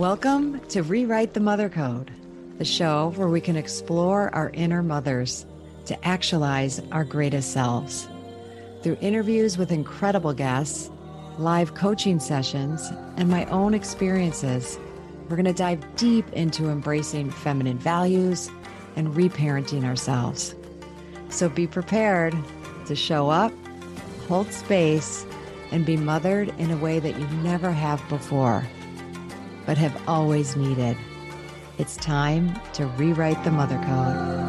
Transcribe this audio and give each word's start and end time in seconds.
Welcome 0.00 0.60
to 0.68 0.82
Rewrite 0.82 1.34
the 1.34 1.40
Mother 1.40 1.68
Code, 1.68 2.10
the 2.56 2.64
show 2.64 3.12
where 3.16 3.28
we 3.28 3.38
can 3.38 3.54
explore 3.54 4.34
our 4.34 4.48
inner 4.54 4.82
mothers 4.82 5.44
to 5.84 6.08
actualize 6.08 6.80
our 6.90 7.04
greatest 7.04 7.52
selves. 7.52 8.08
Through 8.82 8.96
interviews 9.02 9.58
with 9.58 9.70
incredible 9.70 10.32
guests, 10.32 10.90
live 11.36 11.74
coaching 11.74 12.18
sessions, 12.18 12.90
and 13.18 13.28
my 13.28 13.44
own 13.50 13.74
experiences, 13.74 14.78
we're 15.28 15.36
going 15.36 15.44
to 15.44 15.52
dive 15.52 15.84
deep 15.96 16.32
into 16.32 16.70
embracing 16.70 17.30
feminine 17.30 17.78
values 17.78 18.50
and 18.96 19.08
reparenting 19.08 19.84
ourselves. 19.84 20.54
So 21.28 21.50
be 21.50 21.66
prepared 21.66 22.34
to 22.86 22.96
show 22.96 23.28
up, 23.28 23.52
hold 24.28 24.50
space, 24.50 25.26
and 25.72 25.84
be 25.84 25.98
mothered 25.98 26.54
in 26.56 26.70
a 26.70 26.78
way 26.78 27.00
that 27.00 27.20
you 27.20 27.26
never 27.42 27.70
have 27.70 28.02
before 28.08 28.66
but 29.66 29.78
have 29.78 30.02
always 30.08 30.56
needed. 30.56 30.96
It's 31.78 31.96
time 31.96 32.58
to 32.74 32.86
rewrite 32.86 33.42
the 33.44 33.50
mother 33.50 33.76
code. 33.76 34.40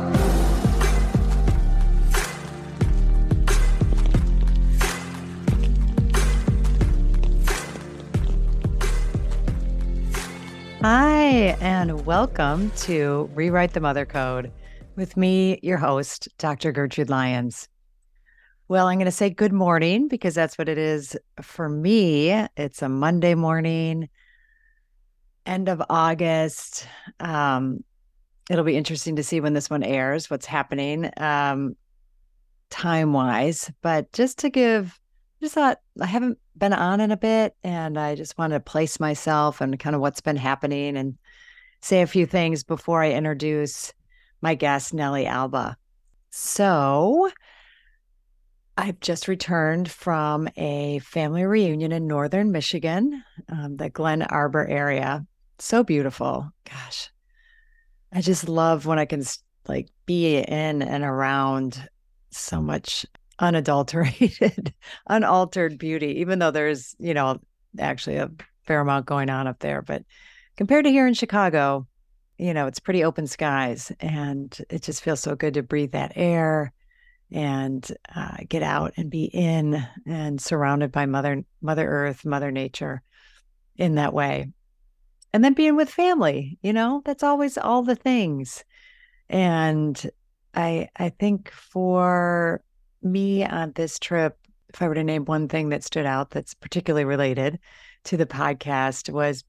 Hi, 10.81 11.55
and 11.61 12.05
welcome 12.07 12.71
to 12.77 13.29
Rewrite 13.35 13.73
the 13.73 13.79
Mother 13.79 14.05
Code 14.05 14.51
with 14.95 15.15
me, 15.15 15.59
your 15.61 15.77
host, 15.77 16.27
Dr. 16.37 16.71
Gertrude 16.71 17.09
Lyons. 17.09 17.67
Well, 18.67 18.87
I'm 18.87 18.97
going 18.97 19.05
to 19.05 19.11
say 19.11 19.29
good 19.29 19.53
morning 19.53 20.07
because 20.07 20.33
that's 20.33 20.57
what 20.57 20.69
it 20.69 20.77
is 20.77 21.15
for 21.41 21.69
me. 21.69 22.31
It's 22.57 22.81
a 22.81 22.89
Monday 22.89 23.35
morning 23.35 24.09
end 25.51 25.67
of 25.67 25.83
August. 25.89 26.87
Um, 27.19 27.83
it'll 28.49 28.63
be 28.63 28.77
interesting 28.77 29.17
to 29.17 29.23
see 29.23 29.41
when 29.41 29.53
this 29.53 29.69
one 29.69 29.83
airs, 29.83 30.29
what's 30.29 30.45
happening 30.45 31.11
um, 31.17 31.75
time 32.69 33.11
wise. 33.11 33.69
But 33.81 34.11
just 34.13 34.39
to 34.39 34.49
give, 34.49 34.97
just 35.41 35.53
thought 35.53 35.79
I 35.99 36.05
haven't 36.05 36.39
been 36.57 36.71
on 36.73 37.01
in 37.01 37.11
a 37.11 37.17
bit 37.17 37.53
and 37.63 37.99
I 37.99 38.15
just 38.15 38.37
want 38.37 38.53
to 38.53 38.61
place 38.61 38.99
myself 38.99 39.59
and 39.59 39.77
kind 39.77 39.95
of 39.95 40.01
what's 40.01 40.21
been 40.21 40.37
happening 40.37 40.95
and 40.95 41.17
say 41.81 42.01
a 42.01 42.07
few 42.07 42.25
things 42.25 42.63
before 42.63 43.03
I 43.03 43.11
introduce 43.11 43.93
my 44.41 44.55
guest, 44.55 44.93
Nelly 44.93 45.25
Alba. 45.25 45.75
So, 46.29 47.29
I've 48.77 49.01
just 49.01 49.27
returned 49.27 49.91
from 49.91 50.47
a 50.55 50.99
family 50.99 51.43
reunion 51.43 51.91
in 51.91 52.07
northern 52.07 52.53
Michigan, 52.53 53.21
um, 53.49 53.75
the 53.75 53.89
Glen 53.89 54.21
Arbor 54.21 54.65
area 54.65 55.25
so 55.63 55.83
beautiful. 55.83 56.51
Gosh, 56.69 57.09
I 58.11 58.21
just 58.21 58.49
love 58.49 58.85
when 58.85 58.99
I 58.99 59.05
can 59.05 59.23
like 59.67 59.89
be 60.05 60.37
in 60.37 60.81
and 60.81 61.03
around 61.03 61.87
so 62.31 62.61
much 62.61 63.05
unadulterated, 63.39 64.73
unaltered 65.07 65.77
beauty, 65.77 66.19
even 66.19 66.39
though 66.39 66.51
there's, 66.51 66.95
you 66.99 67.13
know, 67.13 67.39
actually 67.79 68.17
a 68.17 68.31
fair 68.65 68.81
amount 68.81 69.05
going 69.05 69.29
on 69.29 69.47
up 69.47 69.59
there. 69.59 69.81
But 69.81 70.03
compared 70.57 70.85
to 70.85 70.91
here 70.91 71.07
in 71.07 71.13
Chicago, 71.13 71.87
you 72.37 72.53
know, 72.53 72.67
it's 72.67 72.79
pretty 72.79 73.03
open 73.03 73.27
skies 73.27 73.91
and 73.99 74.55
it 74.69 74.81
just 74.81 75.03
feels 75.03 75.19
so 75.19 75.35
good 75.35 75.53
to 75.55 75.63
breathe 75.63 75.91
that 75.91 76.13
air 76.15 76.73
and 77.31 77.87
uh, 78.13 78.37
get 78.47 78.63
out 78.63 78.93
and 78.97 79.09
be 79.09 79.25
in 79.25 79.85
and 80.05 80.41
surrounded 80.41 80.91
by 80.91 81.05
mother 81.05 81.43
mother 81.61 81.87
earth 81.87 82.25
mother 82.25 82.51
nature 82.51 83.01
in 83.77 83.95
that 83.95 84.13
way 84.13 84.51
and 85.33 85.43
then 85.43 85.53
being 85.53 85.75
with 85.75 85.89
family 85.89 86.57
you 86.61 86.73
know 86.73 87.01
that's 87.05 87.23
always 87.23 87.57
all 87.57 87.83
the 87.83 87.95
things. 87.95 88.63
And 89.29 90.09
i 90.53 90.89
i 90.97 91.07
think 91.07 91.49
for 91.51 92.61
me 93.01 93.45
on 93.45 93.71
this 93.73 93.97
trip 93.97 94.37
if 94.73 94.81
i 94.81 94.87
were 94.87 94.95
to 94.95 95.03
name 95.03 95.23
one 95.25 95.47
thing 95.47 95.69
that 95.69 95.83
stood 95.83 96.05
out 96.05 96.31
that's 96.31 96.53
particularly 96.53 97.05
related 97.05 97.57
to 98.03 98.17
the 98.17 98.25
podcast 98.25 99.09
was 99.09 99.43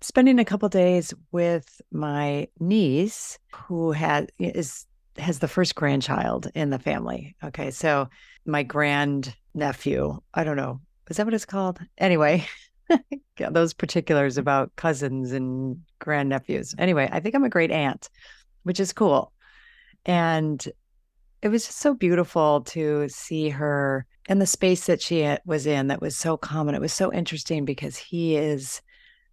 spending 0.00 0.38
a 0.38 0.44
couple 0.44 0.68
days 0.68 1.12
with 1.32 1.80
my 1.90 2.48
niece 2.60 3.38
who 3.52 3.92
has 3.92 4.26
is 4.38 4.86
has 5.16 5.40
the 5.40 5.48
first 5.48 5.74
grandchild 5.74 6.48
in 6.54 6.70
the 6.70 6.78
family. 6.78 7.34
Okay 7.42 7.70
so 7.70 8.08
my 8.46 8.62
grand 8.62 9.34
nephew 9.54 10.18
i 10.32 10.44
don't 10.44 10.56
know 10.56 10.80
is 11.10 11.16
that 11.16 11.26
what 11.26 11.34
it's 11.34 11.44
called? 11.44 11.80
Anyway 11.98 12.46
those 13.50 13.72
particulars 13.74 14.38
about 14.38 14.74
cousins 14.76 15.32
and 15.32 15.78
grandnephews. 16.00 16.74
Anyway, 16.78 17.08
I 17.10 17.20
think 17.20 17.34
I'm 17.34 17.44
a 17.44 17.50
great 17.50 17.70
aunt, 17.70 18.08
which 18.62 18.80
is 18.80 18.92
cool. 18.92 19.32
And 20.04 20.66
it 21.42 21.48
was 21.48 21.66
just 21.66 21.78
so 21.78 21.94
beautiful 21.94 22.62
to 22.62 23.08
see 23.08 23.48
her 23.50 24.06
and 24.28 24.40
the 24.40 24.46
space 24.46 24.86
that 24.86 25.00
she 25.00 25.36
was 25.46 25.66
in 25.66 25.88
that 25.88 26.00
was 26.00 26.16
so 26.16 26.36
calm. 26.36 26.68
And 26.68 26.76
it 26.76 26.80
was 26.80 26.92
so 26.92 27.12
interesting 27.12 27.64
because 27.64 27.96
he 27.96 28.36
is 28.36 28.82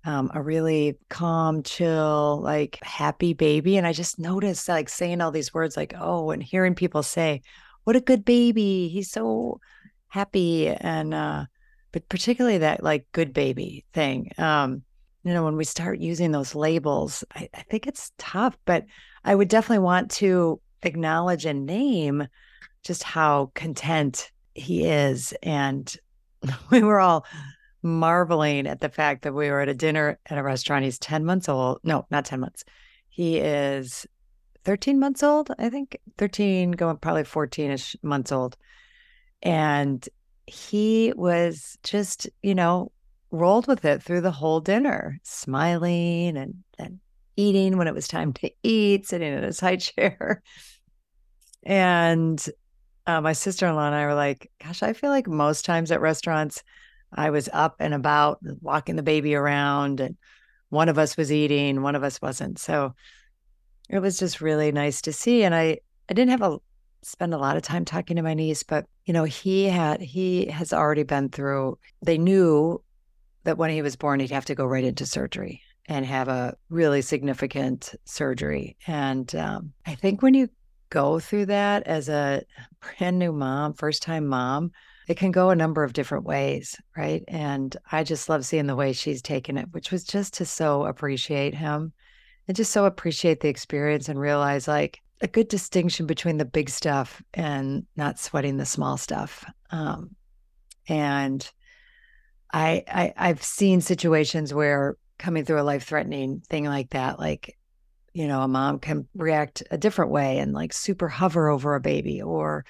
um, 0.06 0.30
a 0.34 0.42
really 0.42 0.98
calm, 1.10 1.64
chill, 1.64 2.40
like 2.42 2.78
happy 2.84 3.34
baby. 3.34 3.78
And 3.78 3.88
I 3.88 3.94
just 3.94 4.20
noticed 4.20 4.70
like 4.70 4.88
saying 4.88 5.20
all 5.20 5.32
these 5.32 5.54
words 5.54 5.76
like, 5.76 5.94
oh, 6.00 6.30
and 6.30 6.42
hearing 6.42 6.76
people 6.76 7.04
say, 7.04 7.42
what 7.84 7.96
a 7.96 8.02
good 8.02 8.24
baby. 8.24 8.88
He's 8.88 9.12
so 9.12 9.60
happy. 10.08 10.68
And, 10.68 11.14
uh, 11.14 11.46
but 11.96 12.10
particularly 12.10 12.58
that 12.58 12.84
like 12.84 13.10
good 13.14 13.32
baby 13.32 13.86
thing. 13.94 14.30
Um, 14.38 14.84
you 15.24 15.34
know, 15.34 15.46
when 15.46 15.56
we 15.56 15.64
start 15.64 15.98
using 15.98 16.32
those 16.34 16.54
labels, 16.54 17.24
I, 17.34 17.48
I 17.54 17.62
think 17.62 17.88
it's 17.88 18.12
tough, 18.18 18.58
but 18.66 18.84
I 19.24 19.34
would 19.34 19.48
definitely 19.48 19.86
want 19.86 20.12
to 20.12 20.60
acknowledge 20.84 21.46
and 21.46 21.66
name 21.66 22.28
just 22.84 23.02
how 23.02 23.50
content 23.56 24.30
he 24.54 24.86
is. 24.86 25.34
And 25.42 25.96
we 26.70 26.84
were 26.84 27.00
all 27.00 27.26
marveling 27.82 28.68
at 28.68 28.82
the 28.82 28.90
fact 28.90 29.22
that 29.22 29.34
we 29.34 29.50
were 29.50 29.62
at 29.62 29.70
a 29.70 29.74
dinner 29.74 30.20
at 30.26 30.38
a 30.38 30.44
restaurant. 30.44 30.84
He's 30.84 31.00
10 31.00 31.24
months 31.24 31.48
old. 31.48 31.80
No, 31.86 32.06
not 32.12 32.26
10 32.26 32.42
months. 32.42 32.66
He 33.08 33.38
is 33.38 34.06
13 34.66 35.00
months 35.00 35.24
old, 35.24 35.50
I 35.58 35.70
think, 35.70 35.98
13, 36.18 36.72
going 36.72 36.98
probably 36.98 37.24
14 37.24 37.72
ish 37.72 37.96
months 38.04 38.34
old. 38.34 38.58
And 39.42 40.06
he 40.48 41.14
was 41.16 41.78
just, 41.84 42.30
you 42.42 42.56
know, 42.56 42.92
rolled 43.32 43.68
with 43.68 43.86
it 43.86 44.04
through 44.04 44.22
the 44.22 44.32
whole 44.32 44.60
dinner, 44.60 45.20
smiling 45.24 46.38
and, 46.38 46.64
and 46.78 47.00
eating 47.36 47.78
when 47.78 47.88
it 47.88 47.94
was 47.94 48.08
time 48.08 48.34
to 48.34 48.52
eat, 48.64 49.08
sitting 49.08 49.34
in 49.34 49.44
his 49.44 49.60
high 49.60 49.76
chair. 49.78 50.42
And 51.64 52.44
uh, 53.08 53.22
my 53.22 53.34
sister 53.34 53.68
in 53.68 53.76
law 53.76 53.88
and 53.88 53.96
I 53.96 54.06
were 54.06 54.14
like, 54.14 54.52
gosh, 54.64 54.84
I 54.84 54.94
feel 54.94 55.10
like 55.10 55.28
most 55.28 55.66
times 55.66 55.92
at 55.92 56.02
restaurants, 56.02 56.64
I 57.14 57.30
was 57.30 57.50
up 57.54 57.76
and 57.80 57.94
about, 57.94 58.40
walking 58.62 58.96
the 58.96 59.04
baby 59.04 59.36
around, 59.36 60.00
and 60.00 60.18
one 60.70 60.90
of 60.90 60.98
us 60.98 61.16
was 61.16 61.32
eating, 61.32 61.82
one 61.82 61.96
of 61.96 62.04
us 62.04 62.22
wasn't. 62.22 62.60
So 62.60 62.94
it 63.90 64.00
was 64.00 64.18
just 64.18 64.42
really 64.42 64.72
nice 64.72 65.02
to 65.04 65.14
see. 65.14 65.44
And 65.44 65.54
I, 65.54 65.80
I 66.10 66.14
didn't 66.14 66.32
have 66.32 66.42
a 66.42 66.58
spend 67.06 67.34
a 67.34 67.38
lot 67.38 67.56
of 67.56 67.62
time 67.62 67.86
talking 67.86 68.16
to 68.16 68.24
my 68.24 68.34
niece, 68.34 68.64
but 68.64 68.86
you 69.06 69.14
know, 69.14 69.24
he 69.24 69.66
had 69.66 70.02
he 70.02 70.48
has 70.48 70.74
already 70.74 71.04
been 71.04 71.30
through. 71.30 71.78
They 72.02 72.18
knew 72.18 72.82
that 73.44 73.58
when 73.58 73.70
he 73.70 73.82
was 73.82 73.96
born, 73.96 74.20
he'd 74.20 74.32
have 74.32 74.46
to 74.46 74.56
go 74.56 74.66
right 74.66 74.84
into 74.84 75.06
surgery 75.06 75.62
and 75.88 76.06
have 76.06 76.28
a 76.28 76.56
really 76.70 77.02
significant 77.02 77.94
surgery. 78.06 78.76
And 78.88 79.34
um, 79.36 79.74
I 79.86 79.96
think 79.96 80.22
when 80.22 80.34
you 80.34 80.50
go 80.90 81.20
through 81.20 81.48
that 81.48 81.84
as 81.84 82.10
a 82.10 82.44
brand 82.82 83.20
new 83.20 83.32
mom, 83.32 83.74
first 83.74 84.02
time 84.02 84.26
mom, 84.26 84.72
it 85.08 85.18
can 85.18 85.32
go 85.32 85.52
a 85.52 85.56
number 85.56 85.84
of 85.84 85.94
different 85.94 86.26
ways, 86.26 86.76
right? 86.98 87.24
And 87.28 87.76
I 87.92 88.04
just 88.04 88.30
love 88.30 88.46
seeing 88.46 88.66
the 88.66 88.76
way 88.76 88.94
she's 88.94 89.22
taken 89.22 89.58
it, 89.58 89.68
which 89.72 89.92
was 89.92 90.04
just 90.04 90.34
to 90.36 90.46
so 90.46 90.86
appreciate 90.86 91.54
him 91.54 91.94
and 92.48 92.58
just 92.58 92.72
so 92.72 92.86
appreciate 92.86 93.40
the 93.42 93.50
experience 93.50 94.10
and 94.10 94.20
realize 94.20 94.68
like 94.68 95.02
a 95.26 95.28
good 95.28 95.48
distinction 95.48 96.06
between 96.06 96.38
the 96.38 96.46
big 96.46 96.70
stuff 96.70 97.22
and 97.34 97.84
not 97.96 98.20
sweating 98.20 98.58
the 98.58 98.66
small 98.66 98.96
stuff. 98.96 99.44
Um, 99.72 100.12
and 100.88 101.52
I, 102.54 102.84
I 102.88 103.14
I've 103.18 103.42
seen 103.42 103.82
situations 103.82 104.54
where 104.54 104.98
coming 105.18 105.44
through 105.44 105.60
a 105.60 105.64
life 105.64 105.84
threatening 105.84 106.42
thing 106.48 106.66
like 106.66 106.92
that, 106.92 107.20
like 107.20 107.58
you 108.14 108.28
know, 108.28 108.42
a 108.42 108.48
mom 108.48 108.80
can 108.80 109.08
react 109.16 109.64
a 109.72 109.80
different 109.80 110.12
way 110.12 110.38
and 110.38 110.54
like 110.54 110.72
super 110.72 111.10
hover 111.10 111.50
over 111.50 111.74
a 111.74 111.82
baby, 111.82 112.22
or 112.22 112.64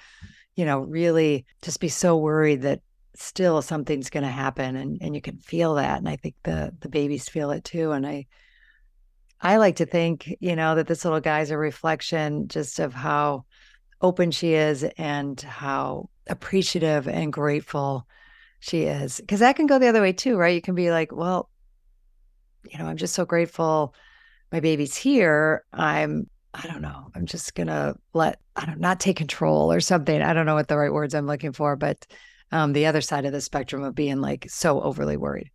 you 0.54 0.64
know, 0.64 0.80
really 0.80 1.44
just 1.60 1.78
be 1.78 1.88
so 1.88 2.16
worried 2.16 2.62
that 2.62 2.80
still 3.14 3.60
something's 3.60 4.08
going 4.08 4.24
to 4.24 4.30
happen, 4.30 4.76
and 4.76 4.96
and 5.02 5.14
you 5.14 5.20
can 5.20 5.36
feel 5.36 5.74
that. 5.74 5.98
And 5.98 6.08
I 6.08 6.16
think 6.16 6.36
the 6.42 6.74
the 6.80 6.88
babies 6.88 7.28
feel 7.28 7.50
it 7.50 7.64
too. 7.64 7.92
And 7.92 8.06
I 8.06 8.26
I 9.40 9.58
like 9.58 9.76
to 9.76 9.86
think, 9.86 10.36
you 10.40 10.56
know, 10.56 10.74
that 10.74 10.86
this 10.86 11.04
little 11.04 11.20
guy's 11.20 11.50
a 11.50 11.58
reflection 11.58 12.48
just 12.48 12.78
of 12.78 12.94
how 12.94 13.44
open 14.00 14.30
she 14.30 14.54
is 14.54 14.84
and 14.96 15.40
how 15.40 16.08
appreciative 16.26 17.06
and 17.08 17.32
grateful 17.32 18.06
she 18.60 18.82
is. 18.82 19.20
Because 19.20 19.40
that 19.40 19.56
can 19.56 19.66
go 19.66 19.78
the 19.78 19.88
other 19.88 20.00
way 20.00 20.12
too, 20.12 20.36
right? 20.36 20.54
You 20.54 20.62
can 20.62 20.74
be 20.74 20.90
like, 20.90 21.12
well, 21.12 21.50
you 22.70 22.78
know, 22.78 22.86
I'm 22.86 22.96
just 22.96 23.14
so 23.14 23.24
grateful 23.24 23.94
my 24.52 24.60
baby's 24.60 24.96
here. 24.96 25.64
I'm 25.72 26.28
I 26.54 26.66
don't 26.66 26.80
know. 26.80 27.10
I'm 27.14 27.26
just 27.26 27.54
gonna 27.54 27.96
let 28.14 28.40
I 28.54 28.64
don't 28.64 28.80
not 28.80 29.00
take 29.00 29.16
control 29.16 29.72
or 29.72 29.80
something. 29.80 30.22
I 30.22 30.32
don't 30.32 30.46
know 30.46 30.54
what 30.54 30.68
the 30.68 30.76
right 30.76 30.92
words 30.92 31.14
I'm 31.14 31.26
looking 31.26 31.52
for, 31.52 31.76
but 31.76 32.06
um, 32.52 32.72
the 32.72 32.86
other 32.86 33.00
side 33.00 33.24
of 33.24 33.32
the 33.32 33.40
spectrum 33.40 33.82
of 33.82 33.94
being 33.94 34.20
like 34.20 34.46
so 34.48 34.80
overly 34.80 35.16
worried. 35.16 35.50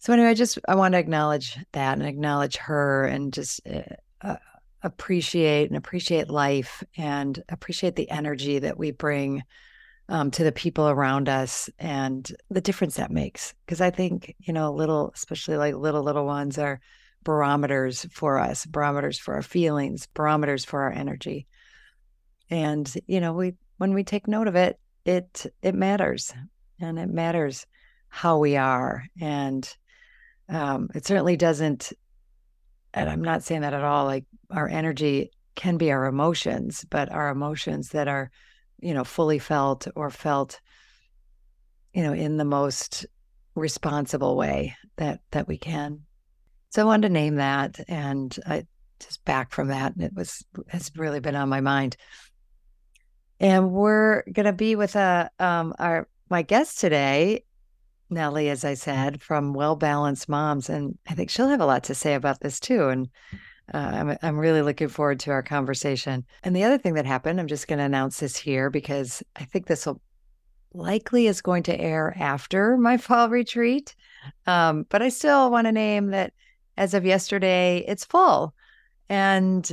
So 0.00 0.14
anyway, 0.14 0.30
I 0.30 0.34
just 0.34 0.58
I 0.66 0.76
want 0.76 0.92
to 0.92 0.98
acknowledge 0.98 1.58
that 1.72 1.98
and 1.98 2.06
acknowledge 2.06 2.56
her 2.56 3.04
and 3.04 3.34
just 3.34 3.60
uh, 4.22 4.36
appreciate 4.82 5.68
and 5.68 5.76
appreciate 5.76 6.30
life 6.30 6.82
and 6.96 7.42
appreciate 7.50 7.96
the 7.96 8.10
energy 8.10 8.60
that 8.60 8.78
we 8.78 8.92
bring 8.92 9.42
um, 10.08 10.30
to 10.30 10.42
the 10.42 10.52
people 10.52 10.88
around 10.88 11.28
us 11.28 11.68
and 11.78 12.32
the 12.48 12.62
difference 12.62 12.96
that 12.96 13.10
makes. 13.10 13.52
Because 13.66 13.82
I 13.82 13.90
think 13.90 14.34
you 14.38 14.54
know, 14.54 14.72
little, 14.72 15.12
especially 15.14 15.58
like 15.58 15.74
little 15.74 16.02
little 16.02 16.24
ones, 16.24 16.56
are 16.56 16.80
barometers 17.22 18.06
for 18.10 18.38
us, 18.38 18.64
barometers 18.64 19.18
for 19.18 19.34
our 19.34 19.42
feelings, 19.42 20.08
barometers 20.14 20.64
for 20.64 20.80
our 20.80 20.92
energy. 20.92 21.46
And 22.48 22.90
you 23.06 23.20
know, 23.20 23.34
we 23.34 23.52
when 23.76 23.92
we 23.92 24.02
take 24.02 24.26
note 24.26 24.48
of 24.48 24.56
it, 24.56 24.78
it 25.04 25.44
it 25.60 25.74
matters, 25.74 26.32
and 26.80 26.98
it 26.98 27.10
matters 27.10 27.66
how 28.08 28.38
we 28.38 28.56
are, 28.56 29.04
and 29.20 29.70
um, 30.50 30.88
it 30.94 31.06
certainly 31.06 31.36
doesn't. 31.36 31.92
And 32.92 33.08
I'm 33.08 33.22
not 33.22 33.42
saying 33.42 33.60
that 33.60 33.74
at 33.74 33.84
all. 33.84 34.04
Like 34.04 34.24
our 34.50 34.68
energy 34.68 35.30
can 35.54 35.76
be 35.76 35.92
our 35.92 36.06
emotions, 36.06 36.84
but 36.90 37.10
our 37.10 37.28
emotions 37.28 37.90
that 37.90 38.08
are, 38.08 38.30
you 38.80 38.94
know, 38.94 39.04
fully 39.04 39.38
felt 39.38 39.86
or 39.94 40.10
felt, 40.10 40.60
you 41.94 42.02
know, 42.02 42.12
in 42.12 42.36
the 42.36 42.44
most 42.44 43.06
responsible 43.54 44.36
way 44.36 44.76
that 44.96 45.20
that 45.30 45.46
we 45.46 45.56
can. 45.56 46.00
So 46.70 46.82
I 46.82 46.84
wanted 46.84 47.08
to 47.08 47.14
name 47.14 47.36
that, 47.36 47.80
and 47.88 48.36
I 48.46 48.66
just 49.00 49.24
back 49.24 49.52
from 49.52 49.68
that, 49.68 49.94
and 49.94 50.04
it 50.04 50.12
was 50.14 50.44
has 50.68 50.90
really 50.96 51.20
been 51.20 51.36
on 51.36 51.48
my 51.48 51.60
mind. 51.60 51.96
And 53.38 53.70
we're 53.72 54.22
gonna 54.32 54.52
be 54.52 54.76
with 54.76 54.96
a 54.96 55.30
uh, 55.38 55.42
um, 55.42 55.74
our 55.78 56.08
my 56.28 56.42
guest 56.42 56.78
today, 56.80 57.44
Nelly, 58.10 58.48
as 58.48 58.64
I 58.64 58.74
said, 58.74 59.22
from 59.22 59.54
Well 59.54 59.76
Balanced 59.76 60.28
Moms, 60.28 60.68
and 60.68 60.98
I 61.08 61.14
think 61.14 61.30
she'll 61.30 61.48
have 61.48 61.60
a 61.60 61.66
lot 61.66 61.84
to 61.84 61.94
say 61.94 62.14
about 62.14 62.40
this 62.40 62.60
too. 62.60 62.88
And 62.88 63.08
uh, 63.72 63.78
I'm 63.78 64.18
I'm 64.22 64.38
really 64.38 64.62
looking 64.62 64.88
forward 64.88 65.20
to 65.20 65.30
our 65.30 65.42
conversation. 65.42 66.24
And 66.42 66.54
the 66.54 66.64
other 66.64 66.78
thing 66.78 66.94
that 66.94 67.06
happened, 67.06 67.40
I'm 67.40 67.46
just 67.46 67.68
going 67.68 67.78
to 67.78 67.84
announce 67.84 68.20
this 68.20 68.36
here 68.36 68.70
because 68.70 69.22
I 69.36 69.44
think 69.44 69.66
this 69.66 69.86
will 69.86 70.00
likely 70.72 71.26
is 71.26 71.42
going 71.42 71.62
to 71.64 71.80
air 71.80 72.14
after 72.18 72.76
my 72.76 72.96
fall 72.98 73.28
retreat. 73.28 73.94
Um, 74.46 74.86
but 74.88 75.02
I 75.02 75.08
still 75.08 75.50
want 75.50 75.66
to 75.66 75.72
name 75.72 76.08
that 76.08 76.32
as 76.76 76.94
of 76.94 77.04
yesterday, 77.04 77.84
it's 77.86 78.04
full. 78.04 78.54
And 79.08 79.70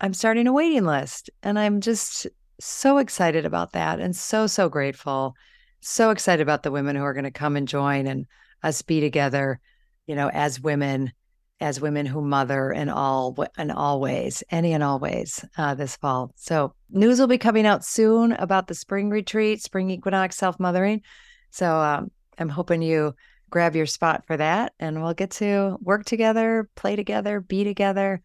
I'm 0.00 0.14
starting 0.14 0.46
a 0.46 0.52
waiting 0.52 0.84
list. 0.84 1.30
And 1.42 1.58
I'm 1.58 1.80
just 1.80 2.26
so 2.58 2.98
excited 2.98 3.46
about 3.46 3.72
that 3.72 4.00
and 4.00 4.14
so, 4.14 4.46
so 4.46 4.68
grateful. 4.68 5.34
So 5.80 6.10
excited 6.10 6.42
about 6.42 6.62
the 6.62 6.70
women 6.70 6.96
who 6.96 7.02
are 7.02 7.14
going 7.14 7.24
to 7.24 7.30
come 7.30 7.56
and 7.56 7.66
join 7.66 8.06
and 8.06 8.26
us 8.62 8.82
be 8.82 9.00
together, 9.00 9.60
you 10.06 10.14
know, 10.14 10.28
as 10.28 10.60
women, 10.60 11.12
as 11.60 11.80
women 11.80 12.06
who 12.06 12.20
mother 12.20 12.70
in 12.70 12.88
all 12.88 13.36
and 13.56 13.72
all 13.72 14.00
ways, 14.00 14.42
any 14.50 14.72
and 14.72 14.82
all 14.82 14.98
ways 14.98 15.44
uh, 15.56 15.74
this 15.74 15.96
fall. 15.96 16.32
So 16.36 16.74
news 16.90 17.18
will 17.18 17.26
be 17.26 17.38
coming 17.38 17.66
out 17.66 17.84
soon 17.84 18.32
about 18.32 18.66
the 18.66 18.74
spring 18.74 19.10
retreat, 19.10 19.62
spring 19.62 19.90
equinox 19.90 20.36
self 20.36 20.60
mothering. 20.60 21.02
So 21.50 21.76
um, 21.76 22.10
I'm 22.38 22.50
hoping 22.50 22.82
you 22.82 23.14
grab 23.48 23.74
your 23.74 23.86
spot 23.86 24.26
for 24.26 24.36
that 24.36 24.72
and 24.78 25.02
we'll 25.02 25.14
get 25.14 25.32
to 25.32 25.76
work 25.80 26.04
together, 26.04 26.68
play 26.76 26.96
together, 26.96 27.40
be 27.40 27.64
together 27.64 28.22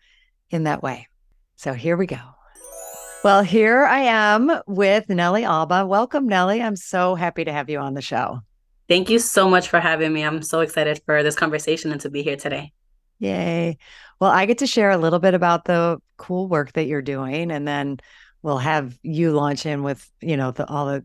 in 0.50 0.64
that 0.64 0.84
way. 0.84 1.08
So 1.56 1.74
here 1.74 1.98
we 1.98 2.06
go. 2.06 2.35
Well, 3.26 3.42
here 3.42 3.84
I 3.86 4.02
am 4.02 4.52
with 4.68 5.10
Nelly 5.10 5.46
Alba. 5.46 5.88
Welcome, 5.88 6.28
Nelly. 6.28 6.62
I'm 6.62 6.76
so 6.76 7.16
happy 7.16 7.44
to 7.44 7.52
have 7.52 7.72
you 7.72 7.80
on 7.80 7.96
the 7.96 8.02
show. 8.04 8.42
Thank 8.88 9.10
you 9.10 9.18
so 9.18 9.50
much 9.50 9.68
for 9.68 9.80
having 9.80 10.14
me. 10.14 10.22
I'm 10.22 10.44
so 10.44 10.60
excited 10.60 11.02
for 11.08 11.24
this 11.24 11.34
conversation 11.34 11.92
and 11.92 12.00
to 12.02 12.12
be 12.12 12.22
here 12.22 12.36
today. 12.36 12.72
Yay. 13.18 13.80
Well, 14.20 14.30
I 14.30 14.46
get 14.46 14.60
to 14.60 14.68
share 14.68 14.92
a 14.92 14.98
little 15.00 15.18
bit 15.18 15.34
about 15.34 15.66
the 15.66 15.98
cool 16.18 16.48
work 16.48 16.74
that 16.74 16.86
you're 16.86 17.02
doing, 17.02 17.50
and 17.50 17.68
then 17.68 17.98
we'll 18.44 18.60
have 18.60 18.96
you 19.02 19.32
launch 19.32 19.66
in 19.66 19.82
with, 19.82 20.08
you 20.22 20.38
know, 20.38 20.52
the, 20.52 20.68
all 20.68 20.86
the 20.86 21.04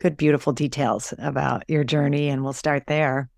good, 0.00 0.16
beautiful 0.16 0.52
details 0.52 1.14
about 1.18 1.62
your 1.68 1.84
journey, 1.84 2.30
and 2.30 2.42
we'll 2.42 2.52
start 2.52 2.88
there. 2.88 3.30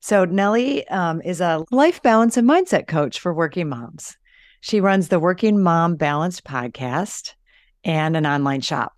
So, 0.00 0.24
Nelly 0.24 0.88
um, 0.88 1.20
is 1.20 1.42
a 1.42 1.62
life 1.70 2.00
balance 2.00 2.38
and 2.38 2.48
mindset 2.48 2.86
coach 2.86 3.20
for 3.20 3.34
working 3.34 3.68
moms. 3.68 4.16
She 4.62 4.80
runs 4.80 5.08
the 5.08 5.20
Working 5.20 5.62
Mom 5.62 5.96
Balanced 5.96 6.42
podcast 6.42 7.34
and 7.86 8.16
an 8.16 8.26
online 8.26 8.60
shop. 8.60 8.94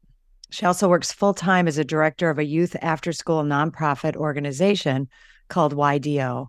She 0.50 0.64
also 0.64 0.88
works 0.88 1.12
full 1.12 1.35
time 1.35 1.69
as 1.69 1.76
a 1.76 1.85
director 1.85 2.31
of 2.31 2.38
a 2.38 2.44
youth 2.44 2.75
after 2.81 3.12
school 3.12 3.43
nonprofit 3.44 4.17
organization 4.17 5.08
called 5.49 5.76
YDO. 5.76 6.49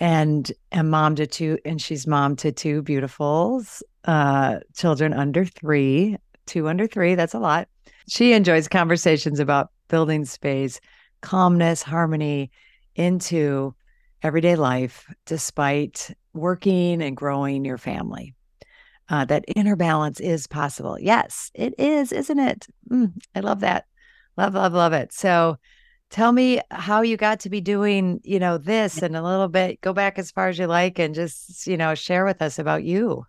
And 0.00 0.50
a 0.72 0.82
mom 0.82 1.14
to 1.16 1.26
two, 1.26 1.58
and 1.64 1.80
she's 1.80 2.06
mom 2.06 2.34
to 2.36 2.50
two 2.50 2.82
beautiful 2.82 3.62
uh, 4.06 4.60
children 4.74 5.12
under 5.12 5.44
three, 5.44 6.16
two 6.46 6.66
under 6.66 6.86
three. 6.86 7.14
That's 7.14 7.34
a 7.34 7.38
lot. 7.38 7.68
She 8.08 8.32
enjoys 8.32 8.66
conversations 8.66 9.38
about 9.38 9.70
building 9.88 10.24
space, 10.24 10.80
calmness, 11.20 11.82
harmony, 11.82 12.50
into 12.96 13.74
everyday 14.22 14.56
life 14.56 15.06
despite 15.26 16.10
working 16.32 17.02
and 17.02 17.16
growing 17.16 17.64
your 17.64 17.78
family. 17.78 18.34
Uh, 19.08 19.24
that 19.26 19.44
inner 19.54 19.76
balance 19.76 20.18
is 20.18 20.46
possible. 20.46 20.98
Yes, 20.98 21.50
it 21.54 21.74
is, 21.78 22.10
isn't 22.10 22.38
it? 22.38 22.66
Mm, 22.90 23.12
I 23.34 23.40
love 23.40 23.60
that. 23.60 23.84
Love, 24.36 24.54
love, 24.54 24.72
love 24.72 24.92
it. 24.92 25.12
So 25.12 25.58
tell 26.10 26.32
me 26.32 26.60
how 26.70 27.02
you 27.02 27.16
got 27.16 27.40
to 27.40 27.50
be 27.50 27.60
doing, 27.60 28.20
you 28.24 28.38
know, 28.38 28.56
this 28.56 29.02
and 29.02 29.14
a 29.14 29.22
little 29.22 29.48
bit, 29.48 29.80
go 29.82 29.92
back 29.92 30.18
as 30.18 30.30
far 30.30 30.48
as 30.48 30.58
you 30.58 30.66
like 30.66 30.98
and 30.98 31.14
just, 31.14 31.66
you 31.66 31.76
know, 31.76 31.94
share 31.94 32.24
with 32.24 32.40
us 32.40 32.58
about 32.58 32.82
you. 32.82 33.26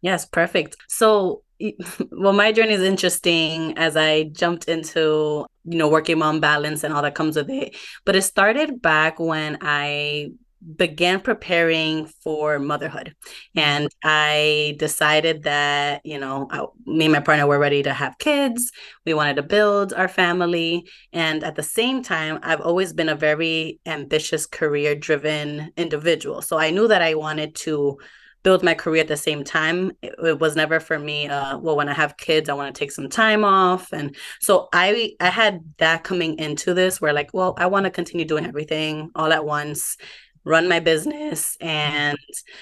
Yes, 0.00 0.26
perfect. 0.26 0.76
So 0.88 1.44
well 2.10 2.32
my 2.32 2.52
journey 2.52 2.72
is 2.72 2.82
interesting 2.82 3.76
as 3.76 3.96
i 3.96 4.24
jumped 4.24 4.68
into 4.68 5.46
you 5.64 5.78
know 5.78 5.88
working 5.88 6.20
on 6.22 6.40
balance 6.40 6.82
and 6.82 6.92
all 6.92 7.02
that 7.02 7.14
comes 7.14 7.36
with 7.36 7.50
it 7.50 7.76
but 8.04 8.16
it 8.16 8.22
started 8.22 8.80
back 8.82 9.18
when 9.18 9.58
i 9.60 10.30
began 10.76 11.20
preparing 11.20 12.06
for 12.06 12.58
motherhood. 12.58 13.14
And 13.56 13.88
i 14.04 14.76
decided 14.78 15.42
that 15.42 16.00
you 16.04 16.18
know 16.18 16.46
I, 16.50 16.64
me 16.86 17.06
and 17.06 17.12
my 17.12 17.20
partner 17.20 17.46
were 17.46 17.58
ready 17.58 17.82
to 17.82 17.92
have 17.92 18.18
kids. 18.18 18.70
We 19.04 19.14
wanted 19.14 19.36
to 19.36 19.42
build 19.42 19.92
our 19.92 20.08
family. 20.08 20.86
And 21.12 21.42
at 21.44 21.56
the 21.56 21.62
same 21.62 22.02
time 22.02 22.38
i've 22.42 22.60
always 22.60 22.92
been 22.92 23.08
a 23.08 23.16
very 23.16 23.80
ambitious 23.86 24.46
career 24.46 24.94
driven 24.94 25.72
individual. 25.76 26.42
So 26.42 26.58
i 26.58 26.70
knew 26.70 26.88
that 26.88 27.02
i 27.02 27.14
wanted 27.14 27.54
to 27.56 27.98
build 28.42 28.64
my 28.64 28.74
career 28.74 29.02
at 29.02 29.08
the 29.08 29.16
same 29.16 29.44
time. 29.44 29.92
It, 30.02 30.14
it 30.24 30.40
was 30.40 30.56
never 30.56 30.80
for 30.80 30.98
me. 30.98 31.28
Uh, 31.28 31.58
well, 31.58 31.76
when 31.76 31.88
I 31.88 31.94
have 31.94 32.16
kids, 32.16 32.48
I 32.48 32.54
want 32.54 32.74
to 32.74 32.78
take 32.78 32.90
some 32.90 33.08
time 33.08 33.44
off, 33.44 33.92
and 33.92 34.16
so 34.40 34.68
I 34.72 35.12
I 35.20 35.28
had 35.28 35.60
that 35.78 36.04
coming 36.04 36.38
into 36.38 36.74
this 36.74 37.00
where 37.00 37.12
like, 37.12 37.30
well, 37.32 37.54
I 37.56 37.66
want 37.66 37.84
to 37.84 37.90
continue 37.90 38.24
doing 38.24 38.46
everything 38.46 39.10
all 39.14 39.32
at 39.32 39.44
once 39.44 39.96
run 40.44 40.68
my 40.68 40.80
business 40.80 41.56
and 41.60 42.18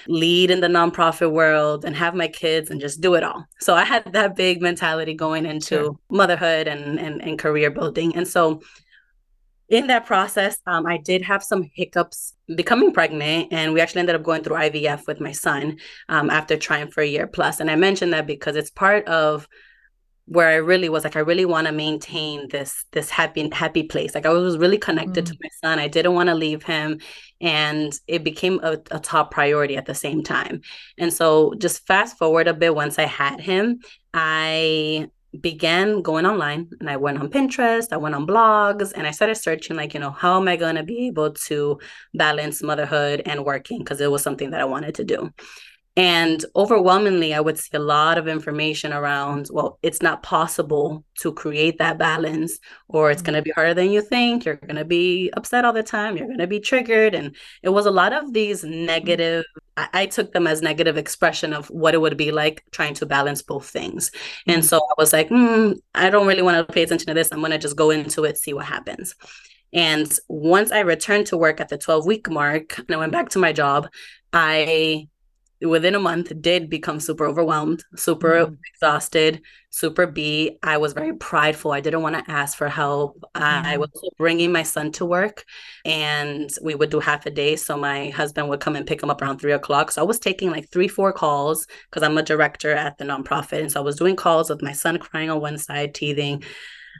lead 0.07 0.51
in 0.51 0.59
the 0.59 0.67
nonprofit 0.67 1.31
world 1.31 1.83
and 1.83 1.95
have 1.95 2.13
my 2.13 2.27
kids 2.27 2.69
and 2.69 2.79
just 2.79 3.01
do 3.01 3.15
it 3.15 3.23
all. 3.23 3.45
So 3.59 3.75
I 3.75 3.83
had 3.83 4.13
that 4.13 4.35
big 4.35 4.61
mentality 4.61 5.13
going 5.13 5.45
into 5.45 5.75
sure. 5.75 5.99
motherhood 6.09 6.67
and, 6.67 6.99
and 6.99 7.21
and 7.21 7.39
career 7.39 7.71
building. 7.71 8.15
And 8.15 8.27
so 8.27 8.61
in 9.71 9.87
that 9.87 10.05
process, 10.05 10.57
um, 10.67 10.85
I 10.85 10.97
did 10.97 11.21
have 11.21 11.41
some 11.41 11.63
hiccups 11.73 12.35
becoming 12.55 12.91
pregnant, 12.91 13.53
and 13.53 13.73
we 13.73 13.79
actually 13.79 14.01
ended 14.01 14.15
up 14.15 14.23
going 14.23 14.43
through 14.43 14.57
IVF 14.57 15.07
with 15.07 15.21
my 15.21 15.31
son 15.31 15.77
um, 16.09 16.29
after 16.29 16.57
trying 16.57 16.91
for 16.91 17.01
a 17.01 17.07
year 17.07 17.25
plus. 17.25 17.61
And 17.61 17.71
I 17.71 17.77
mentioned 17.77 18.11
that 18.11 18.27
because 18.27 18.57
it's 18.57 18.69
part 18.69 19.07
of 19.07 19.47
where 20.31 20.47
I 20.47 20.55
really 20.55 20.87
was 20.87 21.03
like, 21.03 21.17
I 21.17 21.19
really 21.19 21.43
want 21.43 21.67
to 21.67 21.73
maintain 21.73 22.47
this 22.47 22.85
this 22.93 23.09
happy 23.09 23.49
happy 23.51 23.83
place. 23.83 24.15
Like 24.15 24.25
I 24.25 24.29
was 24.29 24.57
really 24.57 24.77
connected 24.77 25.25
mm. 25.25 25.27
to 25.27 25.37
my 25.43 25.49
son. 25.61 25.77
I 25.77 25.89
didn't 25.89 26.13
want 26.13 26.29
to 26.29 26.35
leave 26.35 26.63
him, 26.63 26.99
and 27.41 27.91
it 28.07 28.23
became 28.23 28.61
a, 28.63 28.77
a 28.91 28.99
top 28.99 29.31
priority 29.31 29.75
at 29.75 29.87
the 29.87 29.93
same 29.93 30.23
time. 30.23 30.61
And 30.97 31.11
so, 31.11 31.53
just 31.57 31.85
fast 31.85 32.17
forward 32.17 32.47
a 32.47 32.53
bit. 32.53 32.73
Once 32.73 32.97
I 32.97 33.07
had 33.07 33.41
him, 33.41 33.81
I 34.13 35.09
began 35.41 36.01
going 36.01 36.25
online 36.25 36.69
and 36.79 36.89
I 36.89 36.95
went 36.95 37.17
on 37.17 37.29
Pinterest, 37.29 37.87
I 37.91 37.97
went 37.97 38.15
on 38.15 38.25
blogs, 38.25 38.93
and 38.95 39.05
I 39.07 39.11
started 39.11 39.35
searching, 39.35 39.75
like, 39.75 39.93
you 39.93 39.99
know, 39.99 40.11
how 40.11 40.39
am 40.39 40.47
I 40.47 40.55
going 40.55 40.75
to 40.75 40.83
be 40.83 41.07
able 41.07 41.31
to 41.31 41.79
balance 42.13 42.63
motherhood 42.63 43.21
and 43.25 43.45
working? 43.45 43.79
Because 43.79 43.99
it 43.99 44.11
was 44.11 44.23
something 44.23 44.51
that 44.51 44.61
I 44.61 44.65
wanted 44.65 44.95
to 44.95 45.03
do. 45.03 45.31
And 45.97 46.45
overwhelmingly, 46.55 47.33
I 47.33 47.41
would 47.41 47.57
see 47.57 47.75
a 47.75 47.79
lot 47.79 48.17
of 48.17 48.25
information 48.25 48.93
around, 48.93 49.49
well, 49.51 49.77
it's 49.83 50.01
not 50.01 50.23
possible 50.23 51.03
to 51.19 51.33
create 51.33 51.79
that 51.79 51.97
balance, 51.97 52.59
or 52.87 53.11
it's 53.11 53.21
going 53.21 53.33
to 53.33 53.39
mm-hmm. 53.39 53.45
be 53.45 53.51
harder 53.51 53.73
than 53.73 53.91
you 53.91 54.01
think. 54.01 54.45
You're 54.45 54.55
going 54.55 54.77
to 54.77 54.85
be 54.85 55.29
upset 55.33 55.65
all 55.65 55.73
the 55.73 55.83
time. 55.83 56.15
You're 56.15 56.27
going 56.27 56.39
to 56.39 56.47
be 56.47 56.61
triggered. 56.61 57.13
And 57.13 57.35
it 57.61 57.69
was 57.69 57.85
a 57.85 57.91
lot 57.91 58.13
of 58.13 58.31
these 58.31 58.63
mm-hmm. 58.63 58.85
negative, 58.85 59.43
I, 59.75 59.89
I, 59.93 60.05
took 60.05 60.31
them 60.31 60.47
as 60.47 60.61
negative 60.61 60.95
expression 60.95 61.51
of 61.51 61.67
what 61.67 61.93
it 61.93 61.99
would 61.99 62.15
be 62.15 62.31
like 62.31 62.63
trying 62.71 62.93
to 62.95 63.05
balance 63.05 63.41
both 63.41 63.67
things. 63.69 64.11
And 64.47 64.61
mm-hmm. 64.61 64.67
so 64.67 64.77
I 64.77 64.93
was 64.97 65.11
like, 65.11 65.27
mm, 65.27 65.75
I 65.93 66.09
don't 66.09 66.27
really 66.27 66.41
want 66.41 66.65
to 66.65 66.73
pay 66.73 66.83
attention 66.83 67.07
to 67.07 67.13
this. 67.13 67.29
I'm 67.33 67.39
going 67.39 67.51
to 67.51 67.57
just 67.57 67.75
go 67.75 67.89
into 67.89 68.23
it, 68.23 68.37
see 68.37 68.53
what 68.53 68.65
happens. 68.65 69.13
And 69.73 70.17
once 70.29 70.71
I 70.71 70.79
returned 70.79 71.27
to 71.27 71.37
work 71.37 71.59
at 71.59 71.67
the 71.67 71.77
12 71.77 72.05
week 72.05 72.29
mark 72.29 72.77
and 72.77 72.91
I 72.91 72.97
went 72.97 73.11
back 73.11 73.29
to 73.29 73.39
my 73.39 73.51
job, 73.51 73.89
I 74.33 75.09
within 75.61 75.95
a 75.95 75.99
month 75.99 76.31
did 76.41 76.69
become 76.69 76.99
super 76.99 77.25
overwhelmed 77.25 77.83
super 77.95 78.45
mm-hmm. 78.45 78.53
exhausted 78.73 79.41
super 79.69 80.05
b 80.05 80.57
i 80.63 80.77
was 80.77 80.93
very 80.93 81.13
prideful 81.13 81.71
i 81.71 81.79
didn't 81.79 82.01
want 82.01 82.15
to 82.15 82.31
ask 82.31 82.57
for 82.57 82.67
help 82.67 83.19
mm-hmm. 83.35 83.65
i 83.67 83.77
was 83.77 83.89
bringing 84.17 84.51
my 84.51 84.63
son 84.63 84.91
to 84.91 85.05
work 85.05 85.45
and 85.85 86.49
we 86.61 86.75
would 86.75 86.89
do 86.89 86.99
half 86.99 87.25
a 87.25 87.31
day 87.31 87.55
so 87.55 87.77
my 87.77 88.09
husband 88.09 88.49
would 88.49 88.59
come 88.59 88.75
and 88.75 88.87
pick 88.87 89.01
him 89.01 89.09
up 89.09 89.21
around 89.21 89.39
three 89.39 89.53
o'clock 89.53 89.91
so 89.91 90.01
i 90.01 90.05
was 90.05 90.19
taking 90.19 90.49
like 90.49 90.69
three 90.69 90.87
four 90.87 91.13
calls 91.13 91.67
because 91.89 92.03
i'm 92.03 92.17
a 92.17 92.23
director 92.23 92.71
at 92.71 92.97
the 92.97 93.05
nonprofit 93.05 93.61
and 93.61 93.71
so 93.71 93.79
i 93.79 93.83
was 93.83 93.95
doing 93.95 94.15
calls 94.15 94.49
with 94.49 94.61
my 94.61 94.71
son 94.71 94.97
crying 94.97 95.29
on 95.29 95.39
one 95.39 95.57
side 95.57 95.93
teething 95.93 96.43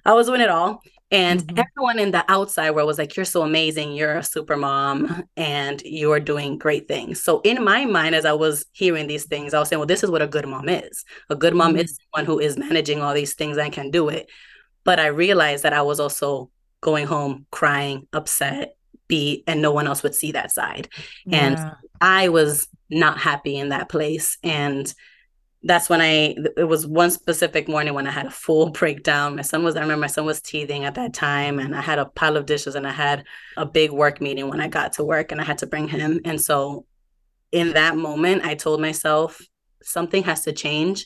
I 0.06 0.14
was 0.14 0.28
doing 0.28 0.42
it 0.42 0.50
all. 0.50 0.82
And 1.12 1.42
mm-hmm. 1.42 1.60
everyone 1.60 2.00
in 2.00 2.12
the 2.12 2.24
outside 2.32 2.72
world 2.72 2.88
was 2.88 2.98
like, 2.98 3.16
You're 3.16 3.26
so 3.26 3.42
amazing. 3.42 3.94
You're 3.94 4.18
a 4.18 4.24
super 4.24 4.56
mom 4.56 5.24
and 5.36 5.82
you're 5.84 6.20
doing 6.20 6.58
great 6.58 6.88
things. 6.88 7.22
So, 7.22 7.42
in 7.42 7.64
my 7.64 7.86
mind, 7.86 8.16
as 8.16 8.26
I 8.26 8.34
was 8.34 8.66
hearing 8.72 9.08
these 9.08 9.26
things, 9.26 9.54
I 9.54 9.60
was 9.60 9.70
saying, 9.70 9.80
Well, 9.80 9.88
this 9.88 10.04
is 10.04 10.10
what 10.10 10.22
a 10.22 10.28
good 10.28 10.48
mom 10.48 10.70
is. 10.70 11.04
A 11.30 11.36
good 11.36 11.54
mom 11.54 11.74
mm-hmm. 11.74 11.82
is 11.82 11.98
someone 12.14 12.26
who 12.26 12.40
is 12.40 12.58
managing 12.58 13.02
all 13.02 13.14
these 13.14 13.34
things 13.34 13.58
and 13.58 13.74
can 13.74 13.92
do 13.92 14.10
it. 14.10 14.30
But 14.84 15.00
I 15.00 15.08
realized 15.08 15.64
that 15.64 15.74
I 15.74 15.82
was 15.82 16.00
also 16.00 16.50
going 16.80 17.06
home 17.06 17.46
crying, 17.52 18.08
upset, 18.14 18.76
beat, 19.08 19.44
and 19.48 19.62
no 19.62 19.72
one 19.72 19.88
else 19.88 20.04
would 20.04 20.16
see 20.16 20.32
that 20.32 20.52
side. 20.52 20.88
Yeah. 21.26 21.46
And 21.46 21.72
I 22.00 22.30
was 22.30 22.68
not 22.90 23.20
happy 23.20 23.58
in 23.58 23.70
that 23.70 23.90
place. 23.90 24.38
And 24.44 24.92
that's 25.64 25.90
when 25.90 26.02
I 26.02 26.36
it 26.58 26.68
was 26.68 26.88
one 26.88 27.12
specific 27.12 27.68
morning 27.68 27.94
when 27.94 28.08
I 28.08 28.12
had 28.12 28.26
a 28.26 28.32
full 28.32 28.70
breakdown. 28.72 29.36
My 29.36 29.42
son 29.42 29.64
was 29.64 29.76
I 29.76 29.82
remember 29.82 30.02
my 30.02 30.08
son 30.08 30.26
was 30.26 30.42
teething 30.42 30.86
at 30.86 30.96
that 30.96 31.14
time 31.14 31.60
and 31.60 31.76
I 31.76 31.82
had 31.82 32.00
a 32.00 32.06
pile 32.06 32.38
of 32.38 32.46
dishes 32.46 32.76
and 32.76 32.88
I 32.88 32.92
had 32.92 33.26
a 33.58 33.66
big 33.66 33.92
work 33.92 34.22
meeting 34.22 34.50
when 34.50 34.60
I 34.60 34.68
got 34.68 34.94
to 34.94 35.04
work 35.04 35.32
and 35.32 35.40
I 35.40 35.44
had 35.44 35.60
to 35.60 35.68
bring 35.68 35.88
him. 35.88 36.22
And 36.26 36.42
so 36.42 36.86
in 37.52 37.74
that 37.74 37.96
moment 37.96 38.44
I 38.44 38.56
told 38.56 38.82
myself 38.82 39.42
something 39.84 40.24
has 40.24 40.44
to 40.46 40.54
change. 40.54 41.06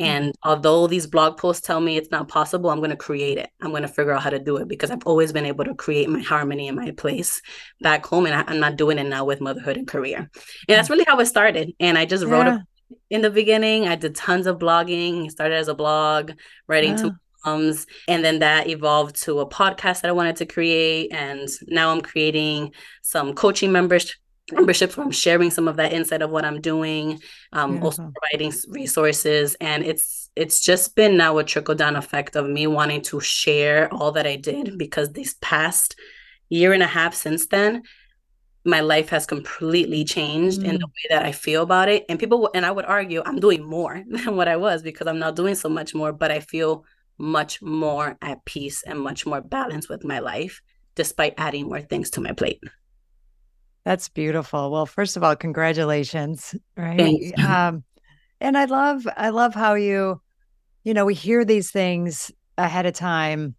Mm. 0.00 0.04
And 0.04 0.34
although 0.42 0.86
these 0.86 1.06
blog 1.06 1.36
posts 1.36 1.64
tell 1.64 1.80
me 1.80 1.96
it's 1.96 2.10
not 2.10 2.26
possible, 2.26 2.70
I'm 2.70 2.78
going 2.78 2.90
to 2.90 2.96
create 2.96 3.38
it. 3.38 3.50
I'm 3.60 3.70
going 3.70 3.82
to 3.82 3.88
figure 3.88 4.12
out 4.12 4.22
how 4.22 4.30
to 4.30 4.38
do 4.38 4.56
it 4.56 4.66
because 4.66 4.90
I've 4.90 5.06
always 5.06 5.32
been 5.32 5.44
able 5.44 5.64
to 5.64 5.74
create 5.74 6.08
my 6.08 6.20
harmony 6.20 6.68
in 6.68 6.74
my 6.74 6.92
place 6.92 7.42
back 7.82 8.06
home. 8.06 8.26
And 8.26 8.34
I, 8.34 8.52
am 8.52 8.58
not 8.58 8.76
doing 8.76 8.98
it 8.98 9.04
now 9.04 9.26
with 9.26 9.42
motherhood 9.42 9.76
and 9.76 9.86
career. 9.86 10.18
And 10.18 10.30
that's 10.68 10.88
mm. 10.88 10.92
really 10.92 11.04
how 11.06 11.20
it 11.20 11.26
started. 11.26 11.72
And 11.78 11.98
I 11.98 12.06
just 12.06 12.24
wrote 12.24 12.46
a 12.46 12.66
in 13.10 13.22
the 13.22 13.30
beginning. 13.30 13.88
I 13.88 13.96
did 13.96 14.14
tons 14.14 14.46
of 14.46 14.58
blogging. 14.58 15.30
Started 15.30 15.56
as 15.56 15.68
a 15.68 15.74
blog, 15.74 16.32
writing 16.66 16.96
to 16.96 17.16
moms, 17.44 17.86
and 18.08 18.24
then 18.24 18.40
that 18.40 18.68
evolved 18.68 19.22
to 19.22 19.40
a 19.40 19.48
podcast 19.48 20.02
that 20.02 20.08
I 20.08 20.12
wanted 20.12 20.36
to 20.36 20.46
create. 20.46 21.12
And 21.12 21.48
now 21.68 21.90
I'm 21.90 22.00
creating 22.00 22.72
some 23.02 23.34
coaching 23.34 23.72
members 23.72 24.14
memberships 24.50 24.96
where 24.96 25.06
I'm 25.06 25.12
sharing 25.12 25.50
some 25.50 25.68
of 25.68 25.76
that 25.76 25.92
insight 25.92 26.22
of 26.22 26.30
what 26.30 26.44
I'm 26.44 26.60
doing, 26.60 27.20
um, 27.52 27.82
also 27.82 28.10
providing 28.14 28.52
resources, 28.68 29.56
and 29.60 29.84
it's 29.84 30.30
it's 30.34 30.62
just 30.62 30.94
been 30.96 31.16
now 31.16 31.38
a 31.38 31.44
trickle 31.44 31.74
down 31.74 31.96
effect 31.96 32.36
of 32.36 32.48
me 32.48 32.66
wanting 32.66 33.02
to 33.02 33.20
share 33.20 33.92
all 33.92 34.12
that 34.12 34.26
I 34.26 34.36
did 34.36 34.78
because 34.78 35.12
this 35.12 35.36
past 35.40 35.94
year 36.48 36.72
and 36.72 36.82
a 36.82 36.86
half 36.86 37.14
since 37.14 37.46
then 37.46 37.82
my 38.64 38.80
life 38.80 39.08
has 39.08 39.26
completely 39.26 40.04
changed 40.04 40.60
mm. 40.60 40.66
in 40.66 40.74
the 40.74 40.86
mm. 40.86 40.90
way 40.90 41.06
that 41.10 41.24
I 41.24 41.32
feel 41.32 41.62
about 41.62 41.88
it. 41.88 42.04
And 42.08 42.18
people, 42.18 42.50
and 42.54 42.64
I 42.64 42.70
would 42.70 42.84
argue 42.84 43.22
I'm 43.24 43.40
doing 43.40 43.64
more 43.64 44.02
than 44.08 44.36
what 44.36 44.48
I 44.48 44.56
was 44.56 44.82
because 44.82 45.06
I'm 45.06 45.18
not 45.18 45.36
doing 45.36 45.54
so 45.54 45.68
much 45.68 45.94
more, 45.94 46.12
but 46.12 46.30
I 46.30 46.40
feel 46.40 46.84
much 47.18 47.60
more 47.62 48.16
at 48.22 48.44
peace 48.44 48.82
and 48.84 49.00
much 49.00 49.26
more 49.26 49.40
balanced 49.40 49.88
with 49.88 50.04
my 50.04 50.18
life, 50.18 50.62
despite 50.94 51.34
adding 51.38 51.68
more 51.68 51.80
things 51.80 52.10
to 52.10 52.20
my 52.20 52.32
plate. 52.32 52.62
That's 53.84 54.08
beautiful. 54.08 54.70
Well, 54.70 54.86
first 54.86 55.16
of 55.16 55.24
all, 55.24 55.36
congratulations. 55.36 56.54
Right. 56.76 57.32
Um, 57.38 57.84
and 58.40 58.58
I 58.58 58.64
love, 58.64 59.06
I 59.16 59.28
love 59.28 59.54
how 59.54 59.74
you, 59.74 60.20
you 60.82 60.94
know, 60.94 61.04
we 61.04 61.14
hear 61.14 61.44
these 61.44 61.70
things 61.70 62.32
ahead 62.58 62.86
of 62.86 62.94
time 62.94 63.54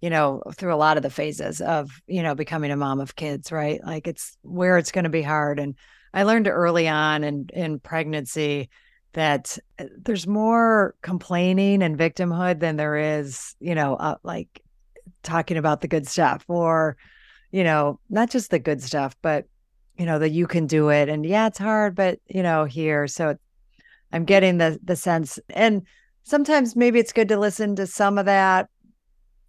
you 0.00 0.10
know, 0.10 0.42
through 0.54 0.74
a 0.74 0.76
lot 0.76 0.96
of 0.96 1.02
the 1.02 1.10
phases 1.10 1.60
of, 1.60 1.90
you 2.06 2.22
know, 2.22 2.34
becoming 2.34 2.70
a 2.70 2.76
mom 2.76 3.00
of 3.00 3.16
kids, 3.16 3.50
right? 3.50 3.80
Like 3.84 4.06
it's 4.06 4.36
where 4.42 4.78
it's 4.78 4.92
going 4.92 5.04
to 5.04 5.10
be 5.10 5.22
hard. 5.22 5.58
And 5.58 5.74
I 6.14 6.22
learned 6.22 6.46
early 6.46 6.88
on 6.88 7.24
in, 7.24 7.48
in 7.52 7.80
pregnancy 7.80 8.70
that 9.14 9.58
uh, 9.78 9.86
there's 9.96 10.26
more 10.26 10.94
complaining 11.02 11.82
and 11.82 11.98
victimhood 11.98 12.60
than 12.60 12.76
there 12.76 13.18
is, 13.18 13.56
you 13.58 13.74
know, 13.74 13.96
uh, 13.96 14.16
like 14.22 14.62
talking 15.22 15.56
about 15.56 15.80
the 15.80 15.88
good 15.88 16.06
stuff 16.06 16.44
or, 16.46 16.96
you 17.50 17.64
know, 17.64 17.98
not 18.08 18.30
just 18.30 18.50
the 18.50 18.58
good 18.58 18.82
stuff, 18.82 19.16
but, 19.20 19.46
you 19.96 20.06
know, 20.06 20.20
that 20.20 20.30
you 20.30 20.46
can 20.46 20.66
do 20.66 20.90
it. 20.90 21.08
And 21.08 21.26
yeah, 21.26 21.48
it's 21.48 21.58
hard, 21.58 21.96
but, 21.96 22.20
you 22.28 22.42
know, 22.42 22.64
here. 22.64 23.08
So 23.08 23.36
I'm 24.12 24.24
getting 24.24 24.58
the, 24.58 24.78
the 24.84 24.94
sense. 24.94 25.40
And 25.50 25.82
sometimes 26.22 26.76
maybe 26.76 27.00
it's 27.00 27.12
good 27.12 27.28
to 27.28 27.38
listen 27.38 27.74
to 27.76 27.86
some 27.86 28.18
of 28.18 28.26
that 28.26 28.68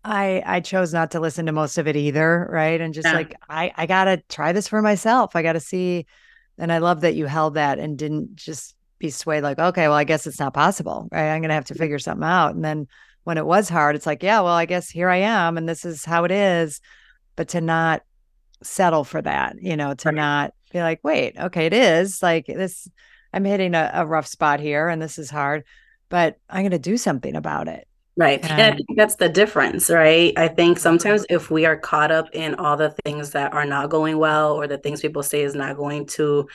I 0.03 0.41
I 0.45 0.59
chose 0.61 0.93
not 0.93 1.11
to 1.11 1.19
listen 1.19 1.45
to 1.47 1.51
most 1.51 1.77
of 1.77 1.87
it 1.87 1.95
either, 1.95 2.47
right? 2.51 2.79
And 2.79 2.93
just 2.93 3.07
yeah. 3.07 3.13
like 3.13 3.35
I 3.49 3.71
I 3.75 3.85
got 3.85 4.05
to 4.05 4.17
try 4.29 4.51
this 4.51 4.67
for 4.67 4.81
myself. 4.81 5.35
I 5.35 5.41
got 5.41 5.53
to 5.53 5.59
see 5.59 6.05
and 6.57 6.71
I 6.71 6.79
love 6.79 7.01
that 7.01 7.15
you 7.15 7.25
held 7.25 7.55
that 7.55 7.79
and 7.79 7.97
didn't 7.97 8.35
just 8.35 8.75
be 8.99 9.09
swayed 9.09 9.43
like, 9.43 9.57
okay, 9.57 9.87
well, 9.87 9.97
I 9.97 10.03
guess 10.03 10.27
it's 10.27 10.39
not 10.39 10.53
possible, 10.53 11.07
right? 11.11 11.31
I'm 11.31 11.41
going 11.41 11.49
to 11.49 11.55
have 11.55 11.65
to 11.65 11.73
mm-hmm. 11.73 11.83
figure 11.83 11.99
something 11.99 12.27
out. 12.27 12.53
And 12.53 12.63
then 12.63 12.87
when 13.23 13.37
it 13.37 13.45
was 13.45 13.69
hard, 13.69 13.95
it's 13.95 14.05
like, 14.05 14.21
yeah, 14.21 14.41
well, 14.41 14.53
I 14.53 14.65
guess 14.65 14.89
here 14.89 15.09
I 15.09 15.17
am 15.17 15.57
and 15.57 15.67
this 15.67 15.85
is 15.85 16.03
how 16.03 16.25
it 16.25 16.31
is. 16.31 16.81
But 17.35 17.49
to 17.49 17.61
not 17.61 18.03
settle 18.61 19.05
for 19.05 19.21
that, 19.21 19.55
you 19.61 19.77
know, 19.77 19.93
to 19.93 20.09
right. 20.09 20.15
not 20.15 20.53
be 20.73 20.79
like, 20.79 20.99
wait, 21.01 21.37
okay, 21.37 21.65
it 21.65 21.73
is 21.73 22.21
like 22.21 22.45
this, 22.45 22.89
I'm 23.31 23.45
hitting 23.45 23.73
a, 23.73 23.91
a 23.93 24.05
rough 24.05 24.27
spot 24.27 24.59
here 24.59 24.89
and 24.89 25.01
this 25.01 25.17
is 25.17 25.29
hard, 25.29 25.63
but 26.09 26.37
I'm 26.49 26.63
going 26.63 26.71
to 26.71 26.79
do 26.79 26.97
something 26.97 27.35
about 27.35 27.69
it. 27.69 27.87
Right. 28.19 28.43
And 28.43 28.61
I 28.73 28.75
think 28.75 28.97
that's 28.97 29.15
the 29.15 29.29
difference, 29.29 29.89
right? 29.89 30.33
I 30.37 30.49
think 30.49 30.77
sometimes 30.77 31.25
if 31.29 31.49
we 31.49 31.65
are 31.65 31.77
caught 31.77 32.11
up 32.11 32.27
in 32.33 32.53
all 32.55 32.75
the 32.75 32.93
things 33.05 33.31
that 33.31 33.53
are 33.53 33.65
not 33.65 33.89
going 33.89 34.17
well 34.17 34.53
or 34.53 34.67
the 34.67 34.77
things 34.77 34.99
people 34.99 35.23
say 35.23 35.41
is 35.41 35.55
not 35.55 35.77
going 35.77 36.05
to 36.07 36.47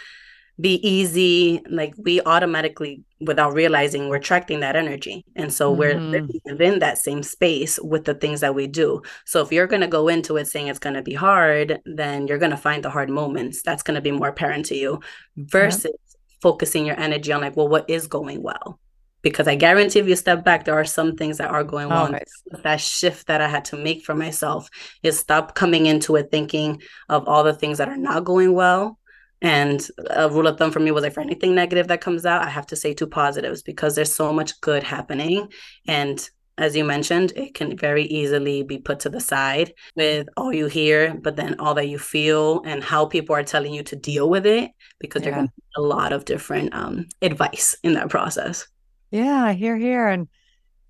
be 0.61 0.75
easy, 0.87 1.63
like 1.69 1.95
we 1.97 2.21
automatically, 2.21 3.03
without 3.21 3.55
realizing, 3.55 4.09
we're 4.09 4.17
attracting 4.17 4.61
that 4.61 4.77
energy. 4.77 5.25
And 5.35 5.53
so 5.53 5.75
mm-hmm. 5.75 6.13
we're 6.13 6.29
within 6.45 6.81
that 6.81 6.99
same 6.99 7.23
space 7.23 7.81
with 7.83 8.05
the 8.05 8.15
things 8.15 8.41
that 8.41 8.55
we 8.55 8.67
do. 8.67 9.01
So 9.25 9.41
if 9.41 9.51
you're 9.51 9.67
going 9.67 9.81
to 9.81 9.89
go 9.89 10.09
into 10.09 10.37
it 10.37 10.47
saying 10.47 10.69
it's 10.69 10.79
going 10.79 10.95
to 10.95 11.03
be 11.03 11.15
hard, 11.15 11.81
then 11.87 12.29
you're 12.29 12.39
going 12.39 12.51
to 12.51 12.59
find 12.59 12.85
the 12.85 12.91
hard 12.91 13.09
moments. 13.09 13.63
That's 13.63 13.83
going 13.83 13.95
to 13.95 14.03
be 14.03 14.13
more 14.13 14.29
apparent 14.29 14.67
to 14.67 14.77
you 14.77 15.01
versus 15.39 15.97
focusing 16.43 16.85
your 16.85 17.01
energy 17.01 17.33
on, 17.33 17.41
like, 17.41 17.57
well, 17.57 17.69
what 17.69 17.89
is 17.89 18.07
going 18.07 18.43
well? 18.43 18.79
Because 19.25 19.49
I 19.49 19.57
guarantee 19.57 19.99
if 19.99 20.07
you 20.07 20.15
step 20.15 20.45
back, 20.45 20.65
there 20.65 20.79
are 20.79 20.85
some 20.85 21.17
things 21.17 21.39
that 21.39 21.51
are 21.51 21.65
going 21.65 21.91
on. 21.91 22.17
That 22.63 22.81
shift 22.81 23.27
that 23.27 23.41
I 23.41 23.49
had 23.49 23.65
to 23.67 23.77
make 23.77 24.05
for 24.05 24.15
myself 24.15 24.69
is 25.03 25.19
stop 25.19 25.55
coming 25.55 25.87
into 25.87 26.15
it 26.17 26.31
thinking 26.31 26.83
of 27.09 27.27
all 27.27 27.43
the 27.43 27.55
things 27.55 27.79
that 27.79 27.89
are 27.89 27.97
not 27.97 28.25
going 28.25 28.53
well. 28.53 28.99
And 29.41 29.87
a 30.11 30.29
rule 30.29 30.47
of 30.47 30.59
thumb 30.59 30.71
for 30.71 30.81
me 30.81 30.91
was 30.91 31.03
like 31.03 31.15
for 31.15 31.23
anything 31.23 31.55
negative 31.55 31.89
that 31.89 32.03
comes 32.03 32.27
out, 32.27 32.43
I 32.43 32.51
have 32.51 32.67
to 32.67 32.77
say 32.77 32.93
two 32.93 33.07
positives 33.07 33.63
because 33.63 33.95
there's 33.95 34.13
so 34.13 34.31
much 34.31 34.61
good 34.61 34.83
happening. 34.83 35.49
And 35.89 36.29
as 36.59 36.77
you 36.77 36.85
mentioned, 36.85 37.33
it 37.35 37.55
can 37.55 37.77
very 37.77 38.05
easily 38.05 38.63
be 38.63 38.79
put 38.79 39.01
to 39.01 39.09
the 39.09 39.21
side 39.21 39.73
with 39.97 40.29
all 40.37 40.53
you 40.53 40.67
hear, 40.67 41.15
but 41.15 41.37
then 41.37 41.57
all 41.59 41.75
that 41.75 41.89
you 41.89 41.99
feel 41.99 42.63
and 42.65 42.85
how 42.85 43.07
people 43.07 43.35
are 43.35 43.43
telling 43.43 43.73
you 43.73 43.83
to 43.85 43.97
deal 43.97 44.29
with 44.29 44.45
it 44.47 44.71
because 45.01 45.23
yeah. 45.23 45.29
you're 45.29 45.35
going 45.37 45.49
to 45.49 45.55
get 45.57 45.83
a 45.83 45.87
lot 45.87 46.13
of 46.13 46.27
different 46.27 46.75
um, 46.75 47.07
advice 47.23 47.75
in 47.83 47.95
that 47.95 48.11
process. 48.11 48.69
Yeah, 49.15 49.53
here, 49.53 49.77
here, 49.77 50.09
and 50.09 50.27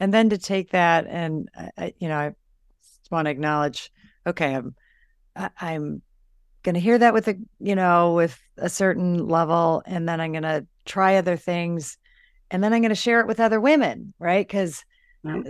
and 0.01 0.13
then 0.13 0.31
to 0.31 0.39
take 0.39 0.71
that 0.71 1.07
and 1.07 1.51
I, 1.77 1.93
you 1.99 2.09
know, 2.09 2.17
I 2.17 2.29
just 2.83 3.11
want 3.11 3.27
to 3.27 3.31
acknowledge. 3.31 3.93
Okay, 4.27 4.55
I'm 4.55 4.75
I, 5.37 5.51
I'm 5.61 6.01
going 6.63 6.75
to 6.75 6.81
hear 6.81 6.97
that 6.97 7.13
with 7.13 7.29
a 7.29 7.37
you 7.61 7.75
know 7.75 8.15
with 8.15 8.41
a 8.57 8.71
certain 8.71 9.29
level, 9.29 9.83
and 9.85 10.09
then 10.09 10.23
I'm 10.23 10.33
going 10.33 10.45
to 10.45 10.67
try 10.87 11.17
other 11.17 11.37
things, 11.37 11.99
and 12.51 12.65
then 12.65 12.73
I'm 12.73 12.81
going 12.81 12.89
to 12.89 12.95
share 12.95 13.21
it 13.21 13.27
with 13.27 13.41
other 13.41 13.61
women, 13.61 14.15
right? 14.19 14.47
Because 14.47 14.83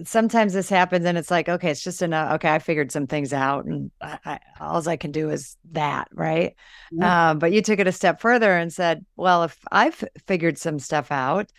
sometimes 0.04 0.52
this 0.52 0.68
happens 0.68 1.04
and 1.04 1.18
it's 1.18 1.30
like, 1.30 1.48
okay, 1.48 1.70
it's 1.70 1.82
just 1.82 2.02
enough. 2.02 2.34
Okay, 2.34 2.48
I 2.48 2.60
figured 2.60 2.92
some 2.92 3.08
things 3.08 3.32
out 3.32 3.64
and 3.64 3.90
I, 4.00 4.18
I, 4.24 4.38
all 4.60 4.88
I 4.88 4.96
can 4.96 5.10
do 5.10 5.30
is 5.30 5.56
that. 5.72 6.06
Right. 6.12 6.54
Yeah. 6.92 7.30
Uh, 7.30 7.34
but 7.34 7.52
you 7.52 7.60
took 7.60 7.80
it 7.80 7.88
a 7.88 7.92
step 7.92 8.20
further 8.20 8.56
and 8.56 8.72
said, 8.72 9.04
well, 9.16 9.42
if 9.42 9.58
I've 9.72 10.04
figured 10.28 10.58
some 10.58 10.78
stuff 10.78 11.10
out, 11.10 11.50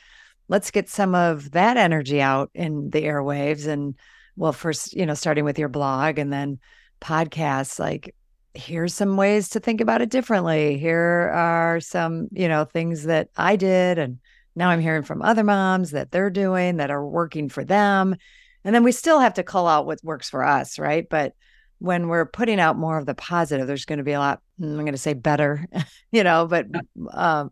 let's 0.47 0.71
get 0.71 0.89
some 0.89 1.15
of 1.15 1.51
that 1.51 1.77
energy 1.77 2.21
out 2.21 2.51
in 2.53 2.89
the 2.89 3.03
airwaves. 3.03 3.67
And 3.67 3.95
well, 4.35 4.53
first, 4.53 4.93
you 4.93 5.05
know, 5.05 5.13
starting 5.13 5.45
with 5.45 5.59
your 5.59 5.69
blog 5.69 6.19
and 6.19 6.31
then 6.31 6.59
podcasts, 7.01 7.79
like, 7.79 8.15
here's 8.53 8.93
some 8.93 9.17
ways 9.17 9.49
to 9.49 9.59
think 9.59 9.81
about 9.81 10.01
it 10.01 10.09
differently. 10.09 10.77
Here 10.77 11.31
are 11.33 11.79
some, 11.79 12.29
you 12.31 12.47
know, 12.47 12.65
things 12.65 13.03
that 13.03 13.29
I 13.35 13.55
did 13.55 13.97
and 13.97 14.19
now 14.55 14.69
I'm 14.69 14.79
hearing 14.79 15.03
from 15.03 15.21
other 15.21 15.43
moms 15.43 15.91
that 15.91 16.11
they're 16.11 16.29
doing 16.29 16.77
that 16.77 16.91
are 16.91 17.05
working 17.05 17.49
for 17.49 17.65
them. 17.65 18.15
And 18.63 18.73
then 18.73 18.83
we 18.83 18.91
still 18.91 19.19
have 19.19 19.33
to 19.35 19.43
call 19.43 19.67
out 19.67 19.85
what 19.85 19.99
works 20.03 20.29
for 20.29 20.43
us, 20.43 20.79
right? 20.79 21.07
But 21.07 21.33
when 21.79 22.07
we're 22.07 22.25
putting 22.25 22.59
out 22.59 22.77
more 22.77 22.97
of 22.97 23.05
the 23.05 23.13
positive, 23.13 23.67
there's 23.67 23.85
going 23.85 23.97
to 23.97 24.03
be 24.03 24.13
a 24.13 24.19
lot, 24.19 24.41
mm, 24.59 24.71
I'm 24.71 24.77
going 24.77 24.93
to 24.93 24.97
say 24.97 25.13
better, 25.13 25.65
you 26.11 26.23
know, 26.23 26.47
but, 26.47 26.67
um, 27.11 27.51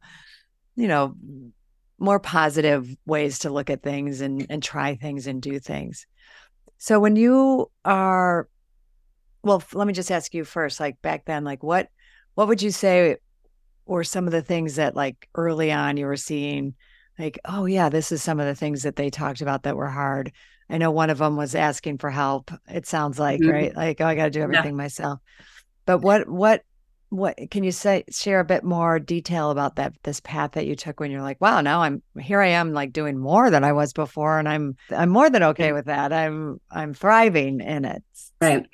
you 0.75 0.87
know, 0.87 1.15
more 2.03 2.19
positive 2.19 2.93
ways 3.05 3.39
to 3.39 3.49
look 3.49 3.69
at 3.69 3.81
things 3.81 4.21
and, 4.21 4.45
and 4.49 4.61
try 4.61 4.95
things 4.95 5.25
and 5.25 5.41
do 5.41 5.57
things. 5.57 6.05
So 6.77 6.99
when 6.99 7.15
you 7.15 7.71
are, 7.85 8.49
well, 9.41 9.63
let 9.73 9.87
me 9.87 9.93
just 9.93 10.11
ask 10.11 10.33
you 10.33 10.43
first, 10.43 10.79
like 10.79 11.01
back 11.01 11.23
then, 11.25 11.45
like 11.45 11.63
what, 11.63 11.87
what 12.35 12.49
would 12.49 12.61
you 12.61 12.71
say 12.71 13.15
were 13.85 14.03
some 14.03 14.25
of 14.25 14.33
the 14.33 14.41
things 14.41 14.75
that 14.75 14.95
like 14.95 15.29
early 15.33 15.71
on 15.71 15.95
you 15.95 16.05
were 16.05 16.17
seeing 16.17 16.75
like, 17.17 17.39
oh, 17.45 17.65
yeah, 17.65 17.87
this 17.87 18.11
is 18.11 18.21
some 18.21 18.39
of 18.39 18.47
the 18.47 18.55
things 18.55 18.83
that 18.83 18.97
they 18.97 19.09
talked 19.09 19.41
about 19.41 19.63
that 19.63 19.77
were 19.77 19.89
hard. 19.89 20.33
I 20.69 20.77
know 20.77 20.91
one 20.91 21.09
of 21.09 21.19
them 21.19 21.37
was 21.37 21.55
asking 21.55 21.99
for 21.99 22.09
help. 22.09 22.51
It 22.67 22.85
sounds 22.85 23.17
like, 23.17 23.39
mm-hmm. 23.39 23.51
right? 23.51 23.75
Like, 23.75 24.01
oh, 24.01 24.05
I 24.05 24.15
got 24.15 24.25
to 24.25 24.31
do 24.31 24.41
everything 24.41 24.65
yeah. 24.65 24.71
myself. 24.71 25.19
But 25.85 25.99
what, 25.99 26.27
what, 26.27 26.63
what 27.13 27.37
can 27.51 27.63
you 27.63 27.71
say, 27.71 28.03
share 28.09 28.39
a 28.39 28.45
bit 28.45 28.63
more 28.63 28.99
detail 28.99 29.51
about 29.51 29.75
that, 29.75 29.93
this 30.03 30.19
path 30.19 30.53
that 30.53 30.65
you 30.65 30.75
took 30.75 30.99
when 30.99 31.11
you're 31.11 31.21
like, 31.21 31.39
wow, 31.39 31.61
now 31.61 31.83
I'm 31.83 32.01
here, 32.19 32.41
I 32.41 32.47
am 32.47 32.73
like 32.73 32.91
doing 32.91 33.19
more 33.19 33.49
than 33.51 33.63
I 33.63 33.71
was 33.71 33.93
before. 33.93 34.39
And 34.39 34.49
I'm, 34.49 34.75
I'm 34.89 35.09
more 35.09 35.29
than 35.29 35.43
okay 35.43 35.73
with 35.73 35.85
that. 35.85 36.11
I'm, 36.11 36.59
I'm 36.71 36.93
thriving 36.93 37.61
in 37.61 37.85
it. 37.85 38.03
Right. 38.41 38.65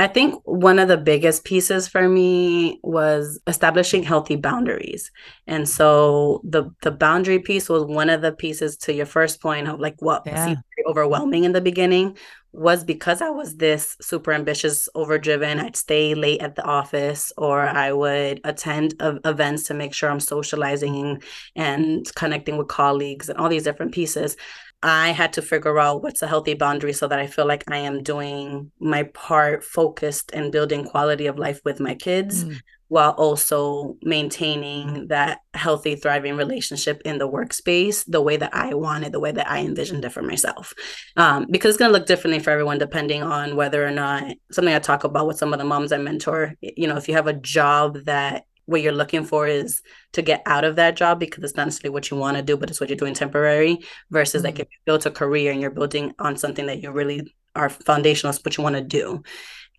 I 0.00 0.06
think 0.06 0.40
one 0.44 0.78
of 0.78 0.86
the 0.86 0.96
biggest 0.96 1.44
pieces 1.44 1.88
for 1.88 2.08
me 2.08 2.78
was 2.84 3.40
establishing 3.48 4.04
healthy 4.04 4.36
boundaries. 4.36 5.10
And 5.48 5.68
so 5.68 6.40
the 6.44 6.70
the 6.82 6.92
boundary 6.92 7.40
piece 7.40 7.68
was 7.68 7.84
one 7.84 8.08
of 8.08 8.22
the 8.22 8.32
pieces 8.32 8.76
to 8.78 8.92
your 8.92 9.06
first 9.06 9.40
point 9.40 9.66
of 9.66 9.80
like 9.80 9.96
what 9.98 10.22
yeah. 10.24 10.44
seemed 10.44 10.58
overwhelming 10.86 11.44
in 11.44 11.52
the 11.52 11.60
beginning 11.60 12.16
was 12.52 12.82
because 12.82 13.20
I 13.20 13.28
was 13.28 13.56
this 13.56 13.96
super 14.00 14.32
ambitious, 14.32 14.88
overdriven. 14.94 15.60
I'd 15.60 15.76
stay 15.76 16.14
late 16.14 16.40
at 16.40 16.54
the 16.54 16.64
office 16.64 17.32
or 17.36 17.60
I 17.60 17.92
would 17.92 18.40
attend 18.44 18.94
events 19.00 19.64
to 19.64 19.74
make 19.74 19.92
sure 19.92 20.10
I'm 20.10 20.20
socializing 20.20 21.22
and 21.54 22.06
connecting 22.14 22.56
with 22.56 22.68
colleagues 22.68 23.28
and 23.28 23.38
all 23.38 23.48
these 23.48 23.64
different 23.64 23.92
pieces. 23.92 24.36
I 24.82 25.10
had 25.10 25.32
to 25.34 25.42
figure 25.42 25.78
out 25.78 26.02
what's 26.02 26.22
a 26.22 26.28
healthy 26.28 26.54
boundary 26.54 26.92
so 26.92 27.08
that 27.08 27.18
I 27.18 27.26
feel 27.26 27.46
like 27.46 27.64
I 27.68 27.78
am 27.78 28.02
doing 28.02 28.70
my 28.78 29.02
part 29.02 29.64
focused 29.64 30.30
and 30.32 30.52
building 30.52 30.84
quality 30.84 31.26
of 31.26 31.38
life 31.38 31.60
with 31.64 31.80
my 31.80 31.96
kids 31.96 32.44
mm. 32.44 32.56
while 32.86 33.10
also 33.10 33.96
maintaining 34.02 35.08
that 35.08 35.40
healthy, 35.52 35.96
thriving 35.96 36.36
relationship 36.36 37.02
in 37.04 37.18
the 37.18 37.28
workspace 37.28 38.04
the 38.06 38.22
way 38.22 38.36
that 38.36 38.54
I 38.54 38.74
wanted, 38.74 39.10
the 39.10 39.20
way 39.20 39.32
that 39.32 39.50
I 39.50 39.60
envisioned 39.60 40.04
it 40.04 40.12
for 40.12 40.22
myself. 40.22 40.72
Um, 41.16 41.48
because 41.50 41.70
it's 41.70 41.78
going 41.78 41.92
to 41.92 41.98
look 41.98 42.06
differently 42.06 42.38
for 42.38 42.50
everyone 42.50 42.78
depending 42.78 43.24
on 43.24 43.56
whether 43.56 43.84
or 43.84 43.90
not 43.90 44.32
something 44.52 44.74
I 44.74 44.78
talk 44.78 45.02
about 45.02 45.26
with 45.26 45.38
some 45.38 45.52
of 45.52 45.58
the 45.58 45.64
moms 45.64 45.90
I 45.90 45.98
mentor. 45.98 46.54
You 46.60 46.86
know, 46.86 46.96
if 46.96 47.08
you 47.08 47.14
have 47.14 47.26
a 47.26 47.32
job 47.32 48.04
that 48.04 48.44
what 48.68 48.82
you're 48.82 48.92
looking 48.92 49.24
for 49.24 49.46
is 49.46 49.80
to 50.12 50.20
get 50.20 50.42
out 50.44 50.62
of 50.62 50.76
that 50.76 50.94
job 50.94 51.18
because 51.18 51.42
it's 51.42 51.56
not 51.56 51.64
necessarily 51.64 51.94
what 51.94 52.10
you 52.10 52.18
want 52.18 52.36
to 52.36 52.42
do, 52.42 52.54
but 52.54 52.68
it's 52.68 52.80
what 52.80 52.90
you're 52.90 52.98
doing 52.98 53.14
temporary 53.14 53.78
versus 54.10 54.40
mm-hmm. 54.40 54.46
like 54.46 54.58
if 54.58 54.68
you 54.70 54.78
built 54.84 55.06
a 55.06 55.10
career 55.10 55.50
and 55.50 55.60
you're 55.62 55.70
building 55.70 56.12
on 56.18 56.36
something 56.36 56.66
that 56.66 56.82
you 56.82 56.90
really 56.90 57.34
are 57.54 57.70
foundational, 57.70 58.30
is 58.30 58.44
what 58.44 58.58
you 58.58 58.62
want 58.62 58.76
to 58.76 58.82
do. 58.82 59.22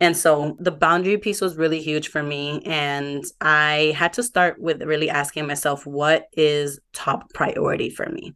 And 0.02 0.18
so 0.18 0.58
the 0.60 0.72
boundary 0.72 1.20
piece 1.20 1.40
was 1.40 1.56
really 1.56 1.82
huge 1.82 2.08
for 2.08 2.24
me. 2.24 2.64
And 2.66 3.24
I 3.40 3.94
had 3.96 4.14
to 4.14 4.24
start 4.24 4.60
with 4.60 4.82
really 4.82 5.10
asking 5.10 5.46
myself, 5.46 5.86
what 5.86 6.26
is 6.34 6.80
top 6.92 7.32
priority 7.32 7.92
for 7.92 8.08
me? 8.10 8.34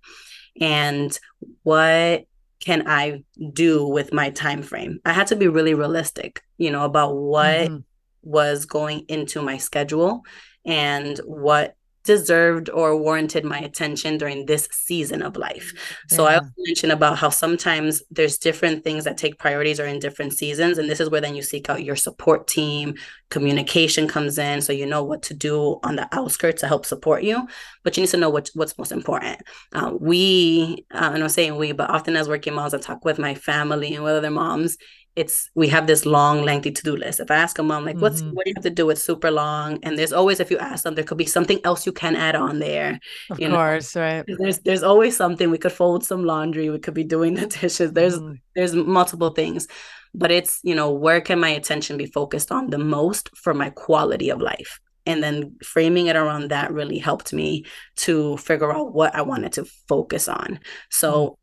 And 0.62 1.18
what 1.64 2.26
can 2.60 2.88
I 2.88 3.24
do 3.54 3.88
with 3.88 4.14
my 4.14 4.30
time 4.30 4.62
frame? 4.62 5.00
I 5.04 5.14
had 5.14 5.28
to 5.28 5.36
be 5.36 5.48
really 5.48 5.74
realistic, 5.74 6.44
you 6.60 6.70
know, 6.70 6.86
about 6.86 7.16
what 7.16 7.70
mm-hmm 7.70 7.78
was 8.24 8.66
going 8.66 9.06
into 9.10 9.42
my 9.42 9.58
schedule 9.58 10.24
and 10.66 11.20
what 11.26 11.76
deserved 12.04 12.70
or 12.70 12.98
warranted 12.98 13.46
my 13.46 13.60
attention 13.60 14.18
during 14.18 14.46
this 14.46 14.68
season 14.72 15.22
of 15.22 15.38
life. 15.38 15.74
Yeah. 16.10 16.18
So 16.18 16.28
I 16.28 16.42
mentioned 16.58 16.92
about 16.92 17.18
how 17.18 17.30
sometimes 17.30 18.04
there's 18.12 18.38
different 18.38 18.84
things 18.84 19.06
that 19.06 19.18
take 19.18 19.40
priorities 19.40 19.80
or 19.80 19.86
in 19.86 20.00
different 20.00 20.34
seasons. 20.34 20.78
And 20.78 20.90
this 20.90 21.00
is 21.00 21.10
where 21.10 21.22
then 21.22 21.36
you 21.36 21.42
seek 21.42 21.70
out 21.70 21.84
your 21.84 21.96
support 21.96 22.48
team, 22.48 22.96
communication 23.30 24.08
comes 24.08 24.38
in. 24.38 24.62
So 24.62 24.74
you 24.74 24.86
know 24.86 25.04
what 25.04 25.24
to 25.24 25.34
do 25.34 25.80
on 25.84 25.96
the 25.96 26.08
outskirts 26.12 26.62
to 26.62 26.68
help 26.68 26.86
support 26.86 27.24
you, 27.24 27.48
but 27.84 27.96
you 27.96 28.04
need 28.04 28.10
to 28.10 28.18
know 28.18 28.30
what, 28.30 28.50
what's 28.54 28.78
most 28.78 28.92
important. 28.92 29.42
Uh, 29.72 29.94
we, 29.98 30.86
uh, 30.94 31.12
and 31.14 31.24
I'm 31.24 31.30
saying 31.30 31.56
we, 31.56 31.72
but 31.72 31.90
often 31.90 32.18
as 32.18 32.28
working 32.28 32.54
moms, 32.54 32.74
I 32.74 32.80
talk 32.80 33.06
with 33.06 33.18
my 33.18 33.34
family 33.34 33.96
and 33.96 34.04
with 34.04 34.14
other 34.14 34.32
moms 34.32 34.78
it's 35.16 35.50
we 35.54 35.68
have 35.68 35.86
this 35.86 36.06
long 36.06 36.44
lengthy 36.44 36.72
to-do 36.72 36.96
list. 36.96 37.20
If 37.20 37.30
i 37.30 37.36
ask 37.36 37.60
a 37.60 37.64
mom 37.64 37.86
like 37.86 37.98
what's 37.98 38.22
mm-hmm. 38.22 38.34
what 38.34 38.46
do 38.46 38.50
you 38.50 38.56
have 38.56 38.64
to 38.64 38.70
do? 38.70 38.90
It's 38.90 39.04
super 39.04 39.30
long. 39.30 39.80
And 39.84 39.98
there's 39.98 40.14
always 40.14 40.40
if 40.40 40.50
you 40.50 40.58
ask 40.58 40.84
them 40.84 40.96
there 40.96 41.04
could 41.04 41.18
be 41.18 41.26
something 41.26 41.60
else 41.64 41.86
you 41.86 41.92
can 41.92 42.16
add 42.16 42.36
on 42.36 42.60
there 42.60 43.00
of 43.30 43.40
you 43.40 43.50
course 43.50 43.96
know? 43.96 44.02
right 44.02 44.26
there's 44.40 44.60
there's 44.60 44.84
always 44.84 45.16
something. 45.16 45.52
We 45.52 45.58
could 45.58 45.72
fold 45.72 46.04
some 46.04 46.24
laundry. 46.24 46.70
We 46.70 46.80
could 46.80 46.94
be 46.94 47.04
doing 47.04 47.34
the 47.40 47.48
dishes. 47.48 47.94
There's 47.94 48.20
mm. 48.20 48.40
there's 48.56 48.74
multiple 48.74 49.30
things. 49.30 49.68
But 50.16 50.32
it's 50.32 50.60
you 50.64 50.76
know 50.76 50.92
where 50.92 51.22
can 51.22 51.40
my 51.40 51.50
attention 51.50 51.98
be 51.98 52.06
focused 52.08 52.52
on 52.52 52.70
the 52.70 52.80
most 52.80 53.30
for 53.36 53.54
my 53.54 53.70
quality 53.70 54.30
of 54.30 54.42
life? 54.42 54.80
And 55.06 55.22
then 55.22 55.58
framing 55.62 56.08
it 56.08 56.16
around 56.16 56.50
that 56.50 56.72
really 56.72 56.98
helped 56.98 57.34
me 57.34 57.66
to 57.98 58.38
figure 58.38 58.74
out 58.74 58.94
what 58.94 59.14
i 59.14 59.22
wanted 59.22 59.52
to 59.54 59.66
focus 59.88 60.28
on. 60.30 60.60
So 60.90 61.12
mm 61.12 61.36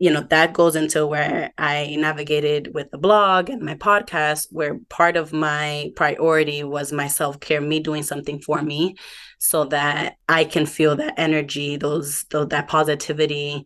you 0.00 0.10
know 0.10 0.22
that 0.30 0.54
goes 0.54 0.74
into 0.74 1.06
where 1.06 1.52
i 1.58 1.94
navigated 1.98 2.74
with 2.74 2.90
the 2.90 2.98
blog 2.98 3.50
and 3.50 3.62
my 3.62 3.74
podcast 3.76 4.48
where 4.50 4.80
part 4.88 5.16
of 5.16 5.32
my 5.32 5.92
priority 5.94 6.64
was 6.64 6.90
my 6.90 7.06
self-care 7.06 7.60
me 7.60 7.78
doing 7.78 8.02
something 8.02 8.40
for 8.40 8.62
me 8.62 8.96
so 9.38 9.64
that 9.66 10.16
i 10.28 10.42
can 10.42 10.66
feel 10.66 10.96
that 10.96 11.14
energy 11.16 11.76
those, 11.76 12.24
those 12.30 12.48
that 12.48 12.66
positivity 12.66 13.64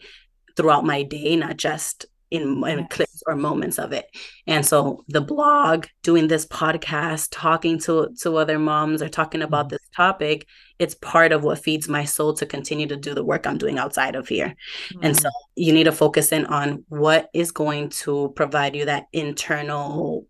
throughout 0.56 0.84
my 0.84 1.02
day 1.04 1.36
not 1.36 1.56
just 1.56 2.04
in, 2.30 2.62
in 2.66 2.86
yes. 2.98 3.13
Or 3.26 3.36
moments 3.36 3.78
of 3.78 3.92
it. 3.92 4.06
And 4.46 4.64
so 4.64 5.04
the 5.08 5.20
blog, 5.20 5.86
doing 6.02 6.28
this 6.28 6.46
podcast, 6.46 7.28
talking 7.30 7.78
to 7.80 8.14
to 8.20 8.36
other 8.36 8.58
moms 8.58 9.02
or 9.02 9.08
talking 9.08 9.42
about 9.42 9.66
mm-hmm. 9.66 9.74
this 9.74 9.88
topic, 9.94 10.46
it's 10.78 10.94
part 10.94 11.32
of 11.32 11.44
what 11.44 11.62
feeds 11.62 11.88
my 11.88 12.04
soul 12.04 12.34
to 12.34 12.46
continue 12.46 12.86
to 12.86 12.96
do 12.96 13.14
the 13.14 13.24
work 13.24 13.46
I'm 13.46 13.58
doing 13.58 13.78
outside 13.78 14.14
of 14.14 14.28
here. 14.28 14.54
Mm-hmm. 14.92 15.04
And 15.04 15.16
so 15.16 15.28
mm-hmm. 15.28 15.62
you 15.62 15.72
need 15.72 15.84
to 15.84 15.92
focus 15.92 16.32
in 16.32 16.46
on 16.46 16.84
what 16.88 17.30
is 17.34 17.50
going 17.50 17.90
to 17.90 18.32
provide 18.36 18.74
you 18.74 18.86
that 18.86 19.06
internal 19.12 20.26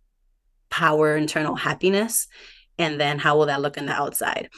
power, 0.71 1.17
internal 1.17 1.55
happiness, 1.55 2.27
and 2.79 3.01
then 3.01 3.19
how 3.19 3.39
will 3.39 3.47
that 3.47 3.63
look 3.63 3.77
in 3.77 3.87
the 3.87 3.93
outside. 3.93 4.49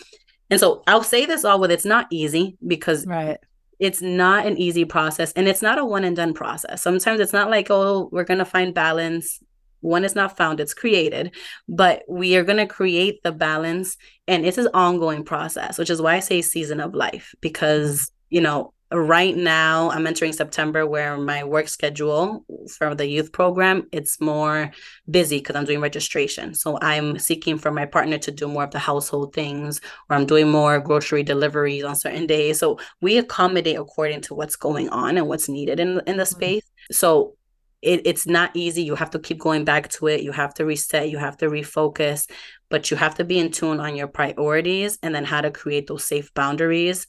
And 0.49 0.61
so 0.61 0.83
I'll 0.87 1.03
say 1.03 1.27
this 1.27 1.45
all 1.45 1.61
with 1.61 1.71
it's 1.71 1.85
not 1.85 2.07
easy 2.11 2.57
because 2.67 3.07
right 3.07 3.39
it's 3.79 4.01
not 4.01 4.47
an 4.47 4.57
easy 4.57 4.85
process 4.85 5.33
and 5.33 5.49
it's 5.49 5.63
not 5.63 5.79
a 5.79 5.85
one 5.85 6.05
and 6.05 6.17
done 6.17 6.35
process. 6.35 6.83
Sometimes 6.83 7.21
it's 7.21 7.33
not 7.33 7.51
like, 7.51 7.69
oh, 7.71 8.09
we're 8.13 8.25
going 8.25 8.39
to 8.39 8.45
find 8.45 8.75
balance. 8.75 9.41
One 9.81 10.05
is 10.05 10.15
not 10.15 10.37
found, 10.37 10.59
it's 10.59 10.75
created, 10.75 11.35
but 11.69 12.03
we 12.09 12.37
are 12.37 12.45
going 12.45 12.57
to 12.59 12.67
create 12.67 13.23
the 13.23 13.33
balance. 13.33 13.97
And 14.27 14.45
it's 14.47 14.59
an 14.59 14.69
ongoing 14.75 15.25
process, 15.25 15.79
which 15.79 15.91
is 15.91 16.01
why 16.01 16.17
I 16.17 16.21
say 16.21 16.43
season 16.43 16.81
of 16.81 16.95
life, 16.95 17.35
because, 17.41 18.11
you 18.31 18.41
know, 18.41 18.73
right 18.93 19.37
now 19.37 19.91
i'm 19.91 20.07
entering 20.07 20.33
september 20.33 20.87
where 20.87 21.19
my 21.19 21.43
work 21.43 21.67
schedule 21.67 22.45
for 22.79 22.95
the 22.95 23.07
youth 23.07 23.33
program 23.33 23.85
it's 23.91 24.21
more 24.21 24.71
busy 25.11 25.39
because 25.39 25.57
i'm 25.57 25.65
doing 25.65 25.81
registration. 25.81 26.55
So 26.55 26.79
i'm 26.83 27.19
seeking 27.19 27.59
for 27.59 27.71
my 27.71 27.87
partner 27.87 28.19
to 28.19 28.31
do 28.31 28.49
more 28.49 28.65
of 28.65 28.71
the 28.71 28.79
household 28.79 29.35
things 29.35 29.81
or 30.09 30.17
i'm 30.17 30.27
doing 30.27 30.49
more 30.51 30.79
grocery 30.81 31.23
deliveries 31.23 31.85
on 31.85 31.97
certain 31.97 32.27
days. 32.27 32.59
So 32.59 32.79
we 33.01 33.19
accommodate 33.19 33.79
according 33.79 34.23
to 34.23 34.35
what's 34.35 34.57
going 34.57 34.89
on 34.91 35.17
and 35.17 35.29
what's 35.29 35.49
needed 35.49 35.81
in, 35.81 36.01
in 36.07 36.17
the 36.17 36.25
mm-hmm. 36.25 36.37
space. 36.37 36.71
So 36.91 37.37
it, 37.83 38.03
it's 38.05 38.27
not 38.27 38.51
easy. 38.55 38.83
You 38.83 38.95
have 38.97 39.11
to 39.11 39.19
keep 39.19 39.39
going 39.39 39.65
back 39.65 39.89
to 39.91 40.09
it. 40.09 40.23
You 40.23 40.33
have 40.33 40.55
to 40.55 40.65
reset. 40.65 41.11
You 41.11 41.19
have 41.19 41.37
to 41.39 41.47
refocus. 41.47 42.29
But 42.69 42.91
you 42.91 42.97
have 42.97 43.15
to 43.17 43.25
be 43.25 43.39
in 43.39 43.53
tune 43.53 43.81
on 43.81 43.95
your 43.95 44.09
priorities 44.09 44.99
and 45.03 45.15
then 45.15 45.25
how 45.25 45.41
to 45.41 45.51
create 45.51 45.87
those 45.87 46.05
safe 46.05 46.33
boundaries 46.35 47.07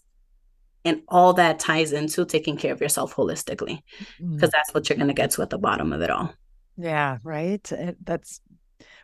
and 0.87 1.01
all 1.07 1.33
that 1.33 1.59
ties 1.59 1.91
into 1.91 2.25
taking 2.25 2.57
care 2.57 2.73
of 2.73 2.81
yourself 2.81 3.15
holistically 3.15 3.81
because 4.19 4.21
mm-hmm. 4.21 4.37
that's 4.39 4.73
what 4.73 4.89
you're 4.89 4.97
going 4.97 5.07
to 5.07 5.13
get 5.13 5.31
to 5.31 5.41
at 5.41 5.49
the 5.49 5.57
bottom 5.57 5.93
of 5.93 6.01
it 6.01 6.09
all. 6.09 6.33
Yeah 6.77 7.17
right? 7.23 7.71
It, 7.71 7.97
that's 8.03 8.41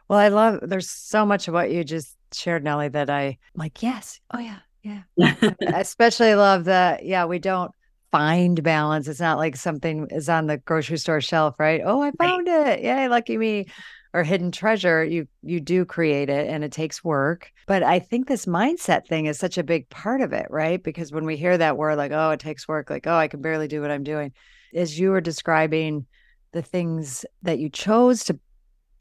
well 0.07 0.19
i 0.19 0.27
love 0.27 0.59
there's 0.63 0.89
so 0.89 1.25
much 1.25 1.47
of 1.47 1.53
what 1.53 1.71
you 1.71 1.83
just 1.83 2.17
shared 2.33 2.63
nelly 2.63 2.89
that 2.89 3.09
i 3.09 3.37
like 3.55 3.81
yes 3.81 4.19
oh 4.33 4.39
yeah 4.39 4.59
yeah. 4.83 5.03
I 5.17 5.55
especially 5.79 6.35
love 6.35 6.65
that 6.65 7.05
yeah 7.05 7.25
we 7.25 7.39
don't 7.39 7.71
find 8.11 8.61
balance. 8.61 9.07
It's 9.07 9.19
not 9.19 9.39
like 9.39 9.55
something 9.55 10.07
is 10.11 10.29
on 10.29 10.45
the 10.45 10.57
grocery 10.57 10.99
store 10.99 11.19
shelf 11.19 11.55
right? 11.57 11.81
Oh 11.83 12.01
i 12.01 12.11
found 12.11 12.47
right. 12.47 12.79
it. 12.79 12.83
Yay 12.83 13.07
lucky 13.07 13.37
me 13.37 13.65
or 14.13 14.23
hidden 14.23 14.52
treasure 14.52 15.04
you 15.04 15.28
you 15.41 15.60
do 15.60 15.86
create 15.86 16.30
it 16.30 16.47
and 16.47 16.63
it 16.63 16.71
takes 16.71 17.04
work. 17.04 17.52
But 17.67 17.84
i 17.84 17.99
think 17.99 18.28
this 18.28 18.45
mindset 18.45 19.08
thing 19.08 19.26
is 19.26 19.39
such 19.39 19.58
a 19.58 19.63
big 19.63 19.89
part 19.89 20.21
of 20.21 20.34
it 20.34 20.47
right? 20.49 20.82
Because 20.82 21.12
when 21.12 21.26
we 21.26 21.38
hear 21.38 21.58
that 21.58 21.78
word 21.78 21.97
like 21.97 22.12
oh 22.12 22.32
it 22.32 22.39
takes 22.39 22.67
work 22.67 22.89
like 22.89 23.08
oh 23.08 23.15
i 23.15 23.28
can 23.28 23.41
barely 23.41 23.67
do 23.67 23.82
what 23.82 23.91
i'm 23.91 24.04
doing 24.04 24.32
as 24.73 24.99
you 24.99 25.12
were 25.12 25.21
describing 25.21 26.06
the 26.52 26.62
things 26.62 27.26
that 27.41 27.60
you 27.60 27.69
chose 27.69 28.23
to 28.26 28.39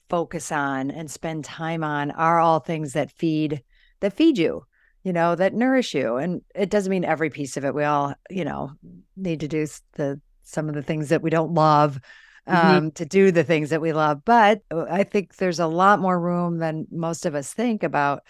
focus 0.09 0.53
on 0.53 0.91
and 0.91 1.11
spend 1.11 1.45
time 1.45 1.83
on 1.83 2.11
are 2.11 2.39
all 2.39 2.61
things 2.61 2.93
that 2.93 3.11
feed 3.11 3.63
that 4.01 4.13
feed 4.13 4.39
you 4.39 4.65
you 5.05 5.13
know 5.13 5.35
that 5.35 5.55
nourish 5.55 5.95
you. 5.95 6.17
And 6.17 6.43
it 6.55 6.71
doesn't 6.71 6.91
mean 6.91 7.05
every 7.05 7.31
piece 7.31 7.57
of 7.57 7.65
it. 7.65 7.75
We 7.75 7.85
all 7.85 8.15
you 8.31 8.45
know 8.45 8.73
need 9.17 9.41
to 9.41 9.49
do 9.49 9.67
the 9.95 10.21
some 10.45 10.69
of 10.69 10.75
the 10.75 10.83
things 10.83 11.09
that 11.09 11.23
we 11.23 11.31
don't 11.31 11.55
love. 11.55 11.99
Um, 12.47 12.57
mm-hmm. 12.57 12.89
to 12.91 13.07
do 13.07 13.31
the 13.31 13.45
things 13.45 13.71
that 13.71 13.81
we 13.81 13.93
love. 13.93 14.25
But 14.25 14.63
uh, 14.71 14.85
I 14.91 15.05
think 15.05 15.37
there's 15.37 15.61
a 15.61 15.67
lot 15.67 16.01
more 16.01 16.19
room 16.19 16.59
than 16.59 16.87
most 16.91 17.27
of 17.27 17.35
us 17.35 17.53
think 17.53 17.83
about 17.83 18.23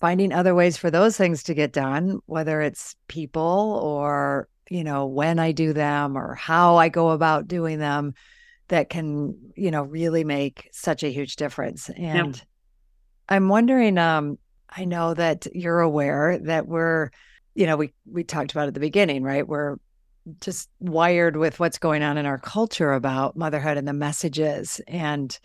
finding 0.00 0.32
other 0.32 0.54
ways 0.54 0.76
for 0.76 0.90
those 0.90 1.16
things 1.16 1.42
to 1.44 1.54
get 1.54 1.72
done, 1.72 2.20
whether 2.26 2.60
it's 2.60 2.96
people 3.08 3.80
or, 3.82 4.48
you 4.68 4.84
know, 4.84 5.06
when 5.06 5.38
I 5.38 5.52
do 5.52 5.72
them 5.72 6.16
or 6.18 6.34
how 6.34 6.76
I 6.76 6.88
go 6.88 7.10
about 7.10 7.48
doing 7.48 7.78
them 7.78 8.14
that 8.68 8.90
can, 8.90 9.36
you 9.54 9.70
know, 9.70 9.82
really 9.84 10.24
make 10.24 10.68
such 10.72 11.02
a 11.02 11.12
huge 11.12 11.36
difference. 11.36 11.88
And 11.88 12.36
yep. 12.36 12.44
I'm 13.28 13.48
wondering, 13.48 13.96
um, 13.96 14.38
I 14.68 14.84
know 14.84 15.14
that 15.14 15.46
you're 15.54 15.80
aware 15.80 16.38
that 16.38 16.66
we're, 16.66 17.10
you 17.54 17.66
know, 17.66 17.76
we 17.76 17.94
we 18.04 18.24
talked 18.24 18.50
about 18.50 18.68
at 18.68 18.74
the 18.74 18.80
beginning, 18.80 19.22
right? 19.22 19.46
We're 19.46 19.76
just 20.40 20.68
wired 20.80 21.36
with 21.36 21.60
what's 21.60 21.78
going 21.78 22.02
on 22.02 22.18
in 22.18 22.26
our 22.26 22.38
culture 22.38 22.92
about 22.92 23.36
motherhood 23.36 23.76
and 23.76 23.86
the 23.86 23.92
messages 23.92 24.80
and 24.88 25.38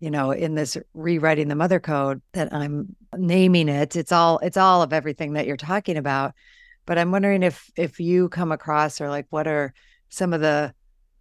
you 0.00 0.10
know 0.10 0.30
in 0.30 0.54
this 0.54 0.76
rewriting 0.94 1.48
the 1.48 1.54
mother 1.54 1.80
code 1.80 2.20
that 2.32 2.52
i'm 2.52 2.94
naming 3.16 3.68
it 3.68 3.96
it's 3.96 4.12
all 4.12 4.38
it's 4.40 4.56
all 4.56 4.82
of 4.82 4.92
everything 4.92 5.34
that 5.34 5.46
you're 5.46 5.56
talking 5.56 5.96
about. 5.96 6.34
But 6.86 6.98
i'm 6.98 7.10
wondering 7.10 7.42
if 7.42 7.70
if 7.76 7.98
you 7.98 8.28
come 8.28 8.52
across 8.52 9.00
or 9.00 9.08
like 9.08 9.26
what 9.30 9.46
are 9.46 9.72
some 10.08 10.32
of 10.32 10.40
the 10.40 10.72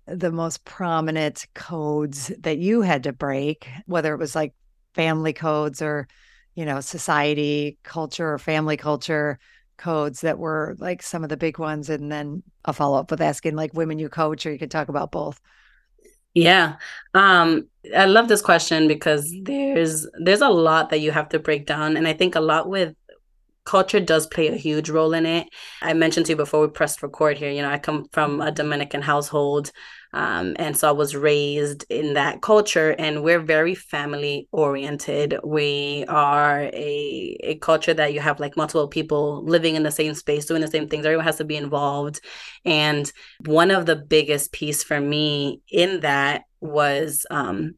the 0.08 0.32
most 0.32 0.64
prominent 0.66 1.46
codes 1.56 2.32
that 2.40 2.60
you 2.60 2.82
had 2.82 3.04
to 3.04 3.14
break 3.14 3.68
whether 3.88 4.14
it 4.14 4.20
was 4.20 4.36
like 4.36 4.54
family 4.94 5.34
codes 5.34 5.82
or 5.82 6.08
you 6.54 6.66
know 6.66 6.80
society 6.82 7.78
culture 7.84 8.34
or 8.34 8.38
family 8.38 8.78
culture 8.78 9.40
codes 9.78 10.22
that 10.22 10.38
were 10.38 10.76
like 10.80 11.02
some 11.02 11.24
of 11.24 11.30
the 11.30 11.38
big 11.38 11.60
ones 11.60 11.90
and 11.90 12.12
then 12.12 12.44
i'll 12.66 12.74
follow 12.74 12.98
up 12.98 13.12
with 13.12 13.22
asking 13.22 13.56
like 13.56 13.74
women 13.74 14.00
you 14.00 14.10
coach 14.10 14.46
or 14.46 14.52
you 14.52 14.60
could 14.60 14.72
talk 14.72 14.90
about 14.90 15.12
both. 15.12 15.40
Yeah. 16.34 16.76
Um 17.14 17.68
i 17.96 18.06
love 18.06 18.28
this 18.28 18.42
question 18.42 18.88
because 18.88 19.34
there's 19.44 20.08
there's 20.24 20.42
a 20.42 20.50
lot 20.50 20.90
that 20.90 21.00
you 21.00 21.12
have 21.12 21.30
to 21.30 21.40
break 21.40 21.66
down 21.66 21.98
and 21.98 22.08
i 22.08 22.14
think 22.14 22.36
a 22.36 22.40
lot 22.40 22.68
with 22.68 22.96
culture 23.64 24.00
does 24.00 24.28
play 24.28 24.48
a 24.48 24.56
huge 24.56 24.92
role 24.92 25.14
in 25.14 25.26
it. 25.26 25.48
I 25.82 25.94
mentioned 25.94 26.28
to 26.28 26.34
you 26.34 26.36
before 26.36 26.62
we 26.62 26.68
pressed 26.68 27.02
record 27.04 27.38
here 27.38 27.52
you 27.52 27.62
know 27.62 27.70
i 27.70 27.78
come 27.78 28.06
from 28.12 28.42
a 28.42 28.52
dominican 28.52 29.02
household 29.02 29.72
um, 30.16 30.56
and 30.58 30.78
so 30.78 30.88
I 30.88 30.94
was 30.94 31.14
raised 31.14 31.86
in 31.90 32.14
that 32.14 32.42
culture, 32.42 32.96
and 32.98 33.22
we're 33.22 33.42
very 33.42 33.76
family 33.76 34.48
oriented. 34.54 35.38
We 35.44 36.06
are 36.08 36.62
a, 36.62 37.38
a 37.44 37.56
culture 37.56 37.94
that 37.94 38.14
you 38.14 38.22
have 38.22 38.40
like 38.40 38.56
multiple 38.56 38.88
people 38.88 39.44
living 39.44 39.76
in 39.76 39.84
the 39.84 39.92
same 39.92 40.14
space, 40.14 40.46
doing 40.46 40.62
the 40.62 40.70
same 40.70 40.88
things. 40.88 41.06
Everyone 41.06 41.26
has 41.26 41.36
to 41.38 41.44
be 41.44 41.58
involved. 41.58 42.22
And 42.64 43.12
one 43.46 43.72
of 43.72 43.86
the 43.86 43.98
biggest 43.98 44.54
piece 44.54 44.86
for 44.86 45.02
me 45.02 45.62
in 45.70 46.00
that 46.00 46.44
was 46.62 47.26
um, 47.30 47.76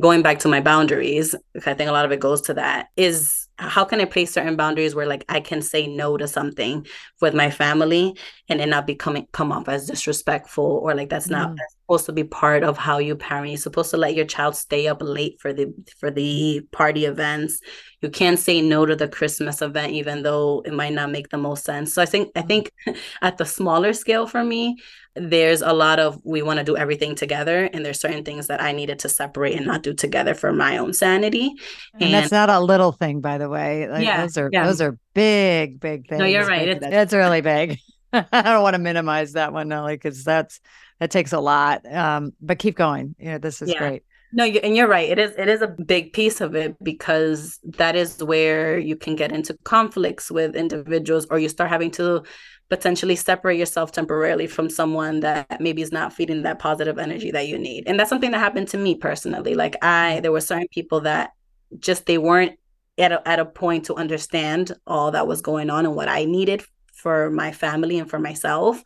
going 0.00 0.22
back 0.22 0.38
to 0.40 0.48
my 0.48 0.62
boundaries. 0.62 1.34
I 1.66 1.74
think 1.74 1.90
a 1.90 1.92
lot 1.92 2.06
of 2.06 2.12
it 2.12 2.20
goes 2.20 2.40
to 2.42 2.54
that 2.54 2.88
is 2.96 3.47
how 3.58 3.84
can 3.84 4.00
I 4.00 4.04
place 4.04 4.32
certain 4.32 4.56
boundaries 4.56 4.94
where 4.94 5.06
like 5.06 5.24
I 5.28 5.40
can 5.40 5.62
say 5.62 5.86
no 5.86 6.16
to 6.16 6.28
something 6.28 6.86
with 7.20 7.34
my 7.34 7.50
family 7.50 8.16
and 8.48 8.60
it 8.60 8.68
not 8.68 8.86
be 8.86 8.94
coming 8.94 9.26
come 9.32 9.52
off 9.52 9.68
as 9.68 9.86
disrespectful 9.86 10.64
or 10.64 10.94
like 10.94 11.08
that's 11.08 11.28
not 11.28 11.50
mm. 11.50 11.58
Supposed 11.88 12.06
to 12.06 12.12
be 12.12 12.24
part 12.24 12.64
of 12.64 12.76
how 12.76 12.98
you 12.98 13.16
parent. 13.16 13.48
You're 13.48 13.56
supposed 13.56 13.90
to 13.92 13.96
let 13.96 14.14
your 14.14 14.26
child 14.26 14.54
stay 14.54 14.88
up 14.88 14.98
late 15.00 15.40
for 15.40 15.54
the 15.54 15.72
for 15.98 16.10
the 16.10 16.60
party 16.70 17.06
events. 17.06 17.60
You 18.02 18.10
can't 18.10 18.38
say 18.38 18.60
no 18.60 18.84
to 18.84 18.94
the 18.94 19.08
Christmas 19.08 19.62
event 19.62 19.92
even 19.92 20.22
though 20.22 20.62
it 20.66 20.74
might 20.74 20.92
not 20.92 21.10
make 21.10 21.30
the 21.30 21.38
most 21.38 21.64
sense. 21.64 21.94
So 21.94 22.02
I 22.02 22.04
think 22.04 22.30
I 22.36 22.42
mm. 22.42 22.46
think 22.46 22.72
at 23.22 23.38
the 23.38 23.46
smaller 23.46 23.94
scale 23.94 24.26
for 24.26 24.44
me, 24.44 24.76
there's 25.18 25.62
a 25.62 25.72
lot 25.72 25.98
of 25.98 26.20
we 26.24 26.42
want 26.42 26.58
to 26.58 26.64
do 26.64 26.76
everything 26.76 27.14
together 27.14 27.68
and 27.72 27.84
there's 27.84 28.00
certain 28.00 28.24
things 28.24 28.46
that 28.46 28.62
i 28.62 28.72
needed 28.72 28.98
to 29.00 29.08
separate 29.08 29.56
and 29.56 29.66
not 29.66 29.82
do 29.82 29.92
together 29.92 30.34
for 30.34 30.52
my 30.52 30.78
own 30.78 30.92
sanity 30.92 31.54
and, 31.94 32.04
and 32.04 32.14
that's 32.14 32.30
not 32.30 32.48
a 32.48 32.60
little 32.60 32.92
thing 32.92 33.20
by 33.20 33.38
the 33.38 33.48
way 33.48 33.88
like, 33.88 34.04
yeah, 34.04 34.22
those 34.22 34.38
are 34.38 34.48
yeah. 34.52 34.64
those 34.64 34.80
are 34.80 34.96
big 35.14 35.80
big 35.80 36.06
things 36.08 36.20
no 36.20 36.24
you're 36.24 36.46
right 36.46 36.68
it's, 36.68 36.86
it's 36.86 37.12
really 37.12 37.40
big 37.40 37.78
i 38.12 38.42
don't 38.42 38.62
want 38.62 38.74
to 38.74 38.80
minimize 38.80 39.32
that 39.32 39.52
one 39.52 39.68
nelly 39.68 39.94
because 39.94 40.22
that's 40.24 40.60
that 40.98 41.10
takes 41.10 41.32
a 41.32 41.40
lot 41.40 41.84
um 41.92 42.32
but 42.40 42.58
keep 42.58 42.76
going 42.76 43.14
yeah 43.18 43.38
this 43.38 43.62
is 43.62 43.70
yeah. 43.70 43.78
great 43.78 44.02
no, 44.30 44.44
you, 44.44 44.60
and 44.62 44.76
you're 44.76 44.88
right. 44.88 45.08
It 45.08 45.18
is 45.18 45.32
it 45.38 45.48
is 45.48 45.62
a 45.62 45.68
big 45.68 46.12
piece 46.12 46.40
of 46.40 46.54
it 46.54 46.76
because 46.82 47.58
that 47.64 47.96
is 47.96 48.22
where 48.22 48.78
you 48.78 48.94
can 48.94 49.16
get 49.16 49.32
into 49.32 49.56
conflicts 49.64 50.30
with 50.30 50.54
individuals, 50.54 51.26
or 51.30 51.38
you 51.38 51.48
start 51.48 51.70
having 51.70 51.90
to 51.92 52.22
potentially 52.68 53.16
separate 53.16 53.58
yourself 53.58 53.92
temporarily 53.92 54.46
from 54.46 54.68
someone 54.68 55.20
that 55.20 55.60
maybe 55.60 55.80
is 55.80 55.92
not 55.92 56.12
feeding 56.12 56.42
that 56.42 56.58
positive 56.58 56.98
energy 56.98 57.30
that 57.30 57.48
you 57.48 57.58
need. 57.58 57.84
And 57.86 57.98
that's 57.98 58.10
something 58.10 58.30
that 58.32 58.38
happened 58.38 58.68
to 58.68 58.78
me 58.78 58.94
personally. 58.94 59.54
Like 59.54 59.76
I 59.82 60.20
there 60.20 60.32
were 60.32 60.42
certain 60.42 60.68
people 60.68 61.00
that 61.02 61.30
just 61.78 62.04
they 62.04 62.18
weren't 62.18 62.58
at 62.98 63.12
a, 63.12 63.26
at 63.26 63.38
a 63.38 63.46
point 63.46 63.86
to 63.86 63.94
understand 63.94 64.72
all 64.86 65.12
that 65.12 65.26
was 65.26 65.40
going 65.40 65.70
on 65.70 65.86
and 65.86 65.94
what 65.94 66.08
I 66.08 66.26
needed 66.26 66.62
for 66.94 67.30
my 67.30 67.52
family 67.52 67.98
and 67.98 68.10
for 68.10 68.18
myself 68.18 68.82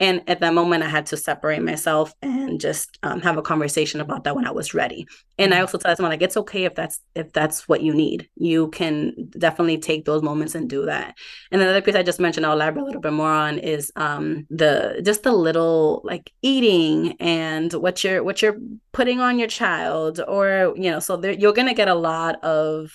and 0.00 0.22
at 0.28 0.40
that 0.40 0.54
moment 0.54 0.82
i 0.82 0.88
had 0.88 1.06
to 1.06 1.16
separate 1.16 1.62
myself 1.62 2.12
and 2.22 2.60
just 2.60 2.98
um, 3.02 3.20
have 3.20 3.36
a 3.36 3.42
conversation 3.42 4.00
about 4.00 4.24
that 4.24 4.36
when 4.36 4.46
i 4.46 4.50
was 4.50 4.74
ready. 4.74 5.06
And 5.38 5.52
i 5.52 5.56
mm-hmm. 5.56 5.62
also 5.62 5.78
tell 5.78 5.94
someone 5.94 6.10
like 6.10 6.22
it's 6.22 6.36
okay 6.36 6.64
if 6.64 6.74
that's 6.74 7.00
if 7.14 7.32
that's 7.32 7.68
what 7.68 7.82
you 7.82 7.94
need. 7.94 8.28
You 8.36 8.68
can 8.68 9.30
definitely 9.38 9.78
take 9.78 10.04
those 10.04 10.22
moments 10.22 10.54
and 10.54 10.68
do 10.68 10.86
that. 10.86 11.16
And 11.50 11.60
another 11.60 11.82
piece 11.82 11.94
i 11.94 12.02
just 12.02 12.20
mentioned 12.20 12.46
i'll 12.46 12.52
elaborate 12.52 12.82
a 12.82 12.86
little 12.86 13.00
bit 13.00 13.12
more 13.12 13.30
on 13.30 13.58
is 13.58 13.92
um 13.96 14.46
the 14.50 15.00
just 15.04 15.22
the 15.22 15.32
little 15.32 16.00
like 16.04 16.32
eating 16.42 17.16
and 17.20 17.72
what 17.72 18.04
you're 18.04 18.22
what 18.22 18.42
you're 18.42 18.58
putting 18.92 19.20
on 19.20 19.38
your 19.38 19.48
child 19.48 20.20
or 20.26 20.74
you 20.76 20.90
know 20.90 21.00
so 21.00 21.16
there, 21.16 21.32
you're 21.32 21.52
gonna 21.52 21.74
get 21.74 21.88
a 21.88 21.94
lot 21.94 22.42
of 22.44 22.92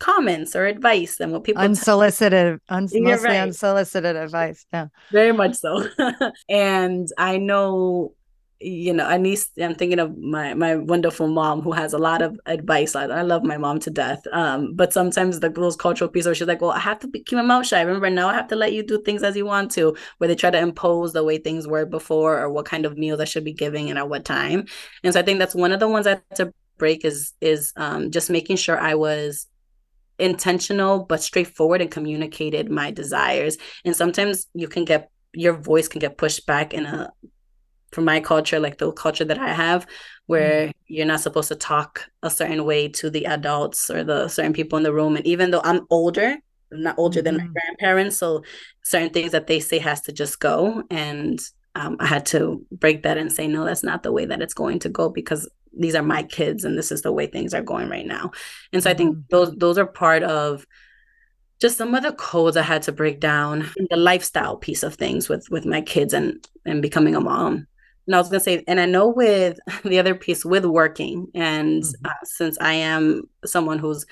comments 0.00 0.56
or 0.56 0.66
advice 0.66 1.16
than 1.16 1.30
what 1.30 1.44
people 1.44 1.62
unsolicited 1.62 2.58
un- 2.68 2.88
mostly 2.92 3.28
right. 3.28 3.36
unsolicited 3.36 4.16
advice 4.16 4.66
yeah 4.72 4.88
very 5.12 5.32
much 5.32 5.54
so 5.54 5.86
and 6.48 7.08
i 7.18 7.36
know 7.36 8.12
you 8.60 8.92
know, 8.92 9.06
I 9.06 9.16
need, 9.16 9.38
I'm 9.60 9.74
thinking 9.74 9.98
of 9.98 10.16
my 10.18 10.52
my 10.52 10.76
wonderful 10.76 11.28
mom 11.28 11.62
who 11.62 11.72
has 11.72 11.94
a 11.94 11.98
lot 11.98 12.20
of 12.20 12.38
advice. 12.44 12.94
I, 12.94 13.04
I 13.04 13.22
love 13.22 13.42
my 13.42 13.56
mom 13.56 13.80
to 13.80 13.90
death. 13.90 14.22
Um, 14.32 14.74
but 14.74 14.92
sometimes 14.92 15.40
the 15.40 15.48
those 15.48 15.76
cultural 15.76 16.10
pieces 16.10 16.26
where 16.26 16.34
she's 16.34 16.46
like, 16.46 16.60
well, 16.60 16.72
I 16.72 16.78
have 16.78 16.98
to 17.00 17.08
be, 17.08 17.22
keep 17.22 17.36
my 17.36 17.42
mouth 17.42 17.66
shut. 17.66 17.86
Remember 17.86 18.10
now 18.10 18.28
I 18.28 18.34
have 18.34 18.48
to 18.48 18.56
let 18.56 18.74
you 18.74 18.82
do 18.82 19.02
things 19.02 19.22
as 19.22 19.34
you 19.34 19.46
want 19.46 19.70
to, 19.72 19.96
where 20.18 20.28
they 20.28 20.34
try 20.34 20.50
to 20.50 20.58
impose 20.58 21.14
the 21.14 21.24
way 21.24 21.38
things 21.38 21.66
were 21.66 21.86
before 21.86 22.38
or 22.38 22.50
what 22.50 22.66
kind 22.66 22.84
of 22.84 22.98
meals 22.98 23.20
I 23.20 23.24
should 23.24 23.44
be 23.44 23.54
giving 23.54 23.88
and 23.88 23.98
at 23.98 24.10
what 24.10 24.26
time. 24.26 24.66
And 25.02 25.14
so 25.14 25.20
I 25.20 25.22
think 25.22 25.38
that's 25.38 25.54
one 25.54 25.72
of 25.72 25.80
the 25.80 25.88
ones 25.88 26.06
I 26.06 26.10
had 26.10 26.36
to 26.36 26.52
break 26.76 27.04
is 27.04 27.32
is 27.40 27.72
um, 27.76 28.10
just 28.10 28.28
making 28.28 28.56
sure 28.56 28.78
I 28.78 28.94
was 28.94 29.46
intentional 30.20 31.04
but 31.04 31.22
straightforward 31.22 31.80
and 31.80 31.90
communicated 31.90 32.70
my 32.70 32.90
desires 32.90 33.56
and 33.84 33.96
sometimes 33.96 34.46
you 34.54 34.68
can 34.68 34.84
get 34.84 35.10
your 35.32 35.54
voice 35.54 35.88
can 35.88 36.00
get 36.00 36.18
pushed 36.18 36.46
back 36.46 36.74
in 36.74 36.86
a 36.86 37.10
for 37.92 38.02
my 38.02 38.20
culture 38.20 38.60
like 38.60 38.78
the 38.78 38.92
culture 38.92 39.24
that 39.24 39.38
i 39.38 39.52
have 39.52 39.86
where 40.26 40.68
mm. 40.68 40.72
you're 40.86 41.06
not 41.06 41.20
supposed 41.20 41.48
to 41.48 41.56
talk 41.56 42.06
a 42.22 42.30
certain 42.30 42.64
way 42.64 42.88
to 42.88 43.10
the 43.10 43.26
adults 43.26 43.90
or 43.90 44.04
the 44.04 44.28
certain 44.28 44.52
people 44.52 44.76
in 44.76 44.84
the 44.84 44.92
room 44.92 45.16
and 45.16 45.26
even 45.26 45.50
though 45.50 45.62
i'm 45.64 45.86
older 45.90 46.36
I'm 46.72 46.82
not 46.84 46.98
older 46.98 47.18
mm-hmm. 47.18 47.24
than 47.24 47.36
my 47.36 47.44
mm-hmm. 47.44 47.52
grandparents 47.52 48.16
so 48.18 48.44
certain 48.82 49.10
things 49.10 49.32
that 49.32 49.48
they 49.48 49.58
say 49.58 49.78
has 49.78 50.02
to 50.02 50.12
just 50.12 50.38
go 50.38 50.84
and 50.90 51.40
um, 51.74 51.96
i 52.00 52.06
had 52.06 52.26
to 52.26 52.64
break 52.70 53.02
that 53.02 53.18
and 53.18 53.32
say 53.32 53.46
no 53.48 53.64
that's 53.64 53.82
not 53.82 54.02
the 54.02 54.12
way 54.12 54.24
that 54.24 54.42
it's 54.42 54.54
going 54.54 54.78
to 54.80 54.88
go 54.88 55.08
because 55.08 55.48
these 55.76 55.94
are 55.94 56.02
my 56.02 56.22
kids 56.22 56.64
and 56.64 56.76
this 56.76 56.90
is 56.90 57.02
the 57.02 57.12
way 57.12 57.26
things 57.26 57.54
are 57.54 57.62
going 57.62 57.88
right 57.88 58.06
now 58.06 58.30
and 58.72 58.82
so 58.82 58.90
i 58.90 58.94
think 58.94 59.14
mm-hmm. 59.14 59.22
those 59.30 59.54
those 59.56 59.78
are 59.78 59.86
part 59.86 60.22
of 60.22 60.66
just 61.60 61.76
some 61.76 61.94
of 61.94 62.02
the 62.02 62.12
codes 62.12 62.56
I 62.56 62.62
had 62.62 62.82
to 62.82 62.92
break 62.92 63.20
down, 63.20 63.70
the 63.90 63.96
lifestyle 63.96 64.56
piece 64.56 64.82
of 64.82 64.94
things 64.94 65.28
with 65.28 65.48
with 65.50 65.66
my 65.66 65.82
kids 65.82 66.14
and 66.14 66.44
and 66.64 66.82
becoming 66.82 67.14
a 67.14 67.20
mom. 67.20 67.66
And 68.06 68.16
I 68.16 68.18
was 68.18 68.28
gonna 68.28 68.40
say, 68.40 68.64
and 68.66 68.80
I 68.80 68.86
know 68.86 69.08
with 69.08 69.58
the 69.84 69.98
other 69.98 70.14
piece 70.14 70.44
with 70.44 70.64
working, 70.64 71.28
and 71.34 71.82
mm-hmm. 71.82 72.06
uh, 72.06 72.24
since 72.24 72.56
I 72.60 72.72
am 72.72 73.24
someone 73.44 73.78
who's 73.78 74.06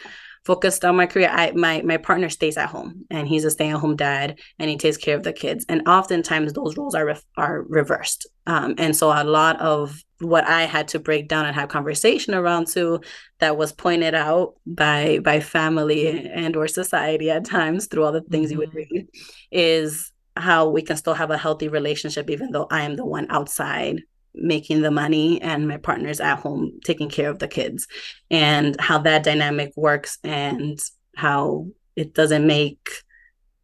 focused 0.44 0.84
on 0.84 0.96
my 0.96 1.06
career, 1.06 1.28
I 1.30 1.52
my 1.52 1.82
my 1.82 1.96
partner 1.96 2.28
stays 2.28 2.56
at 2.56 2.68
home, 2.68 3.04
and 3.10 3.28
he's 3.28 3.44
a 3.44 3.50
stay 3.50 3.70
at 3.70 3.80
home 3.80 3.96
dad, 3.96 4.38
and 4.58 4.70
he 4.70 4.76
takes 4.76 4.96
care 4.96 5.16
of 5.16 5.22
the 5.22 5.32
kids. 5.32 5.64
And 5.68 5.86
oftentimes 5.88 6.52
those 6.52 6.76
roles 6.76 6.94
are 6.94 7.06
re- 7.06 7.20
are 7.36 7.62
reversed, 7.62 8.26
um, 8.46 8.74
and 8.78 8.96
so 8.96 9.08
a 9.08 9.24
lot 9.24 9.60
of 9.60 10.02
what 10.20 10.46
I 10.46 10.62
had 10.62 10.88
to 10.88 10.98
break 10.98 11.28
down 11.28 11.46
and 11.46 11.54
have 11.54 11.68
conversation 11.68 12.34
around 12.34 12.66
too 12.66 13.00
that 13.38 13.56
was 13.56 13.72
pointed 13.72 14.14
out 14.14 14.54
by 14.66 15.20
by 15.20 15.40
family 15.40 16.28
and 16.28 16.56
or 16.56 16.66
society 16.66 17.30
at 17.30 17.44
times 17.44 17.86
through 17.86 18.04
all 18.04 18.12
the 18.12 18.22
things 18.22 18.46
mm-hmm. 18.46 18.52
you 18.52 18.58
would 18.58 18.70
mm-hmm. 18.70 18.94
read 18.94 19.08
is 19.50 20.12
how 20.36 20.68
we 20.68 20.82
can 20.82 20.96
still 20.96 21.14
have 21.14 21.30
a 21.30 21.38
healthy 21.38 21.68
relationship 21.68 22.30
even 22.30 22.50
though 22.50 22.66
I 22.70 22.82
am 22.82 22.96
the 22.96 23.04
one 23.04 23.26
outside 23.30 24.02
making 24.34 24.82
the 24.82 24.90
money 24.90 25.40
and 25.42 25.68
my 25.68 25.76
partner's 25.76 26.20
at 26.20 26.38
home 26.38 26.78
taking 26.84 27.08
care 27.08 27.30
of 27.30 27.38
the 27.38 27.48
kids 27.48 27.86
and 28.30 28.80
how 28.80 28.98
that 28.98 29.24
dynamic 29.24 29.72
works 29.76 30.18
and 30.22 30.78
how 31.16 31.66
it 31.96 32.14
doesn't 32.14 32.46
make 32.46 32.88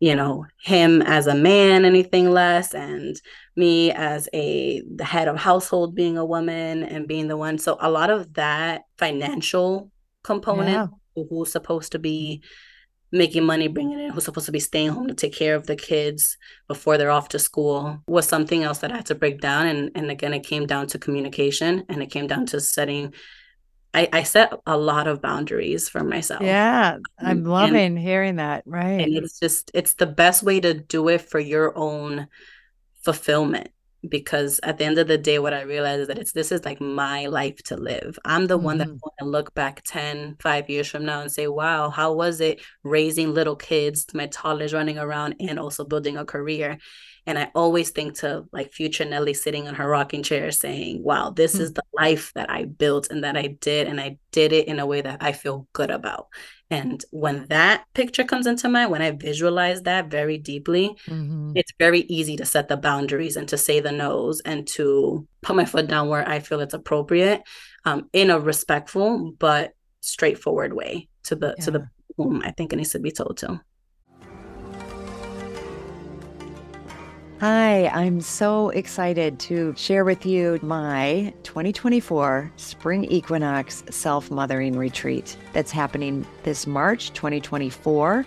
you 0.00 0.14
know 0.14 0.44
him 0.62 1.00
as 1.02 1.26
a 1.26 1.34
man 1.34 1.84
anything 1.84 2.30
less 2.30 2.74
and 2.74 3.20
me 3.56 3.92
as 3.92 4.28
a 4.34 4.82
the 4.96 5.04
head 5.04 5.28
of 5.28 5.36
household 5.36 5.94
being 5.94 6.18
a 6.18 6.24
woman 6.24 6.82
and 6.82 7.06
being 7.06 7.28
the 7.28 7.36
one 7.36 7.58
so 7.58 7.76
a 7.80 7.90
lot 7.90 8.10
of 8.10 8.34
that 8.34 8.82
financial 8.98 9.90
component 10.22 10.90
yeah. 11.16 11.24
who's 11.30 11.52
supposed 11.52 11.92
to 11.92 11.98
be 11.98 12.42
making 13.14 13.44
money 13.44 13.68
bringing 13.68 14.00
in 14.00 14.10
who's 14.10 14.24
supposed 14.24 14.46
to 14.46 14.52
be 14.52 14.60
staying 14.60 14.90
home 14.90 15.06
to 15.06 15.14
take 15.14 15.34
care 15.34 15.54
of 15.54 15.66
the 15.66 15.76
kids 15.76 16.36
before 16.68 16.98
they're 16.98 17.10
off 17.10 17.28
to 17.28 17.38
school 17.38 18.02
was 18.08 18.28
something 18.28 18.64
else 18.64 18.78
that 18.78 18.92
i 18.92 18.96
had 18.96 19.06
to 19.06 19.14
break 19.14 19.40
down 19.40 19.66
and 19.66 19.90
and 19.94 20.10
again 20.10 20.34
it 20.34 20.44
came 20.44 20.66
down 20.66 20.86
to 20.86 20.98
communication 20.98 21.84
and 21.88 22.02
it 22.02 22.10
came 22.10 22.26
down 22.26 22.44
to 22.44 22.60
setting 22.60 23.14
I, 23.94 24.08
I 24.12 24.22
set 24.24 24.52
a 24.66 24.76
lot 24.76 25.06
of 25.06 25.22
boundaries 25.22 25.88
for 25.88 26.02
myself. 26.02 26.42
Yeah, 26.42 26.96
um, 26.96 27.02
I'm 27.20 27.44
loving 27.44 27.76
and, 27.76 27.96
hearing 27.96 28.36
that. 28.36 28.64
Right. 28.66 29.00
And 29.00 29.14
it's 29.14 29.38
just, 29.38 29.70
it's 29.72 29.94
the 29.94 30.06
best 30.06 30.42
way 30.42 30.58
to 30.58 30.74
do 30.74 31.08
it 31.08 31.20
for 31.20 31.38
your 31.38 31.78
own 31.78 32.26
fulfillment. 33.04 33.68
Because 34.08 34.60
at 34.62 34.78
the 34.78 34.84
end 34.84 34.98
of 34.98 35.08
the 35.08 35.18
day, 35.18 35.38
what 35.38 35.54
I 35.54 35.62
realize 35.62 36.00
is 36.00 36.08
that 36.08 36.18
it's 36.18 36.32
this 36.32 36.52
is 36.52 36.64
like 36.64 36.80
my 36.80 37.26
life 37.26 37.62
to 37.64 37.76
live. 37.76 38.18
I'm 38.24 38.46
the 38.46 38.56
mm-hmm. 38.56 38.64
one 38.64 38.78
that 38.78 38.88
want 38.88 39.14
to 39.18 39.24
look 39.24 39.54
back 39.54 39.82
10, 39.84 40.36
five 40.40 40.68
years 40.68 40.88
from 40.88 41.04
now 41.04 41.20
and 41.20 41.32
say, 41.32 41.46
wow, 41.46 41.90
how 41.90 42.12
was 42.12 42.40
it 42.40 42.60
raising 42.82 43.32
little 43.32 43.56
kids, 43.56 44.06
my 44.14 44.26
toddlers 44.26 44.74
running 44.74 44.98
around 44.98 45.36
and 45.40 45.58
also 45.58 45.84
building 45.84 46.16
a 46.16 46.24
career? 46.24 46.78
And 47.26 47.38
I 47.38 47.50
always 47.54 47.90
think 47.90 48.16
to 48.18 48.44
like 48.52 48.72
future 48.72 49.04
Nelly 49.04 49.34
sitting 49.34 49.66
in 49.66 49.74
her 49.74 49.88
rocking 49.88 50.22
chair 50.22 50.50
saying, 50.50 51.02
wow, 51.02 51.30
this 51.30 51.54
mm-hmm. 51.54 51.62
is 51.62 51.72
the 51.72 51.82
life 51.94 52.32
that 52.34 52.50
I 52.50 52.64
built 52.66 53.10
and 53.10 53.24
that 53.24 53.36
I 53.36 53.46
did. 53.60 53.86
And 53.86 54.00
I 54.00 54.18
did 54.30 54.52
it 54.52 54.68
in 54.68 54.78
a 54.78 54.86
way 54.86 55.00
that 55.00 55.22
I 55.22 55.32
feel 55.32 55.66
good 55.72 55.90
about. 55.90 56.28
And 56.70 57.02
when 57.10 57.46
that 57.48 57.84
picture 57.94 58.24
comes 58.24 58.46
into 58.46 58.68
mind, 58.68 58.90
when 58.90 59.02
I 59.02 59.12
visualize 59.12 59.82
that 59.82 60.10
very 60.10 60.38
deeply, 60.38 60.96
mm-hmm. 61.06 61.52
it's 61.54 61.72
very 61.78 62.00
easy 62.00 62.36
to 62.36 62.44
set 62.44 62.68
the 62.68 62.76
boundaries 62.76 63.36
and 63.36 63.48
to 63.48 63.56
say 63.58 63.80
the 63.80 63.92
no's 63.92 64.40
and 64.40 64.66
to 64.68 65.26
put 65.42 65.56
my 65.56 65.64
foot 65.64 65.86
down 65.86 66.08
where 66.08 66.28
I 66.28 66.40
feel 66.40 66.60
it's 66.60 66.74
appropriate 66.74 67.42
um, 67.84 68.08
in 68.12 68.30
a 68.30 68.40
respectful 68.40 69.32
but 69.38 69.72
straightforward 70.00 70.74
way 70.74 71.08
to 71.24 71.36
the 71.36 71.54
yeah. 71.58 71.64
to 71.64 71.70
the 71.70 71.88
whom 72.16 72.42
I 72.44 72.50
think 72.50 72.72
it 72.72 72.76
needs 72.76 72.90
to 72.90 72.98
be 72.98 73.10
told 73.10 73.38
to. 73.38 73.60
Hi, 77.46 77.88
I'm 77.88 78.22
so 78.22 78.70
excited 78.70 79.38
to 79.40 79.74
share 79.76 80.06
with 80.06 80.24
you 80.24 80.58
my 80.62 81.34
2024 81.42 82.50
Spring 82.56 83.04
Equinox 83.04 83.84
Self 83.90 84.30
Mothering 84.30 84.78
Retreat 84.78 85.36
that's 85.52 85.70
happening 85.70 86.26
this 86.44 86.66
March 86.66 87.12
2024. 87.12 88.24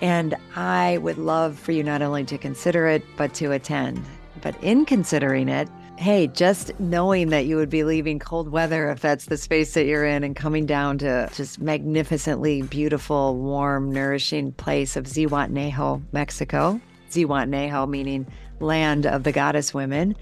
And 0.00 0.34
I 0.56 0.98
would 0.98 1.16
love 1.16 1.60
for 1.60 1.70
you 1.70 1.84
not 1.84 2.02
only 2.02 2.24
to 2.24 2.36
consider 2.38 2.88
it, 2.88 3.04
but 3.16 3.34
to 3.34 3.52
attend. 3.52 4.04
But 4.42 4.60
in 4.64 4.84
considering 4.84 5.48
it, 5.48 5.68
hey, 5.96 6.26
just 6.26 6.72
knowing 6.80 7.28
that 7.28 7.46
you 7.46 7.54
would 7.54 7.70
be 7.70 7.84
leaving 7.84 8.18
cold 8.18 8.48
weather 8.48 8.90
if 8.90 8.98
that's 8.98 9.26
the 9.26 9.36
space 9.36 9.74
that 9.74 9.84
you're 9.86 10.04
in 10.04 10.24
and 10.24 10.34
coming 10.34 10.66
down 10.66 10.98
to 10.98 11.30
just 11.34 11.60
magnificently 11.60 12.62
beautiful, 12.62 13.36
warm, 13.36 13.92
nourishing 13.92 14.50
place 14.50 14.96
of 14.96 15.04
Zihuatanejo, 15.04 16.02
Mexico 16.10 16.80
Zihuatanejo, 17.10 17.88
meaning 17.88 18.26
land 18.60 19.06
of 19.06 19.24
the 19.24 19.32
goddess 19.32 19.74
women, 19.74 20.16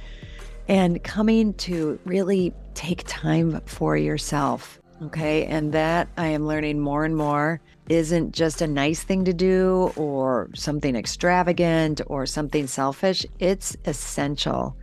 and 0.69 1.03
coming 1.03 1.55
to 1.55 1.99
really 2.05 2.55
take 2.75 3.05
time 3.07 3.61
for 3.67 3.97
yourself. 3.97 4.79
Okay. 5.03 5.45
And 5.47 5.73
that 5.73 6.09
I 6.17 6.29
am 6.29 6.47
learning 6.47 6.81
more 6.81 7.05
and 7.05 7.17
more 7.17 7.61
isn't 7.89 8.33
just 8.33 8.61
a 8.61 8.67
nice 8.67 9.03
thing 9.03 9.25
to 9.25 9.33
do 9.33 9.93
or 9.97 10.51
something 10.55 10.97
extravagant 10.97 12.01
or 12.07 12.27
something 12.27 12.67
selfish. 12.67 13.25
It's 13.39 13.77
essential. 13.85 14.77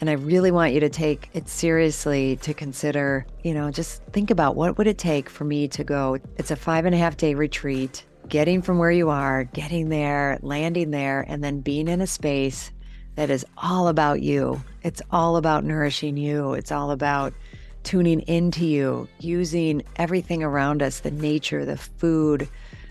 And 0.00 0.10
I 0.10 0.14
really 0.14 0.50
want 0.50 0.72
you 0.72 0.80
to 0.80 0.88
take 0.88 1.30
it 1.32 1.48
seriously 1.48 2.36
to 2.36 2.54
consider, 2.54 3.24
you 3.44 3.54
know, 3.54 3.70
just 3.70 4.02
think 4.06 4.30
about 4.30 4.56
what 4.56 4.76
would 4.78 4.88
it 4.88 4.98
take 4.98 5.28
for 5.28 5.44
me 5.44 5.68
to 5.68 5.84
go. 5.84 6.18
It's 6.38 6.50
a 6.50 6.56
five 6.56 6.86
and 6.86 6.94
a 6.94 6.98
half 6.98 7.16
day 7.16 7.34
retreat 7.34 8.04
getting 8.28 8.62
from 8.62 8.78
where 8.78 8.90
you 8.90 9.10
are, 9.10 9.44
getting 9.44 9.88
there, 9.88 10.38
landing 10.42 10.90
there, 10.90 11.24
and 11.28 11.42
then 11.42 11.60
being 11.60 11.88
in 11.88 12.00
a 12.00 12.06
space 12.06 12.70
that 13.14 13.30
is 13.30 13.44
all 13.58 13.88
about 13.88 14.22
you. 14.22 14.62
It's 14.82 15.02
all 15.10 15.36
about 15.36 15.64
nourishing 15.64 16.16
you. 16.16 16.54
It's 16.54 16.72
all 16.72 16.90
about 16.90 17.34
tuning 17.82 18.20
into 18.22 18.64
you, 18.64 19.08
using 19.18 19.82
everything 19.96 20.42
around 20.42 20.82
us 20.82 21.00
the 21.00 21.10
nature, 21.10 21.64
the 21.64 21.76
food, 21.76 22.48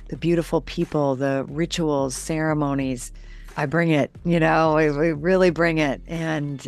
the 0.09 0.17
beautiful 0.17 0.61
people, 0.61 1.15
the 1.15 1.45
rituals, 1.47 2.15
ceremonies. 2.15 3.11
I 3.57 3.65
bring 3.65 3.91
it, 3.91 4.11
you 4.25 4.39
know, 4.39 4.75
we 4.75 5.11
really 5.11 5.49
bring 5.49 5.77
it. 5.77 6.01
And 6.07 6.67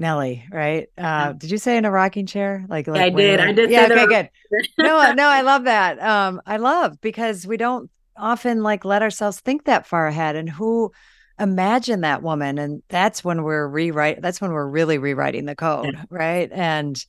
Nelly, 0.00 0.44
right? 0.50 0.88
Uh, 0.96 1.32
did 1.34 1.50
you 1.50 1.58
say 1.58 1.76
in 1.76 1.84
a 1.84 1.90
rocking 1.90 2.26
chair? 2.26 2.64
Like, 2.68 2.88
like 2.88 2.96
yeah, 2.96 3.04
I 3.04 3.10
did. 3.10 3.40
I 3.40 3.52
did. 3.52 3.70
Yeah. 3.70 3.88
Okay. 3.90 4.06
Good. 4.50 4.68
no, 4.78 5.12
no, 5.12 5.28
I 5.28 5.40
love 5.42 5.64
that. 5.64 6.00
Um, 6.00 6.40
I 6.46 6.56
love 6.56 7.00
because 7.02 7.46
we 7.46 7.58
don't 7.58 7.90
often 8.16 8.62
like 8.62 8.84
let 8.84 9.02
ourselves 9.02 9.40
think 9.40 9.64
that 9.64 9.86
far 9.86 10.06
ahead, 10.06 10.36
and 10.36 10.48
who 10.48 10.90
imagine 11.38 12.00
that 12.00 12.22
woman, 12.22 12.58
and 12.58 12.82
that's 12.88 13.22
when 13.22 13.42
we're 13.42 13.68
rewrite. 13.68 14.22
That's 14.22 14.40
when 14.40 14.52
we're 14.52 14.66
really 14.66 14.96
rewriting 14.96 15.44
the 15.44 15.54
code, 15.54 15.92
yeah. 15.92 16.04
right? 16.08 16.50
And 16.50 17.04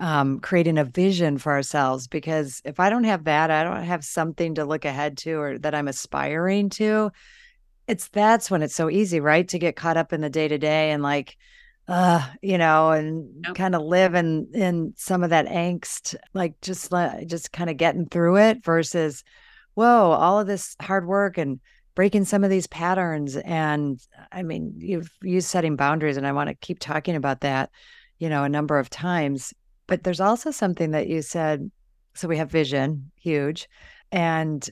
um, 0.00 0.40
creating 0.40 0.78
a 0.78 0.84
vision 0.84 1.38
for 1.38 1.52
ourselves. 1.52 2.08
Because 2.08 2.60
if 2.64 2.80
I 2.80 2.90
don't 2.90 3.04
have 3.04 3.24
that, 3.24 3.52
I 3.52 3.62
don't 3.62 3.84
have 3.84 4.04
something 4.04 4.56
to 4.56 4.64
look 4.64 4.84
ahead 4.84 5.16
to 5.18 5.34
or 5.34 5.58
that 5.58 5.76
I'm 5.76 5.86
aspiring 5.86 6.70
to. 6.70 7.12
It's 7.86 8.08
that's 8.08 8.50
when 8.50 8.62
it's 8.62 8.74
so 8.74 8.90
easy, 8.90 9.20
right? 9.20 9.46
To 9.48 9.60
get 9.60 9.76
caught 9.76 9.96
up 9.96 10.12
in 10.12 10.20
the 10.20 10.30
day 10.30 10.48
to 10.48 10.58
day 10.58 10.90
and 10.90 11.04
like, 11.04 11.36
uh, 11.92 12.26
you 12.40 12.58
know, 12.58 12.90
and 12.90 13.44
yep. 13.44 13.54
kind 13.54 13.74
of 13.74 13.82
live 13.82 14.14
in 14.14 14.48
in 14.54 14.94
some 14.96 15.22
of 15.22 15.30
that 15.30 15.46
angst, 15.46 16.16
like 16.34 16.60
just 16.60 16.92
just 17.26 17.52
kind 17.52 17.70
of 17.70 17.76
getting 17.76 18.06
through 18.06 18.36
it 18.38 18.64
versus, 18.64 19.22
whoa, 19.74 20.10
all 20.10 20.40
of 20.40 20.46
this 20.46 20.74
hard 20.80 21.06
work 21.06 21.38
and 21.38 21.60
breaking 21.94 22.24
some 22.24 22.42
of 22.42 22.50
these 22.50 22.66
patterns. 22.66 23.36
And 23.36 24.00
I 24.30 24.42
mean, 24.42 24.74
you've 24.78 25.10
used 25.22 25.48
setting 25.48 25.76
boundaries, 25.76 26.16
and 26.16 26.26
I 26.26 26.32
want 26.32 26.48
to 26.48 26.54
keep 26.54 26.78
talking 26.78 27.16
about 27.16 27.40
that, 27.40 27.70
you 28.18 28.28
know, 28.28 28.44
a 28.44 28.48
number 28.48 28.78
of 28.78 28.90
times 28.90 29.52
but 29.92 30.04
there's 30.04 30.20
also 30.20 30.50
something 30.50 30.92
that 30.92 31.08
you 31.08 31.20
said. 31.20 31.70
So 32.14 32.26
we 32.26 32.38
have 32.38 32.50
vision, 32.50 33.10
huge, 33.20 33.68
and 34.10 34.66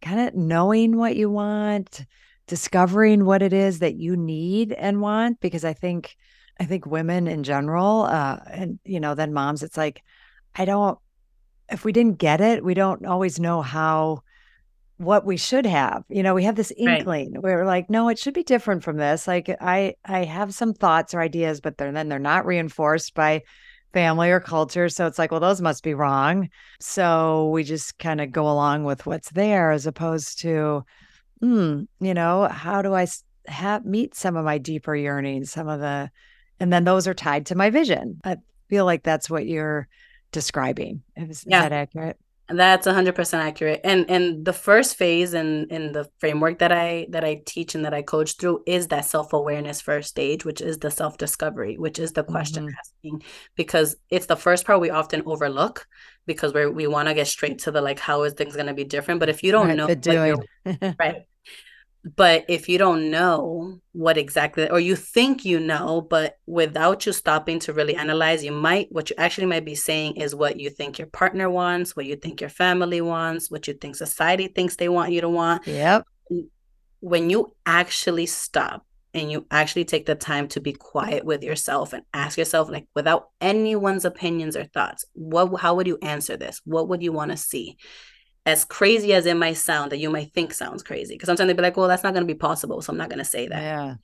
kind 0.00 0.20
of 0.20 0.36
knowing 0.36 0.96
what 0.96 1.16
you 1.16 1.28
want, 1.30 2.04
discovering 2.46 3.24
what 3.24 3.42
it 3.42 3.52
is 3.52 3.80
that 3.80 3.96
you 3.96 4.16
need 4.16 4.72
and 4.72 5.00
want. 5.00 5.40
Because 5.40 5.64
I 5.64 5.72
think, 5.72 6.16
I 6.60 6.64
think 6.64 6.86
women 6.86 7.26
in 7.26 7.42
general, 7.42 8.02
uh, 8.02 8.38
and 8.50 8.78
you 8.84 9.00
know, 9.00 9.14
then 9.14 9.32
moms, 9.32 9.62
it's 9.62 9.76
like, 9.76 10.02
I 10.54 10.64
don't. 10.64 10.98
If 11.70 11.84
we 11.84 11.92
didn't 11.92 12.18
get 12.18 12.40
it, 12.40 12.64
we 12.64 12.74
don't 12.74 13.06
always 13.06 13.40
know 13.40 13.62
how 13.62 14.22
what 14.98 15.24
we 15.24 15.38
should 15.38 15.64
have 15.64 16.04
you 16.10 16.22
know 16.22 16.34
we 16.34 16.44
have 16.44 16.56
this 16.56 16.74
inkling 16.76 17.32
right. 17.32 17.42
we're 17.42 17.64
like 17.64 17.88
no 17.88 18.10
it 18.10 18.18
should 18.18 18.34
be 18.34 18.42
different 18.42 18.84
from 18.84 18.98
this 18.98 19.26
like 19.26 19.48
i 19.58 19.94
i 20.04 20.24
have 20.24 20.52
some 20.52 20.74
thoughts 20.74 21.14
or 21.14 21.22
ideas 21.22 21.58
but 21.62 21.78
they're 21.78 21.90
then 21.90 22.10
they're 22.10 22.18
not 22.18 22.44
reinforced 22.44 23.14
by 23.14 23.40
family 23.92 24.30
or 24.30 24.40
culture. 24.40 24.88
So 24.88 25.06
it's 25.06 25.18
like, 25.18 25.30
well, 25.30 25.40
those 25.40 25.60
must 25.60 25.82
be 25.82 25.94
wrong. 25.94 26.48
So 26.78 27.48
we 27.50 27.64
just 27.64 27.98
kind 27.98 28.20
of 28.20 28.32
go 28.32 28.48
along 28.48 28.84
with 28.84 29.06
what's 29.06 29.30
there 29.30 29.70
as 29.70 29.86
opposed 29.86 30.40
to, 30.40 30.84
hmm, 31.40 31.82
you 32.00 32.14
know, 32.14 32.48
how 32.48 32.82
do 32.82 32.94
I 32.94 33.06
have 33.46 33.84
meet 33.84 34.14
some 34.14 34.36
of 34.36 34.44
my 34.44 34.58
deeper 34.58 34.94
yearnings, 34.94 35.50
some 35.50 35.68
of 35.68 35.80
the, 35.80 36.10
and 36.60 36.72
then 36.72 36.84
those 36.84 37.08
are 37.08 37.14
tied 37.14 37.46
to 37.46 37.54
my 37.54 37.70
vision. 37.70 38.20
I 38.22 38.36
feel 38.68 38.84
like 38.84 39.02
that's 39.02 39.28
what 39.28 39.46
you're 39.46 39.88
describing. 40.30 41.02
Is, 41.16 41.44
yeah. 41.46 41.62
that 41.62 41.72
accurate? 41.72 42.18
That's 42.48 42.86
100% 42.86 43.34
accurate. 43.34 43.80
And 43.84 44.10
and 44.10 44.44
the 44.44 44.52
first 44.52 44.96
phase 44.96 45.34
in 45.34 45.68
in 45.70 45.92
the 45.92 46.10
framework 46.18 46.58
that 46.58 46.72
I 46.72 47.06
that 47.10 47.24
I 47.24 47.42
teach 47.46 47.76
and 47.76 47.84
that 47.84 47.94
I 47.94 48.02
coach 48.02 48.38
through 48.38 48.64
is 48.66 48.88
that 48.88 49.04
self-awareness 49.04 49.80
first 49.80 50.08
stage, 50.08 50.44
which 50.44 50.60
is 50.60 50.78
the 50.78 50.90
self-discovery, 50.90 51.78
which 51.78 52.00
is 52.00 52.12
the 52.12 52.24
question 52.24 52.66
mm-hmm. 52.66 52.74
asking 52.76 53.22
because 53.54 53.96
it's 54.10 54.26
the 54.26 54.36
first 54.36 54.66
part 54.66 54.80
we 54.80 54.90
often 54.90 55.22
overlook 55.26 55.86
because 56.26 56.52
we 56.52 56.66
we 56.66 56.88
want 56.88 57.06
to 57.06 57.14
get 57.14 57.28
straight 57.28 57.60
to 57.60 57.70
the 57.70 57.80
like 57.80 58.00
how 58.00 58.24
is 58.24 58.32
things 58.32 58.56
going 58.56 58.66
to 58.66 58.74
be 58.74 58.84
different, 58.84 59.20
but 59.20 59.28
if 59.28 59.44
you 59.44 59.52
don't 59.52 59.68
right, 59.68 59.76
know 59.76 59.94
doing. 59.94 60.36
right 60.98 61.26
but 62.16 62.44
if 62.48 62.68
you 62.68 62.78
don't 62.78 63.10
know 63.10 63.78
what 63.92 64.16
exactly 64.16 64.68
or 64.70 64.80
you 64.80 64.96
think 64.96 65.44
you 65.44 65.60
know 65.60 66.00
but 66.00 66.38
without 66.46 67.04
you 67.04 67.12
stopping 67.12 67.58
to 67.58 67.74
really 67.74 67.94
analyze 67.94 68.42
you 68.42 68.52
might 68.52 68.90
what 68.90 69.10
you 69.10 69.16
actually 69.18 69.46
might 69.46 69.64
be 69.66 69.74
saying 69.74 70.16
is 70.16 70.34
what 70.34 70.58
you 70.58 70.70
think 70.70 70.98
your 70.98 71.08
partner 71.08 71.50
wants 71.50 71.94
what 71.94 72.06
you 72.06 72.16
think 72.16 72.40
your 72.40 72.48
family 72.48 73.02
wants 73.02 73.50
what 73.50 73.68
you 73.68 73.74
think 73.74 73.94
society 73.94 74.48
thinks 74.48 74.76
they 74.76 74.88
want 74.88 75.12
you 75.12 75.20
to 75.20 75.28
want. 75.28 75.66
Yep. 75.66 76.06
When 77.00 77.30
you 77.30 77.54
actually 77.66 78.26
stop 78.26 78.84
and 79.12 79.30
you 79.30 79.46
actually 79.50 79.84
take 79.84 80.06
the 80.06 80.14
time 80.14 80.46
to 80.48 80.60
be 80.60 80.72
quiet 80.72 81.24
with 81.24 81.42
yourself 81.42 81.92
and 81.92 82.04
ask 82.14 82.38
yourself 82.38 82.70
like 82.70 82.86
without 82.94 83.30
anyone's 83.40 84.04
opinions 84.04 84.56
or 84.56 84.64
thoughts 84.64 85.04
what 85.14 85.60
how 85.60 85.74
would 85.74 85.86
you 85.86 85.98
answer 86.02 86.36
this? 86.36 86.60
What 86.64 86.88
would 86.88 87.02
you 87.02 87.12
want 87.12 87.30
to 87.30 87.36
see 87.36 87.76
as 88.46 88.64
crazy 88.64 89.12
as 89.12 89.26
it 89.26 89.36
might 89.36 89.56
sound 89.56 89.92
that 89.92 89.98
you 89.98 90.10
might 90.10 90.32
think 90.32 90.52
sounds 90.52 90.82
crazy. 90.82 91.14
Because 91.14 91.26
sometimes 91.26 91.48
they'd 91.48 91.56
be 91.56 91.62
like 91.62 91.76
well 91.76 91.88
that's 91.88 92.02
not 92.02 92.14
going 92.14 92.26
to 92.26 92.32
be 92.32 92.38
possible 92.38 92.80
so 92.82 92.92
i'm 92.92 92.98
not 92.98 93.08
going 93.08 93.18
to 93.18 93.24
say 93.24 93.48
that. 93.48 93.62
Yeah. 93.62 93.94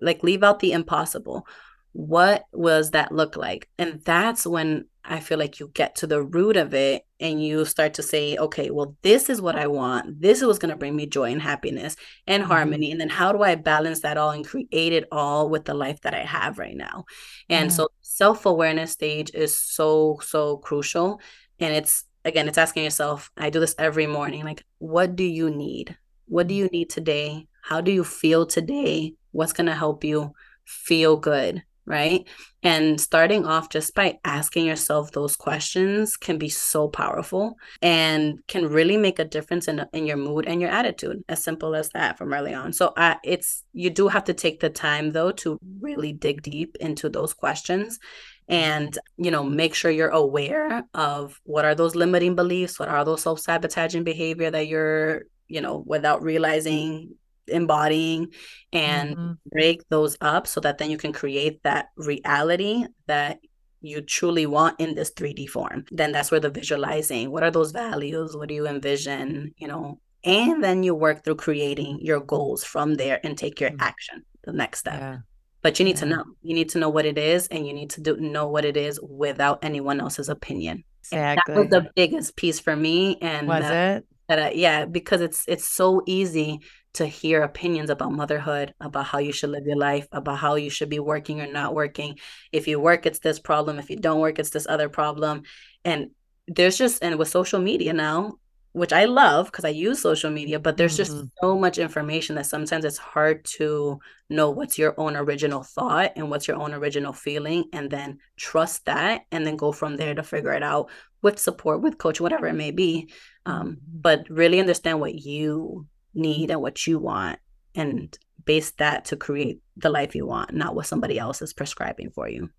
Like 0.00 0.22
leave 0.22 0.42
out 0.42 0.60
the 0.60 0.72
impossible. 0.72 1.46
What 1.92 2.44
was 2.52 2.90
that 2.90 3.12
look 3.12 3.36
like? 3.36 3.68
And 3.78 4.02
that's 4.04 4.46
when 4.46 4.86
i 5.08 5.20
feel 5.20 5.38
like 5.38 5.60
you 5.60 5.70
get 5.72 5.94
to 5.94 6.06
the 6.06 6.20
root 6.20 6.56
of 6.56 6.74
it 6.74 7.04
and 7.20 7.40
you 7.42 7.64
start 7.64 7.94
to 7.94 8.02
say 8.02 8.36
okay 8.36 8.70
well 8.70 8.96
this 9.02 9.30
is 9.30 9.40
what 9.40 9.56
i 9.56 9.68
want. 9.68 10.20
This 10.20 10.40
is 10.40 10.46
what's 10.46 10.58
going 10.58 10.72
to 10.72 10.76
bring 10.76 10.96
me 10.96 11.06
joy 11.06 11.30
and 11.30 11.40
happiness 11.40 11.94
and 12.26 12.42
mm-hmm. 12.42 12.52
harmony. 12.52 12.90
And 12.90 13.00
then 13.00 13.08
how 13.08 13.32
do 13.32 13.42
i 13.42 13.54
balance 13.54 14.00
that 14.00 14.18
all 14.18 14.30
and 14.30 14.46
create 14.46 14.92
it 14.92 15.04
all 15.12 15.48
with 15.48 15.64
the 15.64 15.74
life 15.74 16.00
that 16.00 16.14
i 16.14 16.24
have 16.24 16.58
right 16.58 16.76
now? 16.76 17.04
And 17.48 17.72
so 17.72 17.88
self-awareness 18.02 18.90
stage 18.90 19.30
is 19.34 19.56
so 19.58 20.18
so 20.22 20.56
crucial 20.56 21.20
and 21.60 21.74
it's 21.74 22.04
again, 22.26 22.48
it's 22.48 22.58
asking 22.58 22.84
yourself, 22.84 23.30
I 23.36 23.50
do 23.50 23.60
this 23.60 23.74
every 23.78 24.06
morning, 24.06 24.44
like, 24.44 24.64
what 24.78 25.16
do 25.16 25.24
you 25.24 25.48
need? 25.48 25.96
What 26.26 26.48
do 26.48 26.54
you 26.54 26.66
need 26.66 26.90
today? 26.90 27.46
How 27.62 27.80
do 27.80 27.92
you 27.92 28.04
feel 28.04 28.46
today? 28.46 29.14
What's 29.30 29.52
going 29.52 29.66
to 29.68 29.74
help 29.74 30.02
you 30.04 30.32
feel 30.64 31.16
good? 31.16 31.62
Right. 31.88 32.26
And 32.64 33.00
starting 33.00 33.46
off 33.46 33.68
just 33.68 33.94
by 33.94 34.18
asking 34.24 34.66
yourself 34.66 35.12
those 35.12 35.36
questions 35.36 36.16
can 36.16 36.36
be 36.36 36.48
so 36.48 36.88
powerful 36.88 37.54
and 37.80 38.40
can 38.48 38.66
really 38.66 38.96
make 38.96 39.20
a 39.20 39.24
difference 39.24 39.68
in, 39.68 39.86
in 39.92 40.04
your 40.04 40.16
mood 40.16 40.46
and 40.48 40.60
your 40.60 40.70
attitude. 40.70 41.22
As 41.28 41.44
simple 41.44 41.76
as 41.76 41.90
that 41.90 42.18
from 42.18 42.34
early 42.34 42.52
on. 42.52 42.72
So 42.72 42.88
uh, 42.96 43.14
it's, 43.22 43.62
you 43.72 43.90
do 43.90 44.08
have 44.08 44.24
to 44.24 44.34
take 44.34 44.58
the 44.58 44.68
time 44.68 45.12
though 45.12 45.30
to 45.30 45.60
really 45.80 46.12
dig 46.12 46.42
deep 46.42 46.76
into 46.80 47.08
those 47.08 47.32
questions 47.32 48.00
and 48.48 48.98
you 49.16 49.30
know 49.30 49.42
make 49.42 49.74
sure 49.74 49.90
you're 49.90 50.08
aware 50.08 50.84
of 50.94 51.40
what 51.44 51.64
are 51.64 51.74
those 51.74 51.94
limiting 51.94 52.34
beliefs 52.34 52.78
what 52.78 52.88
are 52.88 53.04
those 53.04 53.22
self-sabotaging 53.22 54.04
behavior 54.04 54.50
that 54.50 54.68
you're 54.68 55.22
you 55.48 55.60
know 55.60 55.82
without 55.86 56.22
realizing 56.22 57.14
embodying 57.48 58.28
and 58.72 59.16
mm-hmm. 59.16 59.32
break 59.46 59.88
those 59.88 60.16
up 60.20 60.46
so 60.46 60.60
that 60.60 60.78
then 60.78 60.90
you 60.90 60.98
can 60.98 61.12
create 61.12 61.62
that 61.62 61.88
reality 61.96 62.84
that 63.06 63.38
you 63.80 64.00
truly 64.00 64.46
want 64.46 64.80
in 64.80 64.96
this 64.96 65.12
3D 65.12 65.48
form. 65.48 65.84
Then 65.92 66.10
that's 66.10 66.32
where 66.32 66.40
the 66.40 66.50
visualizing, 66.50 67.30
what 67.30 67.44
are 67.44 67.52
those 67.52 67.70
values? 67.70 68.36
What 68.36 68.48
do 68.48 68.54
you 68.54 68.66
envision? 68.66 69.54
You 69.58 69.68
know, 69.68 70.00
and 70.24 70.64
then 70.64 70.82
you 70.82 70.94
work 70.94 71.22
through 71.22 71.36
creating 71.36 72.00
your 72.00 72.18
goals 72.20 72.64
from 72.64 72.94
there 72.94 73.20
and 73.22 73.38
take 73.38 73.60
your 73.60 73.70
mm-hmm. 73.70 73.82
action, 73.82 74.24
the 74.42 74.52
next 74.52 74.80
step. 74.80 75.00
Yeah 75.00 75.18
but 75.66 75.80
you 75.80 75.84
need 75.84 75.96
to 75.96 76.04
mm-hmm. 76.04 76.18
know. 76.18 76.24
You 76.42 76.54
need 76.54 76.68
to 76.68 76.78
know 76.78 76.90
what 76.90 77.06
it 77.06 77.18
is 77.18 77.48
and 77.48 77.66
you 77.66 77.72
need 77.72 77.90
to 77.90 78.00
do, 78.00 78.16
know 78.18 78.46
what 78.46 78.64
it 78.64 78.76
is 78.76 79.00
without 79.02 79.64
anyone 79.64 80.00
else's 80.00 80.28
opinion. 80.28 80.84
Exactly. 81.10 81.54
that 81.54 81.60
was 81.60 81.70
the 81.70 81.90
biggest 81.96 82.36
piece 82.36 82.60
for 82.60 82.76
me 82.76 83.18
and 83.20 83.48
was 83.48 83.62
that, 83.62 83.96
it? 83.96 84.06
that 84.28 84.38
I, 84.38 84.50
yeah 84.52 84.84
because 84.84 85.20
it's 85.20 85.42
it's 85.48 85.64
so 85.64 86.04
easy 86.06 86.60
to 86.94 87.04
hear 87.04 87.42
opinions 87.42 87.90
about 87.90 88.12
motherhood 88.12 88.74
about 88.80 89.06
how 89.06 89.18
you 89.18 89.32
should 89.32 89.50
live 89.50 89.66
your 89.66 89.76
life 89.76 90.06
about 90.12 90.38
how 90.38 90.54
you 90.54 90.70
should 90.70 90.88
be 90.88 91.00
working 91.00 91.40
or 91.40 91.48
not 91.48 91.74
working. 91.74 92.16
If 92.52 92.68
you 92.68 92.78
work 92.78 93.04
it's 93.04 93.18
this 93.18 93.40
problem. 93.40 93.80
If 93.80 93.90
you 93.90 93.96
don't 93.96 94.20
work 94.20 94.38
it's 94.38 94.50
this 94.50 94.68
other 94.68 94.88
problem. 94.88 95.42
And 95.84 96.10
there's 96.46 96.78
just 96.78 97.02
and 97.02 97.18
with 97.18 97.26
social 97.26 97.58
media 97.58 97.92
now 97.92 98.34
which 98.76 98.92
I 98.92 99.06
love 99.06 99.46
because 99.46 99.64
I 99.64 99.70
use 99.70 100.02
social 100.02 100.30
media, 100.30 100.60
but 100.60 100.76
there's 100.76 100.98
mm-hmm. 100.98 101.20
just 101.20 101.30
so 101.40 101.58
much 101.58 101.78
information 101.78 102.36
that 102.36 102.44
sometimes 102.44 102.84
it's 102.84 102.98
hard 102.98 103.42
to 103.56 103.98
know 104.28 104.50
what's 104.50 104.76
your 104.76 104.94
own 105.00 105.16
original 105.16 105.62
thought 105.62 106.12
and 106.14 106.28
what's 106.28 106.46
your 106.46 106.58
own 106.58 106.74
original 106.74 107.14
feeling, 107.14 107.64
and 107.72 107.90
then 107.90 108.18
trust 108.36 108.84
that, 108.84 109.22
and 109.32 109.46
then 109.46 109.56
go 109.56 109.72
from 109.72 109.96
there 109.96 110.14
to 110.14 110.22
figure 110.22 110.52
it 110.52 110.62
out 110.62 110.90
with 111.22 111.38
support, 111.38 111.80
with 111.80 111.96
coach, 111.96 112.20
whatever 112.20 112.46
it 112.48 112.52
may 112.52 112.70
be. 112.70 113.08
Um, 113.46 113.62
mm-hmm. 113.68 114.00
but 114.02 114.28
really 114.28 114.60
understand 114.60 115.00
what 115.00 115.14
you 115.14 115.86
need 116.12 116.50
and 116.50 116.60
what 116.60 116.86
you 116.86 116.98
want, 116.98 117.38
and 117.74 118.14
base 118.44 118.72
that 118.72 119.06
to 119.06 119.16
create 119.16 119.62
the 119.78 119.88
life 119.88 120.14
you 120.14 120.26
want, 120.26 120.52
not 120.52 120.74
what 120.74 120.86
somebody 120.86 121.18
else 121.18 121.40
is 121.40 121.54
prescribing 121.54 122.10
for 122.10 122.28
you. 122.28 122.50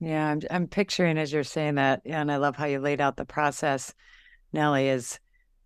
Yeah, 0.00 0.26
I'm 0.26 0.40
I'm 0.50 0.66
picturing 0.66 1.18
as 1.18 1.32
you're 1.32 1.44
saying 1.44 1.76
that, 1.76 2.02
and 2.04 2.32
I 2.32 2.38
love 2.38 2.56
how 2.56 2.66
you 2.66 2.80
laid 2.80 3.00
out 3.00 3.16
the 3.16 3.24
process. 3.24 3.94
Nelly 4.52 4.88
is 4.88 5.20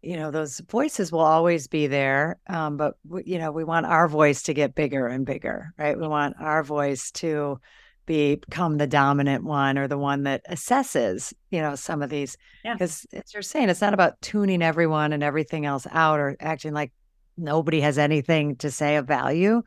you 0.07 0.17
know 0.17 0.31
those 0.31 0.61
voices 0.71 1.11
will 1.11 1.21
always 1.21 1.67
be 1.67 1.87
there 1.87 2.39
um, 2.49 2.77
but 2.77 2.95
you 3.25 3.39
know 3.39 3.51
we 3.51 3.65
want 3.65 3.87
our 3.87 4.09
voice 4.09 4.43
to 4.43 4.55
get 4.55 4.75
bigger 4.75 5.07
and 5.07 5.27
bigger 5.27 5.73
right 5.79 5.99
we 5.99 6.07
want 6.07 6.37
our 6.39 6.63
voice 6.63 7.11
to 7.11 7.59
become 8.07 8.79
the 8.79 8.87
dominant 8.87 9.45
one 9.45 9.77
or 9.77 9.89
the 9.89 9.99
one 9.99 10.23
that 10.23 10.43
assesses, 10.49 11.35
you 11.51 11.61
know, 11.61 11.75
some 11.75 12.03
of 12.03 12.09
these. 12.09 12.37
Because 12.63 13.05
yeah. 13.13 13.21
as 13.21 13.35
you're 13.35 13.43
saying, 13.43 13.69
it's 13.69 13.81
not 13.81 13.95
about 13.95 14.21
tuning 14.23 14.63
everyone 14.63 15.13
and 15.13 15.23
everything 15.23 15.67
else 15.67 15.87
out 15.91 16.21
or 16.21 16.37
acting 16.41 16.73
like 16.73 16.93
nobody 17.37 17.81
has 17.81 17.99
anything 17.99 18.57
to 18.57 18.71
say 18.71 18.97
of 18.97 19.07
value. 19.07 19.63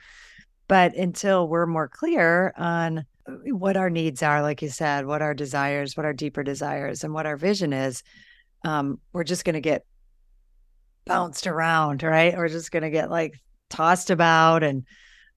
But 0.68 0.96
until 0.96 1.48
we're 1.48 1.66
more 1.66 1.90
clear 1.90 2.54
on 2.58 3.00
uh, 3.28 3.34
what 3.52 3.76
our 3.76 3.90
needs 3.90 4.24
are, 4.24 4.42
like 4.42 4.62
you 4.62 4.70
said, 4.70 5.06
what 5.06 5.22
our 5.22 5.34
desires, 5.34 5.98
what 5.98 6.06
our 6.06 6.14
deeper 6.14 6.44
desires, 6.44 7.04
and 7.04 7.14
what 7.14 7.26
our 7.26 7.38
vision 7.38 7.74
is, 7.74 8.04
um, 8.64 9.00
we're 9.12 9.24
just 9.24 9.46
going 9.46 9.56
to 9.56 9.62
get 9.62 9.86
bounced 11.10 11.48
around, 11.48 12.04
right? 12.04 12.38
We're 12.38 12.48
just 12.48 12.72
going 12.72 12.84
to 12.84 12.90
get 12.90 13.10
like 13.10 13.34
tossed 13.70 14.10
about 14.10 14.64
and 14.64 14.86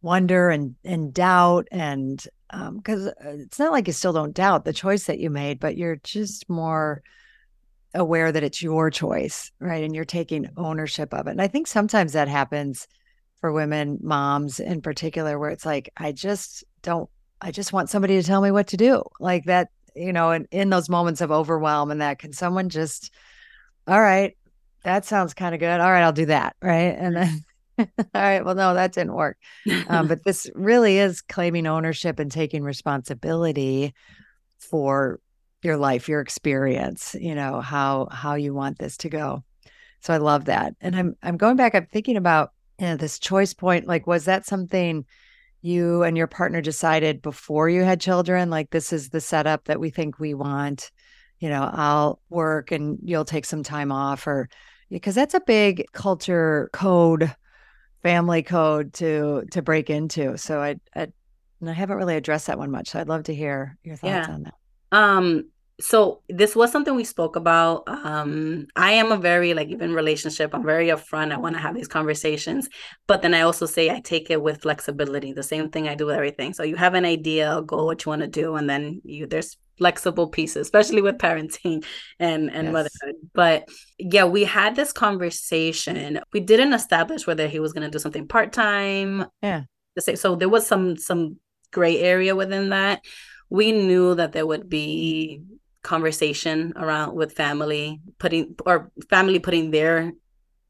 wonder 0.02 0.50
and 0.50 0.74
and 0.84 1.12
doubt 1.14 1.68
and 1.70 2.24
because 2.76 3.06
um, 3.06 3.14
it's 3.40 3.58
not 3.58 3.72
like 3.72 3.86
you 3.86 3.92
still 3.94 4.12
don't 4.12 4.34
doubt 4.34 4.64
the 4.64 4.72
choice 4.72 5.04
that 5.04 5.18
you 5.18 5.30
made, 5.30 5.58
but 5.58 5.76
you're 5.76 5.96
just 5.96 6.48
more 6.50 7.02
aware 7.94 8.30
that 8.30 8.42
it's 8.42 8.62
your 8.62 8.90
choice, 8.90 9.50
right? 9.58 9.82
And 9.84 9.94
you're 9.94 10.04
taking 10.04 10.50
ownership 10.56 11.14
of 11.14 11.26
it. 11.26 11.30
And 11.30 11.42
I 11.42 11.48
think 11.48 11.66
sometimes 11.66 12.12
that 12.12 12.28
happens 12.28 12.86
for 13.40 13.52
women, 13.52 13.98
moms 14.02 14.60
in 14.60 14.82
particular, 14.82 15.38
where 15.38 15.50
it's 15.50 15.66
like, 15.66 15.90
I 15.96 16.12
just 16.12 16.64
don't, 16.82 17.08
I 17.40 17.50
just 17.50 17.72
want 17.72 17.90
somebody 17.90 18.20
to 18.20 18.26
tell 18.26 18.40
me 18.40 18.50
what 18.50 18.68
to 18.68 18.76
do. 18.76 19.02
Like 19.18 19.44
that, 19.46 19.68
you 19.96 20.12
know, 20.12 20.30
and 20.30 20.46
in 20.50 20.70
those 20.70 20.88
moments 20.88 21.20
of 21.20 21.30
overwhelm 21.30 21.90
and 21.90 22.00
that, 22.00 22.18
can 22.18 22.32
someone 22.32 22.68
just, 22.68 23.12
all 23.86 24.00
right, 24.00 24.36
that 24.84 25.04
sounds 25.04 25.34
kind 25.34 25.54
of 25.54 25.60
good. 25.60 25.80
All 25.80 25.90
right, 25.90 26.02
I'll 26.02 26.12
do 26.12 26.26
that. 26.26 26.56
Right. 26.62 26.96
And 26.96 27.16
then 27.16 27.44
All 27.78 27.86
right. 28.14 28.44
Well, 28.44 28.54
no, 28.54 28.74
that 28.74 28.92
didn't 28.92 29.14
work. 29.14 29.36
Um, 29.88 30.08
but 30.08 30.24
this 30.24 30.50
really 30.54 30.98
is 30.98 31.20
claiming 31.20 31.66
ownership 31.66 32.18
and 32.18 32.30
taking 32.30 32.62
responsibility 32.62 33.94
for 34.58 35.20
your 35.62 35.76
life, 35.76 36.08
your 36.08 36.20
experience, 36.20 37.16
you 37.18 37.34
know, 37.34 37.60
how 37.60 38.08
how 38.10 38.34
you 38.34 38.54
want 38.54 38.78
this 38.78 38.96
to 38.98 39.08
go. 39.08 39.44
So 40.00 40.12
I 40.12 40.18
love 40.18 40.46
that. 40.46 40.74
And 40.80 40.96
I'm 40.96 41.16
I'm 41.22 41.36
going 41.36 41.56
back, 41.56 41.74
I'm 41.74 41.86
thinking 41.86 42.16
about 42.16 42.50
you 42.78 42.86
know, 42.86 42.96
this 42.96 43.18
choice 43.18 43.54
point. 43.54 43.86
Like, 43.86 44.06
was 44.06 44.24
that 44.26 44.46
something 44.46 45.04
you 45.62 46.02
and 46.02 46.16
your 46.16 46.26
partner 46.26 46.60
decided 46.60 47.22
before 47.22 47.68
you 47.68 47.84
had 47.84 48.00
children? 48.00 48.50
Like, 48.50 48.70
this 48.70 48.92
is 48.92 49.10
the 49.10 49.20
setup 49.20 49.64
that 49.64 49.80
we 49.80 49.90
think 49.90 50.18
we 50.18 50.34
want. 50.34 50.90
You 51.38 51.48
know, 51.48 51.68
I'll 51.72 52.20
work 52.28 52.70
and 52.70 52.98
you'll 53.02 53.24
take 53.24 53.44
some 53.44 53.62
time 53.62 53.90
off 53.92 54.26
or 54.26 54.48
because 54.92 55.14
that's 55.14 55.34
a 55.34 55.40
big 55.40 55.86
culture 55.92 56.70
code 56.72 57.34
family 58.02 58.42
code 58.42 58.92
to 58.94 59.44
to 59.50 59.62
break 59.62 59.90
into. 59.90 60.36
So 60.36 60.60
I 60.60 60.76
I, 60.94 61.08
and 61.60 61.70
I 61.70 61.72
haven't 61.72 61.96
really 61.96 62.16
addressed 62.16 62.46
that 62.46 62.58
one 62.58 62.70
much. 62.70 62.90
So 62.90 63.00
I'd 63.00 63.08
love 63.08 63.24
to 63.24 63.34
hear 63.34 63.78
your 63.82 63.96
thoughts 63.96 64.28
yeah. 64.28 64.34
on 64.34 64.42
that. 64.44 64.54
Um 64.92 65.44
so 65.80 66.20
this 66.28 66.54
was 66.54 66.70
something 66.70 66.94
we 66.94 67.02
spoke 67.02 67.34
about 67.34 67.82
um 67.88 68.66
i 68.76 68.92
am 68.92 69.10
a 69.10 69.16
very 69.16 69.54
like 69.54 69.68
even 69.68 69.92
relationship 69.94 70.54
i'm 70.54 70.64
very 70.64 70.88
upfront 70.88 71.32
i 71.32 71.36
want 71.36 71.56
to 71.56 71.60
have 71.60 71.74
these 71.74 71.88
conversations 71.88 72.68
but 73.06 73.22
then 73.22 73.34
i 73.34 73.40
also 73.40 73.66
say 73.66 73.90
i 73.90 73.98
take 73.98 74.30
it 74.30 74.40
with 74.40 74.62
flexibility 74.62 75.32
the 75.32 75.42
same 75.42 75.70
thing 75.70 75.88
i 75.88 75.94
do 75.94 76.06
with 76.06 76.14
everything 76.14 76.52
so 76.52 76.62
you 76.62 76.76
have 76.76 76.94
an 76.94 77.06
idea 77.06 77.56
a 77.56 77.62
goal 77.62 77.86
what 77.86 78.04
you 78.04 78.10
want 78.10 78.20
to 78.20 78.28
do 78.28 78.54
and 78.54 78.68
then 78.68 79.00
you 79.02 79.26
there's 79.26 79.56
flexible 79.78 80.28
pieces, 80.28 80.62
especially 80.62 81.02
with 81.02 81.18
parenting 81.18 81.84
and 82.18 82.50
and 82.50 82.66
yes. 82.66 82.72
motherhood. 82.72 83.16
But 83.32 83.68
yeah, 83.98 84.24
we 84.24 84.44
had 84.44 84.76
this 84.76 84.92
conversation. 84.92 86.20
We 86.32 86.40
didn't 86.40 86.72
establish 86.72 87.26
whether 87.26 87.48
he 87.48 87.60
was 87.60 87.72
going 87.72 87.84
to 87.84 87.90
do 87.90 87.98
something 87.98 88.28
part 88.28 88.52
time. 88.52 89.26
Yeah. 89.42 89.62
So 90.14 90.36
there 90.36 90.48
was 90.48 90.66
some 90.66 90.96
some 90.96 91.36
gray 91.72 91.98
area 91.98 92.34
within 92.34 92.70
that. 92.70 93.04
We 93.50 93.72
knew 93.72 94.14
that 94.14 94.32
there 94.32 94.46
would 94.46 94.68
be 94.68 95.42
conversation 95.82 96.72
around 96.76 97.14
with 97.14 97.32
family 97.32 98.00
putting 98.18 98.54
or 98.64 98.90
family 99.10 99.40
putting 99.40 99.70
their 99.70 100.12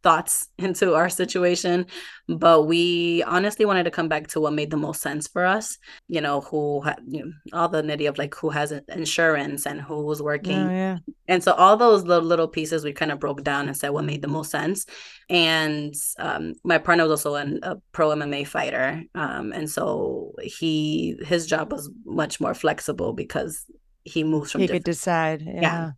thoughts 0.02 0.48
into 0.58 0.94
our 0.94 1.08
situation 1.08 1.86
but 2.28 2.62
we 2.66 3.22
honestly 3.24 3.64
wanted 3.64 3.84
to 3.84 3.90
come 3.90 4.08
back 4.08 4.28
to 4.28 4.40
what 4.40 4.52
made 4.52 4.70
the 4.70 4.76
most 4.76 5.00
sense 5.00 5.26
for 5.28 5.44
us 5.44 5.78
you 6.08 6.20
know 6.20 6.40
who 6.40 6.80
had 6.80 6.98
you 7.06 7.24
know, 7.24 7.32
all 7.52 7.68
the 7.68 7.82
nitty 7.82 8.08
of 8.08 8.18
like 8.18 8.34
who 8.34 8.50
has 8.50 8.72
insurance 8.88 9.66
and 9.66 9.80
who's 9.80 10.22
working 10.22 10.58
oh, 10.58 10.70
yeah. 10.70 10.98
and 11.28 11.42
so 11.42 11.52
all 11.52 11.76
those 11.76 12.04
little, 12.04 12.26
little 12.26 12.48
pieces 12.48 12.84
we 12.84 12.92
kind 12.92 13.10
of 13.10 13.20
broke 13.20 13.42
down 13.42 13.66
and 13.66 13.76
said 13.76 13.90
what 13.90 14.04
made 14.04 14.22
the 14.22 14.28
most 14.28 14.50
sense 14.50 14.86
and 15.28 15.94
um, 16.18 16.54
my 16.64 16.78
partner 16.78 17.04
was 17.04 17.24
also 17.24 17.34
an, 17.34 17.58
a 17.62 17.76
pro 17.92 18.10
mma 18.10 18.46
fighter 18.46 19.02
um, 19.14 19.52
and 19.52 19.68
so 19.68 20.32
he 20.42 21.16
his 21.24 21.46
job 21.46 21.72
was 21.72 21.90
much 22.04 22.40
more 22.40 22.54
flexible 22.54 23.12
because 23.12 23.64
he 24.04 24.24
moves 24.24 24.52
from 24.52 24.60
he 24.60 24.68
could 24.68 24.84
decide 24.84 25.42
yeah. 25.42 25.60
yeah. 25.60 25.90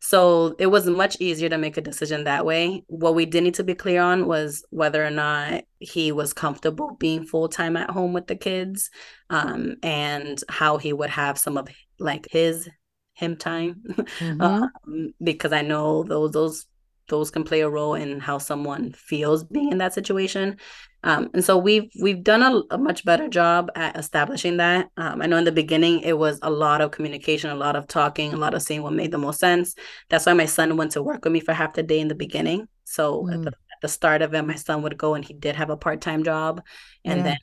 So 0.00 0.54
it 0.58 0.66
was 0.66 0.86
much 0.86 1.16
easier 1.20 1.48
to 1.48 1.58
make 1.58 1.76
a 1.76 1.82
decision 1.82 2.24
that 2.24 2.44
way. 2.44 2.84
What 2.86 3.14
we 3.14 3.26
did 3.26 3.44
need 3.44 3.54
to 3.54 3.64
be 3.64 3.74
clear 3.74 4.02
on 4.02 4.26
was 4.26 4.64
whether 4.70 5.04
or 5.04 5.10
not 5.10 5.64
he 5.78 6.12
was 6.12 6.32
comfortable 6.32 6.96
being 6.98 7.24
full 7.24 7.48
time 7.48 7.76
at 7.76 7.90
home 7.90 8.12
with 8.12 8.26
the 8.26 8.36
kids, 8.36 8.90
um, 9.30 9.76
and 9.82 10.42
how 10.48 10.78
he 10.78 10.92
would 10.92 11.10
have 11.10 11.38
some 11.38 11.56
of 11.56 11.68
like 11.98 12.26
his 12.30 12.68
him 13.14 13.36
time, 13.36 13.82
mm-hmm. 13.88 14.40
um, 14.40 15.14
because 15.22 15.52
I 15.52 15.62
know 15.62 16.04
those 16.04 16.32
those 16.32 16.66
those 17.08 17.30
can 17.30 17.44
play 17.44 17.60
a 17.60 17.68
role 17.68 17.94
in 17.94 18.20
how 18.20 18.38
someone 18.38 18.92
feels 18.92 19.44
being 19.44 19.72
in 19.72 19.78
that 19.78 19.94
situation. 19.94 20.56
Um, 21.04 21.30
and 21.32 21.44
so 21.44 21.56
we've 21.56 21.90
we've 22.00 22.24
done 22.24 22.42
a, 22.42 22.74
a, 22.74 22.78
much 22.78 23.04
better 23.04 23.28
job 23.28 23.70
at 23.76 23.96
establishing 23.96 24.56
that. 24.56 24.88
Um, 24.96 25.22
I 25.22 25.26
know 25.26 25.36
in 25.36 25.44
the 25.44 25.52
beginning 25.52 26.00
it 26.00 26.18
was 26.18 26.40
a 26.42 26.50
lot 26.50 26.80
of 26.80 26.90
communication, 26.90 27.50
a 27.50 27.54
lot 27.54 27.76
of 27.76 27.86
talking, 27.86 28.32
a 28.32 28.36
lot 28.36 28.54
of 28.54 28.62
seeing 28.62 28.82
what 28.82 28.92
made 28.92 29.12
the 29.12 29.18
most 29.18 29.38
sense. 29.38 29.74
That's 30.08 30.26
why 30.26 30.32
my 30.32 30.46
son 30.46 30.76
went 30.76 30.92
to 30.92 31.02
work 31.02 31.24
with 31.24 31.32
me 31.32 31.40
for 31.40 31.52
half 31.52 31.74
the 31.74 31.84
day 31.84 32.00
in 32.00 32.08
the 32.08 32.16
beginning. 32.16 32.66
So 32.84 33.22
mm. 33.22 33.32
at, 33.32 33.42
the, 33.42 33.48
at, 33.48 33.80
the, 33.82 33.88
start 33.88 34.22
of 34.22 34.34
it, 34.34 34.42
my 34.42 34.56
son 34.56 34.82
would 34.82 34.98
go 34.98 35.14
and 35.14 35.24
he 35.24 35.34
did 35.34 35.54
have 35.54 35.70
a 35.70 35.76
part 35.76 36.00
time 36.00 36.24
job, 36.24 36.62
and 37.04 37.18
yeah. 37.18 37.24
then 37.24 37.38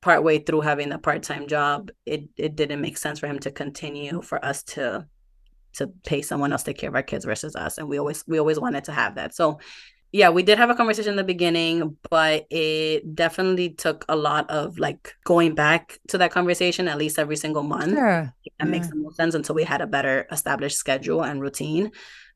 partway 0.00 0.40
through 0.40 0.62
having 0.62 0.88
the 0.88 0.98
part 0.98 1.22
time 1.22 1.46
job, 1.46 1.90
it 2.04 2.24
it 2.36 2.56
didn't 2.56 2.80
make 2.80 2.98
sense 2.98 3.20
for 3.20 3.28
him 3.28 3.38
to 3.38 3.52
continue 3.52 4.20
for 4.22 4.44
us 4.44 4.64
to 4.64 5.06
to 5.72 5.88
pay 6.04 6.22
someone 6.22 6.52
else 6.52 6.62
to 6.62 6.70
take 6.70 6.78
care 6.78 6.88
of 6.88 6.94
our 6.94 7.02
kids 7.02 7.24
versus 7.24 7.56
us 7.56 7.78
and 7.78 7.88
we 7.88 7.98
always 7.98 8.24
we 8.26 8.38
always 8.38 8.58
wanted 8.58 8.84
to 8.84 8.92
have 8.92 9.14
that 9.14 9.34
so 9.34 9.58
yeah, 10.12 10.28
we 10.28 10.42
did 10.42 10.58
have 10.58 10.68
a 10.68 10.74
conversation 10.74 11.12
in 11.12 11.16
the 11.16 11.24
beginning, 11.24 11.96
but 12.10 12.46
it 12.50 13.14
definitely 13.14 13.70
took 13.70 14.04
a 14.10 14.16
lot 14.16 14.48
of 14.50 14.78
like 14.78 15.14
going 15.24 15.54
back 15.54 15.98
to 16.08 16.18
that 16.18 16.30
conversation 16.30 16.86
at 16.86 16.98
least 16.98 17.18
every 17.18 17.36
single 17.36 17.62
month. 17.62 17.94
Sure. 17.94 18.22
That 18.24 18.34
yeah. 18.58 18.64
makes 18.66 18.88
the 18.88 18.96
most 18.96 19.16
sense 19.16 19.34
until 19.34 19.54
we 19.54 19.64
had 19.64 19.80
a 19.80 19.86
better 19.86 20.26
established 20.30 20.76
schedule 20.76 21.24
and 21.24 21.40
routine. 21.40 21.92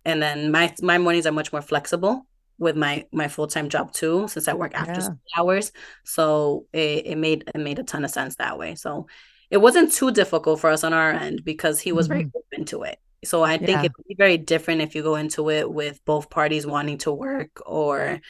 And 0.07 0.22
then 0.22 0.51
my 0.51 0.74
my 0.80 0.97
mornings 0.97 1.26
are 1.26 1.32
much 1.32 1.53
more 1.53 1.61
flexible 1.61 2.26
with 2.59 2.76
my 2.76 3.05
my 3.12 3.28
full-time 3.28 3.68
job 3.68 3.93
too, 3.93 4.26
since 4.28 4.49
I 4.49 4.55
work 4.55 4.72
after 4.74 5.03
yeah. 5.03 5.09
hours. 5.37 5.70
So 6.05 6.64
it, 6.72 7.07
it 7.07 7.18
made 7.18 7.45
it 7.55 7.61
made 7.61 7.78
a 7.78 7.84
ton 7.84 8.07
of 8.07 8.11
sense 8.11 8.37
that 8.37 8.59
way. 8.59 8.74
So 8.76 9.07
it 9.51 9.59
wasn't 9.59 9.93
too 9.93 10.12
difficult 10.12 10.61
for 10.61 10.70
us 10.70 10.82
on 10.82 10.95
our 10.95 11.11
end 11.11 11.45
because 11.45 11.78
he 11.78 11.93
was 11.93 12.09
mm-hmm. 12.09 12.30
very 12.30 12.30
open 12.34 12.64
to 12.66 12.84
it. 12.84 12.99
So 13.25 13.43
I 13.43 13.59
think 13.59 13.71
yeah. 13.71 13.83
it 13.85 13.93
would 13.97 14.07
be 14.07 14.14
very 14.17 14.39
different 14.39 14.83
if 14.83 14.95
you 14.95 15.03
go 15.03 15.17
into 15.17 15.51
it 15.51 15.71
with 15.71 16.05
both 16.05 16.31
parties 16.31 16.67
wanting 16.67 16.99
to 16.99 17.12
work 17.12 17.62
or 17.64 18.21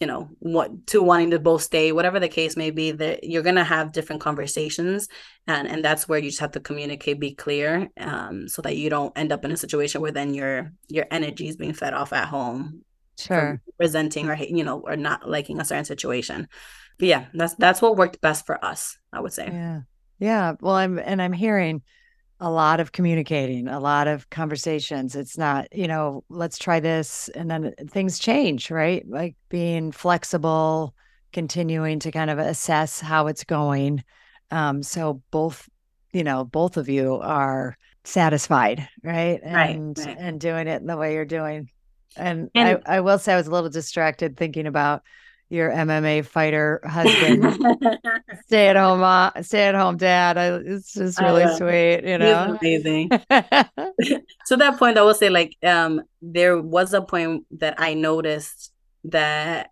you 0.00 0.06
know 0.06 0.28
what 0.40 0.86
to 0.88 1.02
wanting 1.02 1.30
to 1.30 1.38
both 1.38 1.62
stay 1.62 1.90
whatever 1.90 2.20
the 2.20 2.28
case 2.28 2.54
may 2.54 2.70
be 2.70 2.90
that 2.90 3.24
you're 3.24 3.42
going 3.42 3.54
to 3.54 3.64
have 3.64 3.92
different 3.92 4.20
conversations 4.20 5.08
and 5.46 5.66
and 5.66 5.82
that's 5.82 6.06
where 6.06 6.18
you 6.18 6.28
just 6.28 6.40
have 6.40 6.50
to 6.50 6.60
communicate 6.60 7.18
be 7.18 7.34
clear 7.34 7.88
um, 7.98 8.46
so 8.46 8.60
that 8.60 8.76
you 8.76 8.90
don't 8.90 9.16
end 9.16 9.32
up 9.32 9.44
in 9.44 9.52
a 9.52 9.56
situation 9.56 10.02
where 10.02 10.12
then 10.12 10.34
your 10.34 10.70
your 10.88 11.06
energy 11.10 11.48
is 11.48 11.56
being 11.56 11.72
fed 11.72 11.94
off 11.94 12.12
at 12.12 12.28
home 12.28 12.84
sure. 13.18 13.60
resenting 13.78 14.28
or 14.28 14.36
you 14.36 14.64
know 14.64 14.80
or 14.80 14.96
not 14.96 15.28
liking 15.28 15.60
a 15.60 15.64
certain 15.64 15.84
situation. 15.84 16.48
But 16.98 17.08
yeah 17.08 17.24
that's 17.34 17.54
that's 17.54 17.82
what 17.82 17.96
worked 17.96 18.20
best 18.20 18.46
for 18.46 18.62
us 18.64 18.96
i 19.12 19.20
would 19.20 19.32
say. 19.32 19.48
Yeah. 19.52 19.80
Yeah. 20.18 20.54
Well 20.60 20.74
i'm 20.74 20.98
and 20.98 21.20
i'm 21.20 21.32
hearing 21.32 21.82
a 22.38 22.50
lot 22.50 22.80
of 22.80 22.92
communicating, 22.92 23.66
a 23.66 23.80
lot 23.80 24.08
of 24.08 24.28
conversations. 24.28 25.14
It's 25.16 25.38
not, 25.38 25.74
you 25.74 25.88
know, 25.88 26.22
let's 26.28 26.58
try 26.58 26.80
this 26.80 27.28
and 27.30 27.50
then 27.50 27.74
things 27.88 28.18
change, 28.18 28.70
right? 28.70 29.08
Like 29.08 29.36
being 29.48 29.90
flexible, 29.90 30.94
continuing 31.32 31.98
to 32.00 32.12
kind 32.12 32.30
of 32.30 32.38
assess 32.38 33.00
how 33.00 33.26
it's 33.28 33.44
going. 33.44 34.04
Um, 34.50 34.82
so 34.82 35.22
both, 35.30 35.68
you 36.12 36.24
know, 36.24 36.44
both 36.44 36.76
of 36.76 36.88
you 36.88 37.16
are 37.16 37.76
satisfied, 38.04 38.86
right? 39.02 39.40
And 39.42 39.98
right, 39.98 40.06
right. 40.06 40.16
and 40.18 40.40
doing 40.40 40.68
it 40.68 40.80
in 40.80 40.86
the 40.86 40.96
way 40.96 41.14
you're 41.14 41.24
doing. 41.24 41.70
And, 42.16 42.50
and 42.54 42.80
I, 42.86 42.96
I 42.96 43.00
will 43.00 43.18
say 43.18 43.32
I 43.34 43.36
was 43.36 43.46
a 43.46 43.50
little 43.50 43.70
distracted 43.70 44.36
thinking 44.36 44.66
about 44.66 45.02
your 45.48 45.70
MMA 45.70 46.24
fighter 46.26 46.80
husband, 46.84 47.58
stay 48.46 48.68
at 48.68 48.76
home, 48.76 49.02
uh, 49.02 49.30
stay 49.42 49.66
at 49.66 49.74
home 49.74 49.96
dad. 49.96 50.36
I, 50.36 50.56
it's 50.56 50.94
just 50.94 51.20
really 51.20 51.44
uh, 51.44 51.56
sweet, 51.56 52.02
you 52.04 52.18
know. 52.18 52.58
amazing. 52.60 53.10
so 54.44 54.56
that 54.56 54.76
point, 54.78 54.98
I 54.98 55.02
will 55.02 55.14
say, 55.14 55.28
like, 55.28 55.56
um, 55.62 56.02
there 56.20 56.60
was 56.60 56.94
a 56.94 57.02
point 57.02 57.44
that 57.58 57.74
I 57.78 57.94
noticed 57.94 58.72
that 59.04 59.70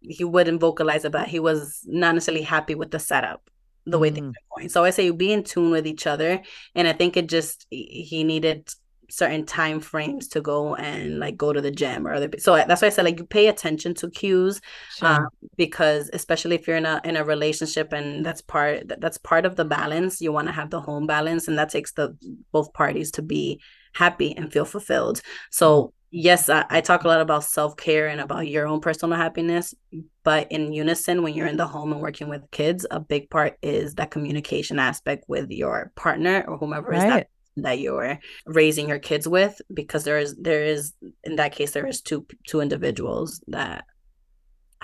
he 0.00 0.24
wouldn't 0.24 0.60
vocalize 0.60 1.04
about. 1.04 1.28
He 1.28 1.40
was 1.40 1.84
not 1.86 2.14
necessarily 2.14 2.44
happy 2.44 2.74
with 2.74 2.90
the 2.90 2.98
setup. 2.98 3.50
the 3.86 3.98
way 3.98 4.10
mm. 4.10 4.14
things 4.14 4.34
are 4.36 4.56
going. 4.56 4.68
So 4.68 4.84
I 4.84 4.90
say 4.90 5.04
you 5.04 5.14
be 5.14 5.32
in 5.32 5.42
tune 5.42 5.70
with 5.70 5.86
each 5.86 6.06
other. 6.06 6.42
And 6.74 6.86
I 6.86 6.92
think 6.92 7.16
it 7.16 7.28
just 7.28 7.66
he 7.70 8.22
needed 8.24 8.68
certain 9.10 9.44
time 9.44 9.80
frames 9.80 10.28
to 10.28 10.40
go 10.40 10.74
and 10.76 11.18
like 11.18 11.36
go 11.36 11.52
to 11.52 11.60
the 11.60 11.70
gym 11.70 12.06
or 12.06 12.12
other 12.12 12.28
so 12.38 12.54
that's 12.54 12.82
why 12.82 12.86
i 12.86 12.90
said 12.90 13.04
like 13.04 13.18
you 13.18 13.24
pay 13.24 13.48
attention 13.48 13.94
to 13.94 14.10
cues 14.10 14.60
sure. 14.96 15.08
um, 15.08 15.28
because 15.56 16.10
especially 16.12 16.54
if 16.54 16.66
you're 16.66 16.76
in 16.76 16.86
a 16.86 17.00
in 17.04 17.16
a 17.16 17.24
relationship 17.24 17.92
and 17.92 18.24
that's 18.24 18.40
part 18.40 18.82
that's 19.00 19.18
part 19.18 19.44
of 19.44 19.56
the 19.56 19.64
balance 19.64 20.20
you 20.20 20.32
want 20.32 20.46
to 20.46 20.52
have 20.52 20.70
the 20.70 20.80
home 20.80 21.06
balance 21.06 21.48
and 21.48 21.58
that 21.58 21.70
takes 21.70 21.92
the 21.92 22.16
both 22.52 22.72
parties 22.72 23.10
to 23.10 23.22
be 23.22 23.60
happy 23.94 24.36
and 24.36 24.52
feel 24.52 24.64
fulfilled 24.64 25.20
so 25.50 25.92
yes 26.10 26.48
I, 26.48 26.64
I 26.70 26.80
talk 26.80 27.04
a 27.04 27.08
lot 27.08 27.20
about 27.20 27.44
self-care 27.44 28.08
and 28.08 28.20
about 28.20 28.48
your 28.48 28.66
own 28.66 28.80
personal 28.80 29.16
happiness 29.16 29.74
but 30.22 30.50
in 30.50 30.72
unison 30.72 31.22
when 31.22 31.34
you're 31.34 31.46
in 31.46 31.56
the 31.56 31.66
home 31.66 31.92
and 31.92 32.00
working 32.00 32.28
with 32.28 32.50
kids 32.50 32.86
a 32.90 33.00
big 33.00 33.30
part 33.30 33.56
is 33.62 33.94
that 33.96 34.10
communication 34.10 34.78
aspect 34.78 35.24
with 35.28 35.50
your 35.50 35.92
partner 35.96 36.44
or 36.46 36.58
whomever 36.58 36.90
right. 36.90 36.98
is 36.98 37.04
that 37.04 37.28
that 37.62 37.78
you're 37.78 38.18
raising 38.46 38.88
your 38.88 38.98
kids 38.98 39.26
with 39.26 39.60
because 39.72 40.04
there 40.04 40.18
is 40.18 40.36
there 40.36 40.64
is 40.64 40.92
in 41.24 41.36
that 41.36 41.52
case 41.52 41.72
there 41.72 41.86
is 41.86 42.00
two 42.00 42.26
two 42.46 42.60
individuals 42.60 43.42
that 43.48 43.84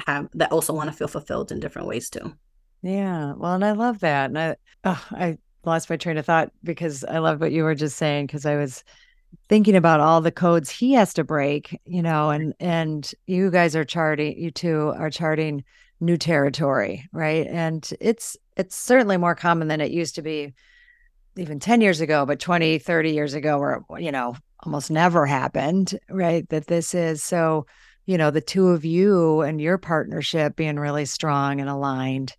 have 0.07 0.29
that 0.35 0.53
also 0.53 0.73
want 0.73 0.91
to 0.91 0.97
feel 0.97 1.09
fulfilled 1.09 1.51
in 1.53 1.61
different 1.61 1.89
ways 1.89 2.11
too. 2.11 2.35
Yeah 2.83 3.33
well 3.37 3.55
and 3.55 3.65
i 3.65 3.73
love 3.73 4.01
that 4.01 4.31
and 4.31 4.39
i 4.39 4.57
oh, 4.85 5.07
i 5.13 5.39
lost 5.65 5.91
my 5.91 5.97
train 5.97 6.19
of 6.19 6.27
thought 6.27 6.53
because 6.63 7.05
i 7.05 7.19
love 7.19 7.41
what 7.41 7.53
you 7.53 7.65
were 7.65 7.75
just 7.75 7.97
saying 7.97 8.27
because 8.27 8.47
i 8.47 8.55
was 8.55 8.85
thinking 9.49 9.75
about 9.75 9.99
all 9.99 10.21
the 10.21 10.31
codes 10.31 10.71
he 10.71 10.93
has 10.93 11.13
to 11.15 11.25
break 11.25 11.81
you 11.85 12.03
know 12.03 12.29
mm-hmm. 12.29 12.43
and 12.43 12.55
and 12.61 13.13
you 13.27 13.51
guys 13.51 13.75
are 13.75 13.85
charting 13.85 14.39
you 14.39 14.51
two 14.51 14.93
are 14.97 15.11
charting 15.11 15.65
new 16.01 16.17
territory 16.17 17.09
right? 17.13 17.47
And 17.47 17.89
it's 18.01 18.37
it's 18.57 18.77
certainly 18.77 19.17
more 19.17 19.35
common 19.35 19.69
than 19.69 19.81
it 19.81 19.91
used 19.91 20.15
to 20.17 20.23
be 20.23 20.55
even 21.37 21.61
10 21.61 21.81
years 21.81 22.01
ago, 22.01 22.27
but 22.27 22.41
20, 22.41 22.79
30 22.79 23.11
years 23.11 23.35
ago, 23.35 23.59
or, 23.59 23.85
you 23.99 24.13
know, 24.13 24.37
almost 24.65 24.91
never 24.91 25.27
happened, 25.27 25.99
right? 26.09 26.49
That 26.49 26.67
this 26.67 26.95
is 26.95 27.23
so, 27.23 27.67
you 28.07 28.19
know, 28.19 28.31
the 28.31 28.41
two 28.41 28.69
of 28.69 28.85
you 28.85 29.43
and 29.43 29.61
your 29.61 29.79
partnership 29.79 30.57
being 30.57 30.79
really 30.79 31.05
strong 31.05 31.61
and 31.61 31.69
aligned 31.69 32.33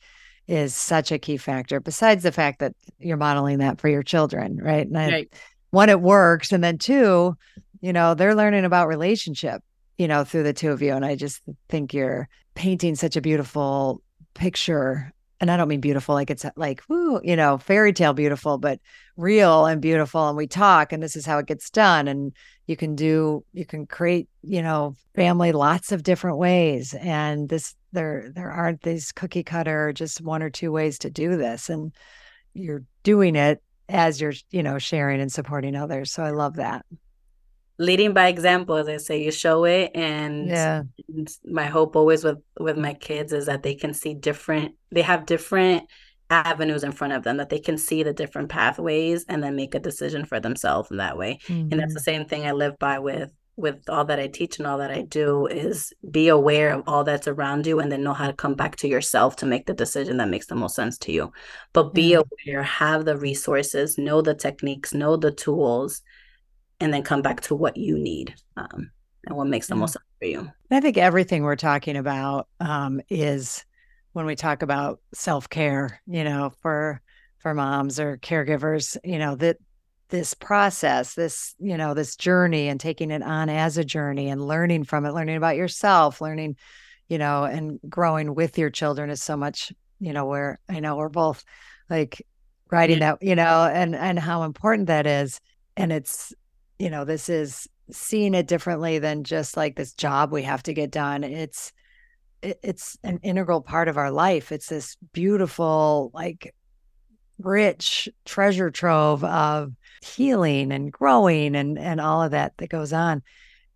is 0.47 0.75
such 0.75 1.11
a 1.11 1.19
key 1.19 1.37
factor, 1.37 1.79
besides 1.79 2.23
the 2.23 2.31
fact 2.31 2.59
that 2.59 2.73
you're 2.99 3.17
modeling 3.17 3.59
that 3.59 3.79
for 3.79 3.89
your 3.89 4.03
children, 4.03 4.57
right? 4.61 4.87
And 4.87 4.95
right. 4.95 5.33
one, 5.71 5.89
it 5.89 6.01
works. 6.01 6.51
And 6.51 6.63
then 6.63 6.77
two, 6.77 7.35
you 7.81 7.93
know, 7.93 8.13
they're 8.13 8.35
learning 8.35 8.65
about 8.65 8.87
relationship, 8.87 9.61
you 9.97 10.07
know, 10.07 10.23
through 10.23 10.43
the 10.43 10.53
two 10.53 10.71
of 10.71 10.81
you. 10.81 10.93
And 10.93 11.05
I 11.05 11.15
just 11.15 11.41
think 11.69 11.93
you're 11.93 12.29
painting 12.55 12.95
such 12.95 13.15
a 13.15 13.21
beautiful 13.21 14.01
picture 14.33 15.13
and 15.39 15.51
I 15.51 15.57
don't 15.57 15.67
mean 15.67 15.81
beautiful 15.81 16.15
like 16.15 16.29
it's 16.29 16.45
like 16.55 16.81
woo, 16.89 17.19
you 17.23 17.35
know, 17.35 17.57
fairy 17.57 17.93
tale 17.93 18.13
beautiful, 18.13 18.57
but 18.57 18.79
real 19.15 19.65
and 19.65 19.81
beautiful. 19.81 20.27
And 20.27 20.37
we 20.37 20.47
talk, 20.47 20.91
and 20.91 21.01
this 21.01 21.15
is 21.15 21.25
how 21.25 21.37
it 21.37 21.45
gets 21.45 21.69
done. 21.69 22.07
And 22.07 22.33
you 22.65 22.75
can 22.75 22.95
do, 22.95 23.43
you 23.53 23.65
can 23.65 23.85
create, 23.85 24.27
you 24.41 24.61
know, 24.61 24.95
family 25.15 25.51
lots 25.51 25.91
of 25.91 26.03
different 26.03 26.37
ways. 26.37 26.93
And 26.93 27.49
this, 27.49 27.75
there, 27.91 28.31
there 28.33 28.51
aren't 28.51 28.81
these 28.81 29.11
cookie 29.11 29.43
cutter, 29.43 29.93
just 29.93 30.21
one 30.21 30.41
or 30.41 30.49
two 30.49 30.71
ways 30.71 30.99
to 30.99 31.09
do 31.09 31.37
this. 31.37 31.69
And 31.69 31.93
you're 32.53 32.83
doing 33.03 33.35
it 33.35 33.61
as 33.89 34.19
you're, 34.19 34.33
you 34.49 34.63
know, 34.63 34.79
sharing 34.79 35.21
and 35.21 35.31
supporting 35.31 35.75
others. 35.75 36.11
So 36.11 36.23
I 36.23 36.31
love 36.31 36.55
that 36.55 36.85
leading 37.79 38.13
by 38.13 38.27
example 38.27 38.75
as 38.75 38.87
i 38.87 38.97
say 38.97 39.23
you 39.23 39.31
show 39.31 39.65
it 39.65 39.91
and 39.93 40.47
yeah 40.49 40.81
my 41.45 41.65
hope 41.65 41.95
always 41.95 42.23
with 42.23 42.37
with 42.59 42.77
my 42.77 42.93
kids 42.93 43.33
is 43.33 43.45
that 43.45 43.63
they 43.63 43.75
can 43.75 43.93
see 43.93 44.13
different 44.13 44.75
they 44.91 45.01
have 45.01 45.25
different 45.25 45.83
avenues 46.29 46.83
in 46.83 46.91
front 46.91 47.13
of 47.13 47.23
them 47.23 47.37
that 47.37 47.49
they 47.49 47.59
can 47.59 47.77
see 47.77 48.03
the 48.03 48.13
different 48.13 48.49
pathways 48.49 49.25
and 49.29 49.41
then 49.41 49.55
make 49.55 49.75
a 49.75 49.79
decision 49.79 50.25
for 50.25 50.39
themselves 50.39 50.91
in 50.91 50.97
that 50.97 51.17
way 51.17 51.39
mm-hmm. 51.47 51.53
and 51.71 51.73
that's 51.73 51.85
mm-hmm. 51.85 51.93
the 51.93 51.99
same 51.99 52.25
thing 52.25 52.45
i 52.45 52.51
live 52.51 52.77
by 52.79 52.99
with 52.99 53.31
with 53.55 53.89
all 53.89 54.03
that 54.03 54.19
i 54.19 54.27
teach 54.27 54.57
and 54.57 54.67
all 54.67 54.77
that 54.77 54.91
i 54.91 55.01
do 55.01 55.47
is 55.47 55.93
be 56.11 56.27
aware 56.27 56.73
of 56.73 56.83
all 56.85 57.03
that's 57.03 57.27
around 57.27 57.65
you 57.65 57.79
and 57.79 57.91
then 57.91 58.03
know 58.03 58.13
how 58.13 58.27
to 58.27 58.33
come 58.33 58.55
back 58.55 58.75
to 58.75 58.87
yourself 58.87 59.35
to 59.35 59.45
make 59.45 59.65
the 59.67 59.73
decision 59.73 60.17
that 60.17 60.29
makes 60.29 60.47
the 60.47 60.55
most 60.55 60.75
sense 60.75 60.97
to 60.97 61.11
you 61.11 61.31
but 61.73 61.93
be 61.93 62.11
mm-hmm. 62.11 62.21
aware 62.45 62.63
have 62.63 63.05
the 63.05 63.17
resources 63.17 63.97
know 63.97 64.21
the 64.21 64.35
techniques 64.35 64.93
know 64.93 65.15
the 65.15 65.31
tools 65.31 66.01
and 66.79 66.93
then 66.93 67.03
come 67.03 67.21
back 67.21 67.41
to 67.41 67.55
what 67.55 67.77
you 67.77 67.97
need 67.97 68.35
um, 68.55 68.91
and 69.25 69.35
what 69.35 69.47
makes 69.47 69.67
the 69.67 69.75
most 69.75 69.93
sense 69.93 70.05
for 70.19 70.25
you. 70.25 70.51
I 70.71 70.79
think 70.79 70.97
everything 70.97 71.43
we're 71.43 71.55
talking 71.55 71.97
about 71.97 72.47
um, 72.59 73.01
is 73.09 73.65
when 74.13 74.25
we 74.25 74.35
talk 74.35 74.61
about 74.61 74.99
self 75.13 75.49
care, 75.49 76.01
you 76.07 76.23
know, 76.23 76.51
for 76.61 77.01
for 77.39 77.53
moms 77.53 77.99
or 77.99 78.17
caregivers, 78.17 78.97
you 79.03 79.19
know, 79.19 79.35
that 79.35 79.57
this 80.09 80.33
process, 80.33 81.13
this, 81.13 81.53
you 81.59 81.77
know, 81.77 81.93
this 81.93 82.15
journey 82.15 82.67
and 82.69 82.79
taking 82.79 83.11
it 83.11 83.21
on 83.21 83.49
as 83.49 83.77
a 83.77 83.83
journey 83.83 84.29
and 84.29 84.47
learning 84.47 84.85
from 84.85 85.05
it, 85.05 85.13
learning 85.13 85.37
about 85.37 85.57
yourself, 85.57 86.21
learning, 86.21 86.55
you 87.09 87.17
know, 87.17 87.43
and 87.43 87.79
growing 87.87 88.33
with 88.33 88.57
your 88.57 88.69
children 88.69 89.09
is 89.09 89.21
so 89.21 89.35
much, 89.35 89.73
you 89.99 90.13
know, 90.13 90.25
where 90.25 90.59
I 90.69 90.79
know 90.79 90.95
we're 90.95 91.09
both 91.09 91.43
like 91.89 92.25
writing 92.71 92.99
that, 92.99 93.21
you 93.21 93.35
know, 93.35 93.63
and 93.63 93.95
and 93.95 94.17
how 94.17 94.43
important 94.43 94.87
that 94.87 95.05
is. 95.05 95.39
And 95.75 95.91
it's 95.91 96.33
you 96.79 96.89
know, 96.89 97.05
this 97.05 97.29
is 97.29 97.67
seeing 97.91 98.33
it 98.33 98.47
differently 98.47 98.99
than 98.99 99.23
just 99.23 99.57
like 99.57 99.75
this 99.75 99.93
job 99.93 100.31
we 100.31 100.43
have 100.43 100.63
to 100.63 100.73
get 100.73 100.91
done. 100.91 101.23
It's 101.23 101.71
it, 102.41 102.59
it's 102.63 102.97
an 103.03 103.19
integral 103.23 103.61
part 103.61 103.87
of 103.87 103.97
our 103.97 104.11
life. 104.11 104.51
It's 104.51 104.67
this 104.67 104.95
beautiful, 105.13 106.11
like 106.13 106.53
rich 107.39 108.09
treasure 108.25 108.71
trove 108.71 109.23
of 109.23 109.71
healing 110.01 110.71
and 110.71 110.91
growing 110.91 111.55
and 111.55 111.77
and 111.77 112.01
all 112.01 112.23
of 112.23 112.31
that 112.31 112.53
that 112.57 112.69
goes 112.69 112.93
on. 112.93 113.23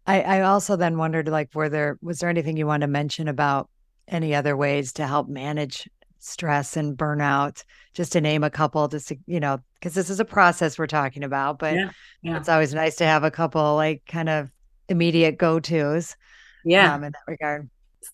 I, 0.06 0.22
I 0.22 0.42
also 0.42 0.76
then 0.76 0.98
wondered 0.98 1.28
like 1.28 1.54
were 1.54 1.70
there 1.70 1.98
was 2.02 2.20
there 2.20 2.30
anything 2.30 2.58
you 2.58 2.68
want 2.68 2.82
to 2.82 2.88
mention 2.88 3.28
about 3.28 3.70
any 4.08 4.36
other 4.36 4.58
ways 4.58 4.94
to 4.94 5.08
help 5.08 5.28
manage 5.28 5.88
stress 6.24 6.78
and 6.78 6.98
burnout 6.98 7.64
just 7.94 8.14
to 8.14 8.22
name 8.22 8.44
a 8.44 8.50
couple 8.50 8.88
just 8.88 9.08
to 9.08 9.18
you 9.26 9.40
know 9.40 9.60
because 9.76 9.94
this 9.94 10.10
is 10.10 10.20
a 10.20 10.26
process 10.26 10.78
we're 10.78 10.88
talking 10.88 11.24
about 11.24 11.58
but 11.60 11.76
yeah, 11.76 11.90
yeah. 12.22 12.38
it's 12.38 12.50
always 12.50 12.74
nice 12.74 12.96
to 12.96 13.06
have 13.06 13.24
a 13.24 13.32
couple 13.32 13.76
like 13.76 14.04
kind 14.06 14.30
of 14.30 14.52
immediate 14.88 15.38
go-to's 15.38 16.16
yeah. 16.64 16.94
um, 16.94 17.04
in 17.04 17.12
that 17.12 17.32
regard. 17.32 17.70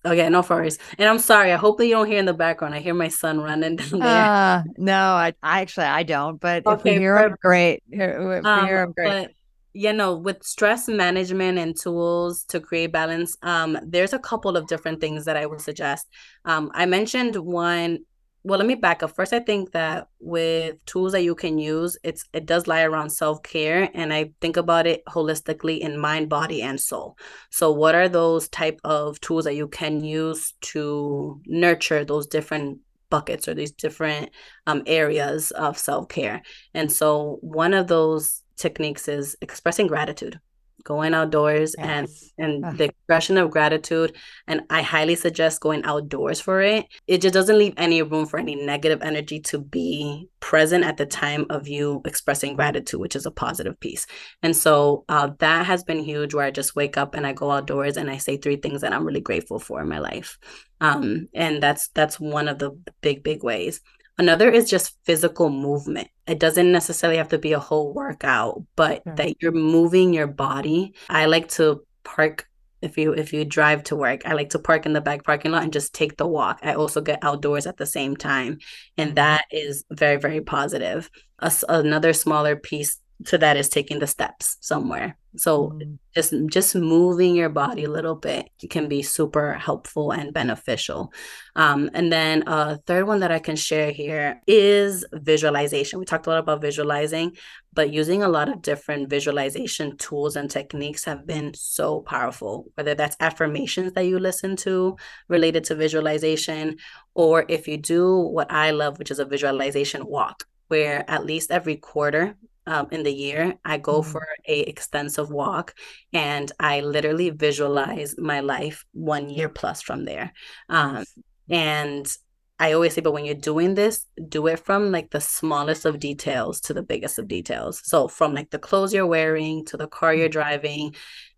Okay 0.06 0.30
no 0.30 0.42
worries. 0.42 0.80
And 0.98 1.08
i'm 1.08 1.20
sorry 1.20 1.52
i 1.52 1.58
hope 1.58 1.78
that 1.78 1.86
you 1.86 1.94
don't 1.94 2.08
hear 2.08 2.20
in 2.20 2.26
the 2.26 2.34
background 2.34 2.74
i 2.74 2.80
hear 2.80 2.94
my 2.94 3.08
son 3.08 3.40
running 3.40 3.76
down 3.78 4.00
there. 4.00 4.02
Uh, 4.02 4.64
no 4.78 4.98
I, 4.98 5.34
I 5.44 5.62
actually 5.62 5.86
i 5.86 6.04
don't 6.04 6.40
but 6.40 6.66
okay, 6.66 6.78
if 6.78 6.84
we 6.84 7.00
hear 7.00 7.18
him 7.18 7.36
great 7.42 7.84
if 7.90 8.20
we 8.20 8.36
um, 8.50 8.66
hear 8.66 8.84
him 8.84 8.94
great 8.94 9.30
you 9.78 9.94
know 9.94 10.16
with 10.16 10.42
stress 10.44 10.88
management 10.88 11.60
and 11.60 11.80
tools 11.80 12.44
to 12.46 12.60
create 12.60 12.92
balance 12.92 13.38
um 13.44 13.78
there's 13.86 14.12
a 14.12 14.18
couple 14.18 14.58
of 14.58 14.66
different 14.68 15.00
things 15.00 15.26
that 15.26 15.38
i 15.38 15.46
would 15.46 15.62
suggest. 15.62 16.08
Um 16.46 16.72
i 16.74 16.86
mentioned 16.88 17.36
one 17.36 18.00
well 18.44 18.58
let 18.58 18.68
me 18.68 18.74
back 18.76 19.04
up. 19.04 19.16
First 19.16 19.34
i 19.34 19.40
think 19.40 19.74
that 19.74 20.08
with 20.20 20.84
tools 20.88 21.12
that 21.12 21.22
you 21.22 21.36
can 21.36 21.60
use 21.60 21.96
it's 22.04 22.26
it 22.34 22.48
does 22.48 22.66
lie 22.66 22.82
around 22.82 23.12
self-care 23.12 23.90
and 23.94 24.12
i 24.12 24.32
think 24.42 24.58
about 24.58 24.88
it 24.88 25.04
holistically 25.06 25.78
in 25.80 26.00
mind 26.00 26.28
body 26.28 26.64
and 26.64 26.80
soul. 26.82 27.16
So 27.52 27.72
what 27.72 27.94
are 27.94 28.10
those 28.10 28.50
type 28.50 28.80
of 28.84 29.20
tools 29.22 29.46
that 29.46 29.56
you 29.56 29.68
can 29.68 30.04
use 30.04 30.56
to 30.74 31.40
nurture 31.46 32.04
those 32.04 32.26
different 32.26 32.80
buckets 33.12 33.48
or 33.48 33.54
these 33.54 33.72
different 33.72 34.32
um, 34.66 34.82
areas 34.88 35.52
of 35.52 35.78
self-care? 35.78 36.42
And 36.74 36.92
so 36.92 37.38
one 37.42 37.76
of 37.76 37.88
those 37.88 38.42
techniques 38.58 39.08
is 39.08 39.36
expressing 39.42 39.88
gratitude 39.88 40.40
going 40.88 41.14
outdoors 41.14 41.76
yes. 41.78 42.32
and 42.38 42.64
and 42.66 42.78
the 42.78 42.86
expression 42.86 43.38
of 43.38 43.52
gratitude 43.52 44.16
and 44.48 44.62
i 44.70 44.82
highly 44.82 45.16
suggest 45.16 45.60
going 45.60 45.84
outdoors 45.84 46.40
for 46.40 46.62
it. 46.62 46.86
It 47.08 47.22
just 47.22 47.34
doesn't 47.34 47.58
leave 47.58 47.74
any 47.76 48.02
room 48.02 48.26
for 48.26 48.40
any 48.40 48.56
negative 48.56 49.02
energy 49.02 49.42
to 49.42 49.60
be 49.60 50.30
present 50.40 50.86
at 50.86 50.96
the 50.96 51.06
time 51.06 51.46
of 51.50 51.68
you 51.68 52.02
expressing 52.06 52.56
gratitude 52.56 53.02
which 53.02 53.18
is 53.18 53.26
a 53.26 53.32
positive 53.32 53.78
piece. 53.82 54.08
And 54.42 54.56
so 54.56 55.04
uh, 55.10 55.32
that 55.40 55.66
has 55.66 55.84
been 55.84 56.00
huge 56.00 56.34
where 56.34 56.46
i 56.46 56.52
just 56.52 56.76
wake 56.76 56.96
up 56.98 57.16
and 57.16 57.28
i 57.28 57.34
go 57.34 57.52
outdoors 57.52 57.98
and 57.98 58.10
i 58.10 58.18
say 58.18 58.38
three 58.38 58.56
things 58.56 58.80
that 58.82 58.94
i'm 58.94 59.06
really 59.06 59.20
grateful 59.20 59.60
for 59.60 59.82
in 59.82 59.90
my 59.90 60.00
life. 60.00 60.38
Um, 60.80 61.28
and 61.34 61.62
that's 61.62 61.90
that's 61.90 62.20
one 62.20 62.48
of 62.48 62.60
the 62.60 62.72
big 63.02 63.24
big 63.24 63.44
ways 63.44 63.82
Another 64.18 64.50
is 64.50 64.70
just 64.70 64.98
physical 65.04 65.50
movement. 65.50 66.08
It 66.26 66.40
doesn't 66.40 66.72
necessarily 66.72 67.18
have 67.18 67.30
to 67.30 67.38
be 67.38 67.54
a 67.54 67.60
whole 67.60 67.94
workout, 67.94 68.64
but 68.76 69.04
that 69.06 69.42
you're 69.42 69.52
moving 69.52 70.14
your 70.14 70.28
body. 70.28 70.94
I 71.10 71.28
like 71.28 71.50
to 71.50 71.86
park 72.04 72.48
if 72.82 72.98
you 72.98 73.14
if 73.14 73.34
you 73.34 73.44
drive 73.44 73.84
to 73.84 73.96
work 73.96 74.22
i 74.26 74.34
like 74.34 74.52
to 74.52 74.60
park 74.60 74.86
in 74.86 74.94
the 74.94 75.02
back 75.02 75.24
parking 75.24 75.52
lot 75.52 75.64
and 75.64 75.74
just 75.74 75.94
take 75.94 76.16
the 76.18 76.28
walk 76.28 76.60
i 76.62 76.74
also 76.74 77.02
get 77.02 77.20
outdoors 77.24 77.66
at 77.66 77.78
the 77.78 77.86
same 77.86 78.16
time 78.16 78.60
and 78.98 79.10
mm-hmm. 79.10 79.16
that 79.16 79.46
is 79.52 79.84
very 79.92 80.18
very 80.18 80.42
positive 80.42 81.10
A, 81.40 81.52
another 81.70 82.14
smaller 82.14 82.56
piece 82.56 83.00
to 83.26 83.38
that 83.40 83.58
is 83.58 83.70
taking 83.70 84.00
the 84.00 84.08
steps 84.08 84.58
somewhere. 84.62 85.18
So 85.38 85.70
mm-hmm. 85.70 85.96
just 86.16 86.34
just 86.48 86.76
moving 86.76 87.36
your 87.36 87.50
body 87.50 87.84
a 87.84 87.90
little 87.90 88.16
bit 88.16 88.50
can 88.70 88.88
be 88.88 89.02
super 89.02 89.54
helpful 89.54 90.12
and 90.12 90.34
beneficial. 90.34 91.12
Um, 91.56 91.90
and 91.94 92.12
then 92.12 92.44
a 92.48 92.78
third 92.78 93.08
one 93.08 93.20
that 93.20 93.32
I 93.32 93.40
can 93.40 93.56
share 93.56 93.92
here 93.92 94.42
is 94.48 95.06
visualization. 95.14 96.00
We 96.00 96.06
talked 96.06 96.28
a 96.28 96.30
lot 96.30 96.40
about 96.40 96.62
visualizing, 96.62 97.38
but 97.74 97.92
using 97.92 98.24
a 98.24 98.30
lot 98.30 98.50
of 98.50 98.62
different 98.62 99.10
visualization 99.10 99.98
tools 99.98 100.36
and 100.36 100.50
techniques 100.50 101.06
have 101.06 101.28
been 101.28 101.54
so 101.54 102.02
powerful. 102.02 102.66
Whether 102.76 102.96
that's 102.96 103.18
affirmations 103.20 103.94
that 103.94 104.06
you 104.06 104.20
listen 104.20 104.56
to 104.58 104.98
related 105.28 105.64
to 105.66 105.76
visualization, 105.76 106.78
or 107.14 107.46
if 107.48 107.68
you 107.68 107.78
do 107.78 108.18
what 108.18 108.52
I 108.52 108.72
love, 108.72 108.98
which 108.98 109.12
is 109.12 109.20
a 109.20 109.26
visualization 109.26 110.06
walk 110.06 110.46
where 110.68 111.10
at 111.10 111.26
least 111.26 111.52
every 111.52 111.78
quarter 111.78 112.36
um, 112.68 112.88
in 112.92 113.04
the 113.04 113.12
year 113.12 113.56
i 113.66 113.78
go 113.78 114.02
mm-hmm. 114.02 114.12
for 114.12 114.28
a 114.48 114.60
extensive 114.62 115.32
walk 115.32 115.74
and 116.14 116.52
i 116.60 116.82
literally 116.82 117.30
visualize 117.30 118.16
my 118.18 118.40
life 118.40 118.86
one 118.92 119.30
year 119.30 119.50
plus 119.50 119.82
from 119.82 120.06
there 120.06 120.32
um, 120.70 121.04
and 121.50 122.16
i 122.60 122.74
always 122.74 122.94
say 122.94 123.02
but 123.02 123.14
when 123.14 123.26
you're 123.26 123.34
doing 123.36 123.74
this 123.74 124.06
do 124.30 124.46
it 124.48 124.60
from 124.60 124.92
like 124.92 125.10
the 125.12 125.22
smallest 125.22 125.86
of 125.86 126.00
details 126.00 126.62
to 126.62 126.74
the 126.74 126.84
biggest 126.84 127.18
of 127.18 127.28
details 127.28 127.82
so 127.84 128.08
from 128.08 128.34
like 128.34 128.50
the 128.52 128.60
clothes 128.60 128.94
you're 128.94 129.08
wearing 129.08 129.66
to 129.66 129.78
the 129.78 129.88
car 129.88 130.14
you're 130.14 130.28
mm-hmm. 130.28 130.34
driving 130.34 130.96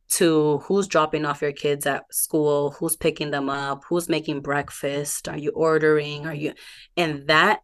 to 0.09 0.57
who's 0.59 0.87
dropping 0.87 1.23
off 1.23 1.41
your 1.41 1.51
kids 1.51 1.85
at 1.85 2.11
school, 2.11 2.71
who's 2.71 2.95
picking 2.95 3.29
them 3.29 3.47
up, 3.49 3.83
who's 3.87 4.09
making 4.09 4.41
breakfast, 4.41 5.27
are 5.27 5.37
you 5.37 5.51
ordering, 5.51 6.25
are 6.25 6.33
you 6.33 6.53
and 6.97 7.27
that 7.27 7.61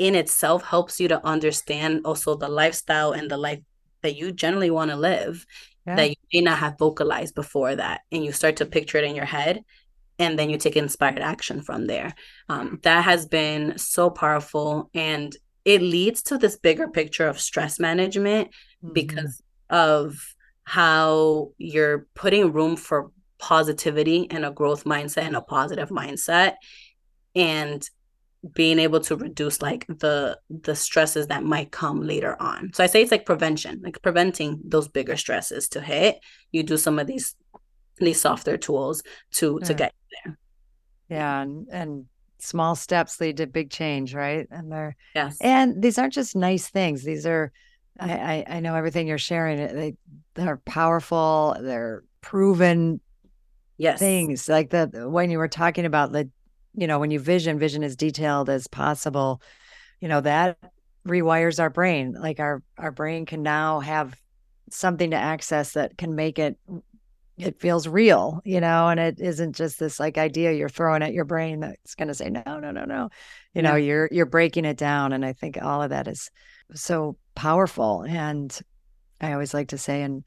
in 0.00 0.14
itself 0.14 0.64
helps 0.64 0.98
you 0.98 1.08
to 1.08 1.24
understand 1.26 2.00
also 2.06 2.34
the 2.34 2.48
lifestyle 2.48 3.12
and 3.12 3.30
the 3.30 3.36
life 3.36 3.60
that 4.00 4.16
you 4.16 4.32
generally 4.32 4.70
want 4.70 4.90
to 4.90 4.96
live 4.96 5.44
yeah. 5.86 5.94
that 5.94 6.08
you 6.08 6.16
may 6.32 6.40
not 6.40 6.56
have 6.56 6.78
vocalized 6.78 7.34
before 7.34 7.76
that 7.76 8.00
and 8.10 8.24
you 8.24 8.32
start 8.32 8.56
to 8.56 8.64
picture 8.64 8.96
it 8.96 9.04
in 9.04 9.14
your 9.14 9.26
head 9.26 9.62
and 10.18 10.38
then 10.38 10.48
you 10.48 10.56
take 10.56 10.74
inspired 10.74 11.18
action 11.18 11.60
from 11.60 11.86
there 11.86 12.14
um, 12.48 12.80
that 12.82 13.04
has 13.04 13.26
been 13.26 13.76
so 13.76 14.08
powerful 14.08 14.88
and 14.94 15.36
it 15.66 15.82
leads 15.82 16.22
to 16.22 16.38
this 16.38 16.58
bigger 16.58 16.88
picture 16.88 17.28
of 17.28 17.38
stress 17.38 17.78
management 17.78 18.48
mm-hmm. 18.82 18.94
because 18.94 19.42
of 19.68 20.34
how 20.64 21.50
you're 21.58 22.06
putting 22.14 22.52
room 22.52 22.74
for 22.74 23.10
positivity 23.38 24.30
and 24.30 24.46
a 24.46 24.50
growth 24.50 24.84
mindset 24.84 25.24
and 25.24 25.36
a 25.36 25.42
positive 25.42 25.90
mindset 25.90 26.54
and 27.34 27.86
being 28.54 28.78
able 28.78 29.00
to 29.00 29.16
reduce 29.16 29.60
like 29.60 29.86
the 29.86 30.38
the 30.48 30.74
stresses 30.74 31.26
that 31.26 31.44
might 31.44 31.70
come 31.70 32.00
later 32.00 32.40
on. 32.40 32.70
So 32.74 32.82
i 32.82 32.86
say 32.86 33.02
it's 33.02 33.10
like 33.10 33.26
prevention 33.26 33.80
like 33.82 34.00
preventing 34.02 34.60
those 34.64 34.88
bigger 34.88 35.16
stresses 35.16 35.68
to 35.70 35.80
hit. 35.80 36.16
You 36.50 36.62
do 36.62 36.76
some 36.76 36.98
of 36.98 37.06
these 37.06 37.36
these 37.98 38.20
softer 38.20 38.56
tools 38.56 39.02
to 39.32 39.58
to 39.60 39.74
mm. 39.74 39.76
get 39.76 39.94
there. 40.24 40.38
Yeah 41.10 41.42
and, 41.42 41.68
and 41.70 42.06
small 42.38 42.74
steps 42.74 43.20
lead 43.20 43.36
to 43.36 43.46
big 43.46 43.70
change 43.70 44.14
right? 44.14 44.46
And 44.50 44.72
they're 44.72 44.96
yes. 45.14 45.36
and 45.40 45.82
these 45.82 45.98
aren't 45.98 46.14
just 46.14 46.34
nice 46.34 46.68
things. 46.68 47.04
These 47.04 47.26
are 47.26 47.52
i 47.98 48.12
i, 48.12 48.44
I 48.56 48.60
know 48.60 48.74
everything 48.74 49.06
you're 49.06 49.18
sharing. 49.18 49.58
They 49.58 49.96
they're 50.34 50.62
powerful. 50.64 51.56
They're 51.60 52.04
proven 52.22 53.00
yes. 53.76 53.98
things. 53.98 54.48
Like 54.48 54.70
the 54.70 55.08
when 55.10 55.30
you 55.30 55.36
were 55.36 55.48
talking 55.48 55.84
about 55.84 56.12
the 56.12 56.30
you 56.74 56.86
know, 56.86 56.98
when 56.98 57.10
you 57.10 57.20
vision, 57.20 57.58
vision 57.58 57.82
as 57.82 57.96
detailed 57.96 58.48
as 58.48 58.66
possible, 58.66 59.42
you 60.00 60.08
know, 60.08 60.20
that 60.20 60.58
rewires 61.06 61.60
our 61.60 61.70
brain. 61.70 62.12
Like 62.12 62.40
our 62.40 62.62
our 62.78 62.92
brain 62.92 63.26
can 63.26 63.42
now 63.42 63.80
have 63.80 64.18
something 64.70 65.10
to 65.10 65.16
access 65.16 65.72
that 65.72 65.98
can 65.98 66.14
make 66.14 66.38
it 66.38 66.58
it 67.38 67.58
feels 67.58 67.88
real, 67.88 68.40
you 68.44 68.60
know, 68.60 68.88
and 68.88 69.00
it 69.00 69.18
isn't 69.18 69.56
just 69.56 69.78
this 69.78 69.98
like 69.98 70.18
idea 70.18 70.52
you're 70.52 70.68
throwing 70.68 71.02
at 71.02 71.14
your 71.14 71.24
brain 71.24 71.60
that's 71.60 71.94
going 71.94 72.08
to 72.08 72.14
say 72.14 72.28
no, 72.28 72.42
no, 72.46 72.70
no, 72.70 72.84
no. 72.84 73.08
You 73.54 73.62
know, 73.62 73.76
you're 73.76 74.08
you're 74.12 74.26
breaking 74.26 74.64
it 74.64 74.76
down 74.76 75.12
and 75.12 75.24
I 75.24 75.32
think 75.32 75.58
all 75.60 75.82
of 75.82 75.90
that 75.90 76.06
is 76.06 76.30
so 76.74 77.16
powerful 77.34 78.02
and 78.02 78.56
I 79.20 79.32
always 79.32 79.54
like 79.54 79.68
to 79.68 79.78
say 79.78 80.02
and 80.02 80.24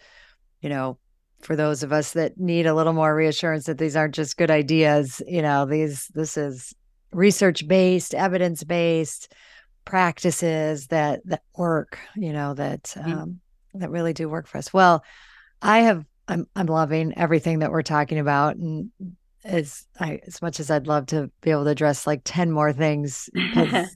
you 0.61 0.69
know, 0.69 0.97
for 1.43 1.55
those 1.55 1.83
of 1.83 1.91
us 1.91 2.13
that 2.13 2.39
need 2.39 2.65
a 2.65 2.73
little 2.73 2.93
more 2.93 3.15
reassurance 3.15 3.65
that 3.65 3.77
these 3.77 3.95
aren't 3.95 4.15
just 4.15 4.37
good 4.37 4.51
ideas 4.51 5.21
you 5.27 5.41
know 5.41 5.65
these 5.65 6.07
this 6.13 6.37
is 6.37 6.73
research 7.11 7.67
based 7.67 8.13
evidence 8.15 8.63
based 8.63 9.33
practices 9.85 10.87
that 10.87 11.21
that 11.25 11.43
work 11.57 11.99
you 12.15 12.33
know 12.33 12.53
that 12.53 12.95
um, 13.03 13.39
that 13.73 13.89
really 13.89 14.13
do 14.13 14.29
work 14.29 14.47
for 14.47 14.57
us. 14.57 14.73
Well 14.73 15.03
i 15.63 15.79
have 15.79 16.05
i'm 16.27 16.45
i'm 16.55 16.67
loving 16.67 17.13
everything 17.17 17.59
that 17.59 17.71
we're 17.71 17.81
talking 17.81 18.19
about 18.19 18.55
and 18.57 18.91
as 19.43 19.87
i 19.99 20.19
as 20.27 20.41
much 20.41 20.59
as 20.59 20.69
i'd 20.69 20.87
love 20.87 21.05
to 21.07 21.31
be 21.41 21.49
able 21.49 21.63
to 21.63 21.69
address 21.71 22.05
like 22.05 22.21
10 22.23 22.51
more 22.51 22.71
things 22.71 23.29
it, 23.33 23.89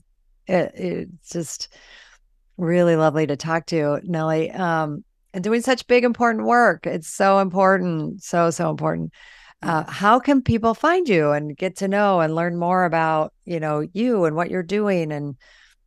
it's 0.46 1.30
just 1.30 1.68
really 2.56 2.96
lovely 2.96 3.26
to 3.26 3.36
talk 3.36 3.66
to 3.66 4.00
nelly 4.02 4.50
um 4.50 5.04
and 5.38 5.44
doing 5.44 5.60
such 5.62 5.86
big 5.86 6.02
important 6.02 6.44
work. 6.46 6.84
It's 6.84 7.06
so 7.08 7.38
important, 7.38 8.24
so 8.24 8.50
so 8.50 8.70
important. 8.70 9.12
Uh, 9.62 9.84
how 9.88 10.18
can 10.18 10.42
people 10.42 10.74
find 10.74 11.08
you 11.08 11.30
and 11.30 11.56
get 11.56 11.76
to 11.76 11.86
know 11.86 12.20
and 12.20 12.34
learn 12.34 12.56
more 12.56 12.84
about 12.84 13.32
you 13.44 13.60
know 13.60 13.86
you 13.92 14.24
and 14.24 14.34
what 14.34 14.50
you're 14.50 14.64
doing 14.64 15.12
and 15.12 15.36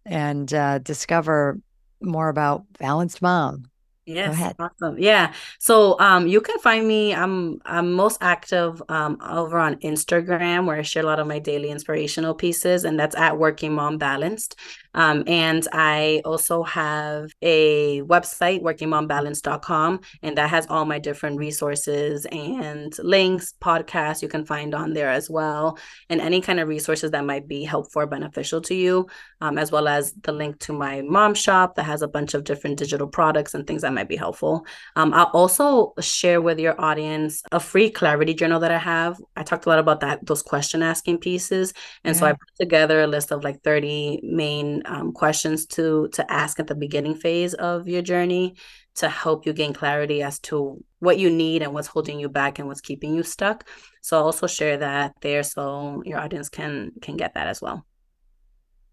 and 0.06 0.54
uh, 0.54 0.80
discover 0.80 1.60
more 2.02 2.30
about 2.30 2.64
balanced 2.80 3.22
mom? 3.22 3.66
Yes, 4.06 4.54
awesome. 4.58 4.98
Yeah. 4.98 5.34
So 5.60 6.00
um 6.00 6.28
you 6.28 6.42
can 6.42 6.58
find 6.60 6.88
me. 6.88 7.14
I'm 7.14 7.60
I'm 7.66 7.94
most 7.94 8.18
active 8.22 8.82
um 8.90 9.18
over 9.22 9.60
on 9.60 9.76
Instagram 9.78 10.66
where 10.66 10.78
I 10.78 10.82
share 10.82 11.04
a 11.04 11.06
lot 11.06 11.20
of 11.20 11.28
my 11.28 11.40
daily 11.40 11.70
inspirational 11.70 12.34
pieces, 12.34 12.84
and 12.84 13.00
that's 13.00 13.16
at 13.16 13.38
Working 13.38 13.74
Mom 13.74 13.98
Balanced. 13.98 14.56
Um, 14.94 15.24
and 15.28 15.68
I 15.72 16.22
also 16.26 16.64
have 16.64 17.32
a 17.42 18.02
website, 18.02 18.62
workingmombalance.com, 18.62 20.00
and 20.22 20.38
that 20.38 20.50
has 20.50 20.68
all 20.68 20.86
my 20.86 21.00
different 21.00 21.38
resources 21.38 22.26
and 22.32 22.98
links, 23.00 23.54
podcasts 23.62 24.22
you 24.22 24.28
can 24.28 24.46
find 24.46 24.76
on 24.76 24.94
there 24.94 25.10
as 25.10 25.30
well, 25.30 25.78
and 26.10 26.22
any 26.22 26.42
kind 26.42 26.60
of 26.60 26.68
resources 26.68 27.12
that 27.12 27.26
might 27.26 27.48
be 27.48 27.64
helpful 27.64 28.02
or 28.02 28.08
beneficial 28.08 28.62
to 28.62 28.76
you, 28.76 29.08
um, 29.42 29.58
as 29.58 29.72
well 29.72 29.88
as 29.88 30.14
the 30.24 30.32
link 30.32 30.60
to 30.60 30.74
my 30.74 31.02
mom 31.02 31.34
shop 31.34 31.76
that 31.76 31.84
has 31.84 32.02
a 32.02 32.08
bunch 32.08 32.34
of 32.34 32.44
different 32.44 32.78
digital 32.78 33.08
products 33.08 33.54
and 33.54 33.66
things 33.68 33.82
that 33.82 33.94
might 33.94 34.10
be 34.10 34.16
helpful. 34.16 34.66
Um, 34.96 35.14
I'll 35.14 35.32
also 35.34 35.94
share 36.00 36.42
with 36.42 36.60
your 36.60 36.80
audience 36.80 37.44
a 37.52 37.60
free 37.60 37.90
clarity 37.90 38.34
journal 38.34 38.60
that 38.60 38.72
I 38.72 38.78
have. 38.78 39.22
I 39.36 39.44
talked 39.44 39.66
a 39.66 39.70
lot 39.70 39.80
about 39.80 40.02
that, 40.02 40.26
those 40.26 40.42
question 40.42 40.84
asking 40.84 41.20
pieces. 41.20 41.74
And 42.04 42.16
yeah. 42.16 42.20
so 42.20 42.26
I 42.28 42.32
put 42.34 42.56
together 42.60 43.02
a 43.02 43.08
list 43.08 43.32
of 43.32 43.44
like 43.44 43.62
30 43.64 44.22
main 44.24 44.81
um, 44.86 45.12
questions 45.12 45.66
to 45.68 46.10
to 46.14 46.32
ask 46.32 46.60
at 46.60 46.68
the 46.68 46.76
beginning 46.76 47.16
phase 47.16 47.54
of 47.54 47.88
your 47.88 48.02
journey 48.02 48.56
to 48.96 49.10
help 49.10 49.46
you 49.46 49.54
gain 49.54 49.74
clarity 49.74 50.22
as 50.22 50.40
to 50.40 50.84
what 51.00 51.18
you 51.18 51.30
need 51.30 51.62
and 51.62 51.74
what's 51.74 51.88
holding 51.88 52.20
you 52.20 52.30
back 52.30 52.60
and 52.60 52.68
what's 52.68 52.82
keeping 52.82 53.16
you 53.16 53.24
stuck. 53.24 53.68
So 54.02 54.18
I'll 54.18 54.26
also 54.26 54.48
share 54.48 54.78
that 54.78 55.14
there 55.22 55.44
so 55.44 56.02
your 56.06 56.20
audience 56.20 56.50
can 56.50 56.92
can 57.02 57.18
get 57.18 57.34
that 57.34 57.48
as 57.48 57.62
well. 57.62 57.86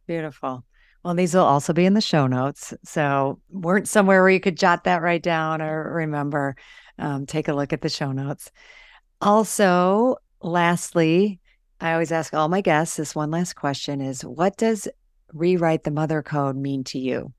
Beautiful. 0.07 0.65
Well, 1.05 1.15
these 1.15 1.35
will 1.35 1.45
also 1.45 1.73
be 1.73 1.87
in 1.87 1.95
the 1.95 2.01
show 2.01 2.27
notes. 2.27 2.75
So 2.85 3.41
weren't 3.51 3.89
somewhere 3.89 4.23
where 4.23 4.31
you 4.31 4.41
could 4.41 4.57
jot 4.57 4.85
that 4.85 5.03
right 5.03 5.23
down 5.23 5.63
or 5.63 5.93
remember. 5.95 6.57
Um, 6.99 7.27
take 7.27 7.49
a 7.49 7.55
look 7.55 7.73
at 7.73 7.81
the 7.81 7.89
show 7.89 8.11
notes. 8.13 8.51
Also, 9.21 10.17
lastly, 10.43 11.41
I 11.81 11.93
always 11.93 12.11
ask 12.11 12.35
all 12.35 12.49
my 12.49 12.61
guests 12.61 12.97
this 12.97 13.15
one 13.15 13.31
last 13.31 13.55
question 13.55 14.01
is 14.01 14.25
what 14.25 14.57
does 14.57 14.89
rewrite 15.33 15.85
the 15.85 15.91
mother 15.91 16.23
code 16.23 16.57
mean 16.57 16.85
to 16.85 16.99
you? 16.99 17.33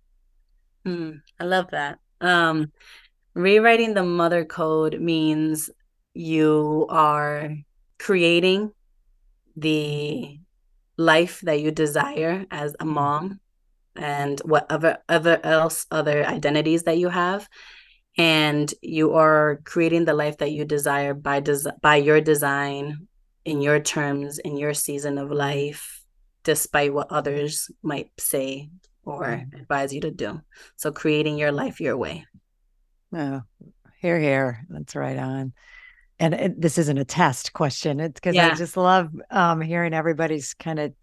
Mm, 0.86 1.22
I 1.40 1.44
love 1.44 1.72
that. 1.72 2.00
Um, 2.22 2.72
rewriting 3.34 3.94
the 3.94 4.04
mother 4.04 4.46
code 4.46 5.00
means 5.00 5.70
you 6.14 6.86
are 6.90 7.52
creating 7.98 8.72
the 9.56 10.40
life 10.98 11.42
that 11.42 11.62
you 11.62 11.72
desire 11.72 12.46
as 12.52 12.76
a 12.80 12.86
mom 12.86 13.40
and 13.96 14.40
whatever 14.42 14.98
other 15.08 15.40
else 15.44 15.86
other 15.92 16.26
identities 16.26 16.84
that 16.84 16.98
you 16.98 17.10
have 17.10 17.48
and 18.18 18.74
you 18.82 19.14
are 19.14 19.62
creating 19.64 20.06
the 20.06 20.14
life 20.14 20.38
that 20.38 20.52
you 20.52 20.66
desire 20.66 21.14
by 21.14 21.40
des- 21.40 21.72
by 21.82 21.96
your 21.96 22.22
design 22.22 23.08
in 23.46 23.62
your 23.62 23.80
terms 23.80 24.40
in 24.40 24.58
your 24.58 24.74
season 24.74 25.18
of 25.18 25.32
life 25.32 25.99
despite 26.44 26.94
what 26.94 27.12
others 27.12 27.70
might 27.84 28.12
say 28.18 28.70
or 29.04 29.46
advise 29.54 29.94
you 29.94 30.02
to 30.02 30.12
do. 30.12 30.42
So 30.76 30.92
creating 30.92 31.38
your 31.38 31.52
life 31.52 31.82
your 31.82 31.98
way. 31.98 32.26
Oh, 33.14 33.42
here, 34.02 34.20
here. 34.20 34.66
That's 34.70 34.96
right 34.96 35.18
on. 35.18 35.54
And 36.20 36.34
it, 36.34 36.62
this 36.62 36.78
isn't 36.78 36.98
a 36.98 37.06
test 37.06 37.54
question. 37.54 38.00
It's 38.00 38.20
because 38.20 38.36
yeah. 38.36 38.50
I 38.52 38.56
just 38.56 38.78
love 38.78 39.10
um, 39.32 39.62
hearing 39.62 39.94
everybody's 39.94 40.54
kind 40.54 40.80
of, 40.80 40.94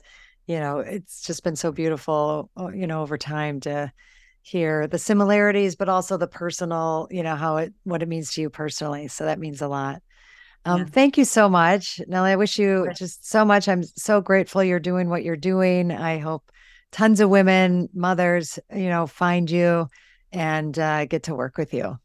you 0.47 0.61
know, 0.61 0.79
it's 0.79 1.23
just 1.23 1.43
been 1.43 1.57
so 1.57 1.73
beautiful, 1.73 2.51
uh, 2.57 2.69
you 2.69 2.87
know, 2.87 3.03
over 3.03 3.19
time 3.19 3.61
to 3.61 3.91
hear 4.43 4.87
the 4.87 4.99
similarities, 4.99 5.75
but 5.75 5.89
also 5.89 6.17
the 6.17 6.29
personal, 6.29 7.09
you 7.11 7.23
know, 7.23 7.35
how 7.35 7.57
it, 7.57 7.75
what 7.83 8.03
it 8.03 8.09
means 8.09 8.33
to 8.35 8.43
you 8.43 8.51
personally. 8.51 9.09
So 9.09 9.25
that 9.25 9.41
means 9.41 9.63
a 9.63 9.69
lot. 9.69 10.03
Um, 10.67 10.81
yeah. 10.81 10.87
Thank 10.87 11.17
you 11.17 11.25
so 11.25 11.49
much, 11.49 12.01
Nelly. 12.09 12.33
I 12.33 12.37
wish 12.37 12.59
you 12.59 12.89
just 12.97 13.29
so 13.29 13.45
much. 13.45 13.69
I'm 13.69 13.85
so 13.85 14.21
grateful 14.21 14.65
you're 14.65 14.81
doing 14.81 15.09
what 15.09 15.23
you're 15.23 15.37
doing. 15.37 15.93
I 15.93 16.19
hope 16.19 16.51
tons 16.91 17.21
of 17.21 17.31
women, 17.31 17.89
mothers, 17.95 18.59
you 18.75 18.89
know, 18.89 19.07
find 19.07 19.49
you 19.49 19.89
and 20.33 20.77
uh, 20.77 21.05
get 21.05 21.23
to 21.25 21.37
work 21.37 21.57
with 21.57 21.73
you. 21.73 21.97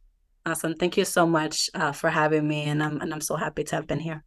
Awesome. 0.45 0.75
Thank 0.75 0.95
you 0.95 1.05
so 1.05 1.25
much 1.25 1.71
uh, 1.73 1.91
for 1.91 2.11
having 2.11 2.47
me. 2.47 2.63
And 2.63 2.83
I'm, 2.83 3.01
and 3.01 3.11
I'm 3.11 3.21
so 3.21 3.35
happy 3.35 3.63
to 3.63 3.75
have 3.75 3.87
been 3.87 3.99
here. 3.99 4.23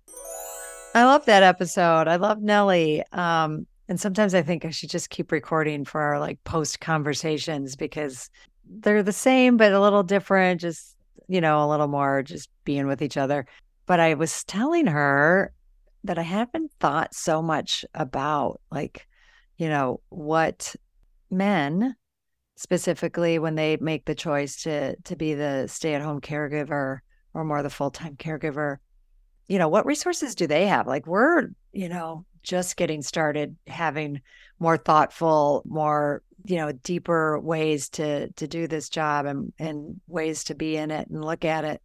I 0.97 1.05
love 1.05 1.25
that 1.27 1.45
episode. 1.45 2.09
I 2.09 2.17
love 2.17 2.43
Nelly. 2.43 3.05
Um, 3.13 3.67
and 3.89 4.01
sometimes 4.01 4.35
I 4.35 4.43
think 4.43 4.65
I 4.65 4.71
should 4.71 4.91
just 4.91 5.11
keep 5.11 5.31
recording 5.31 5.85
for 5.85 6.01
our 6.01 6.19
like 6.19 6.43
post 6.43 6.81
conversations 6.81 7.77
because 7.77 8.31
they're 8.69 9.03
the 9.03 9.13
same, 9.13 9.57
but 9.57 9.73
a 9.73 9.81
little 9.81 10.03
different, 10.03 10.61
just, 10.61 10.97
you 11.29 11.41
know, 11.41 11.65
a 11.65 11.69
little 11.69 11.89
more 11.89 12.23
just 12.23 12.49
being 12.65 12.87
with 12.87 13.03
each 13.03 13.17
other. 13.17 13.47
But 13.87 14.01
I 14.01 14.15
was 14.15 14.45
telling 14.45 14.87
her 14.87 15.53
that 16.05 16.19
I 16.19 16.23
haven't 16.23 16.73
thought 16.81 17.15
so 17.15 17.43
much 17.43 17.85
about 17.95 18.61
like, 18.71 19.07
you 19.57 19.69
know, 19.69 20.01
what 20.09 20.75
men 21.31 21.97
specifically 22.57 23.39
when 23.39 23.57
they 23.57 23.77
make 23.79 24.05
the 24.05 24.15
choice 24.15 24.63
to 24.63 24.95
to 24.97 25.17
be 25.17 25.35
the 25.35 25.67
stay-at-home 25.67 26.21
caregiver 26.21 27.01
or 27.33 27.45
more 27.45 27.63
the 27.63 27.71
full-time 27.71 28.15
caregiver 28.15 28.77
you 29.49 29.59
know 29.59 29.69
what 29.69 29.87
resources 29.87 30.35
do 30.35 30.47
they 30.47 30.67
have? 30.67 30.87
Like 30.87 31.07
we're 31.07 31.49
you 31.73 31.89
know 31.89 32.25
just 32.43 32.77
getting 32.77 33.03
started 33.03 33.57
having 33.67 34.21
more 34.59 34.77
thoughtful 34.77 35.63
more 35.67 36.23
you 36.45 36.57
know 36.57 36.73
deeper 36.73 37.39
ways 37.41 37.89
to 37.91 38.31
to 38.33 38.47
do 38.47 38.67
this 38.67 38.89
job 38.89 39.27
and 39.27 39.53
and 39.59 40.01
ways 40.07 40.45
to 40.45 40.55
be 40.55 40.77
in 40.77 40.91
it 40.91 41.09
and 41.09 41.25
look 41.25 41.45
at 41.45 41.65
it 41.65 41.83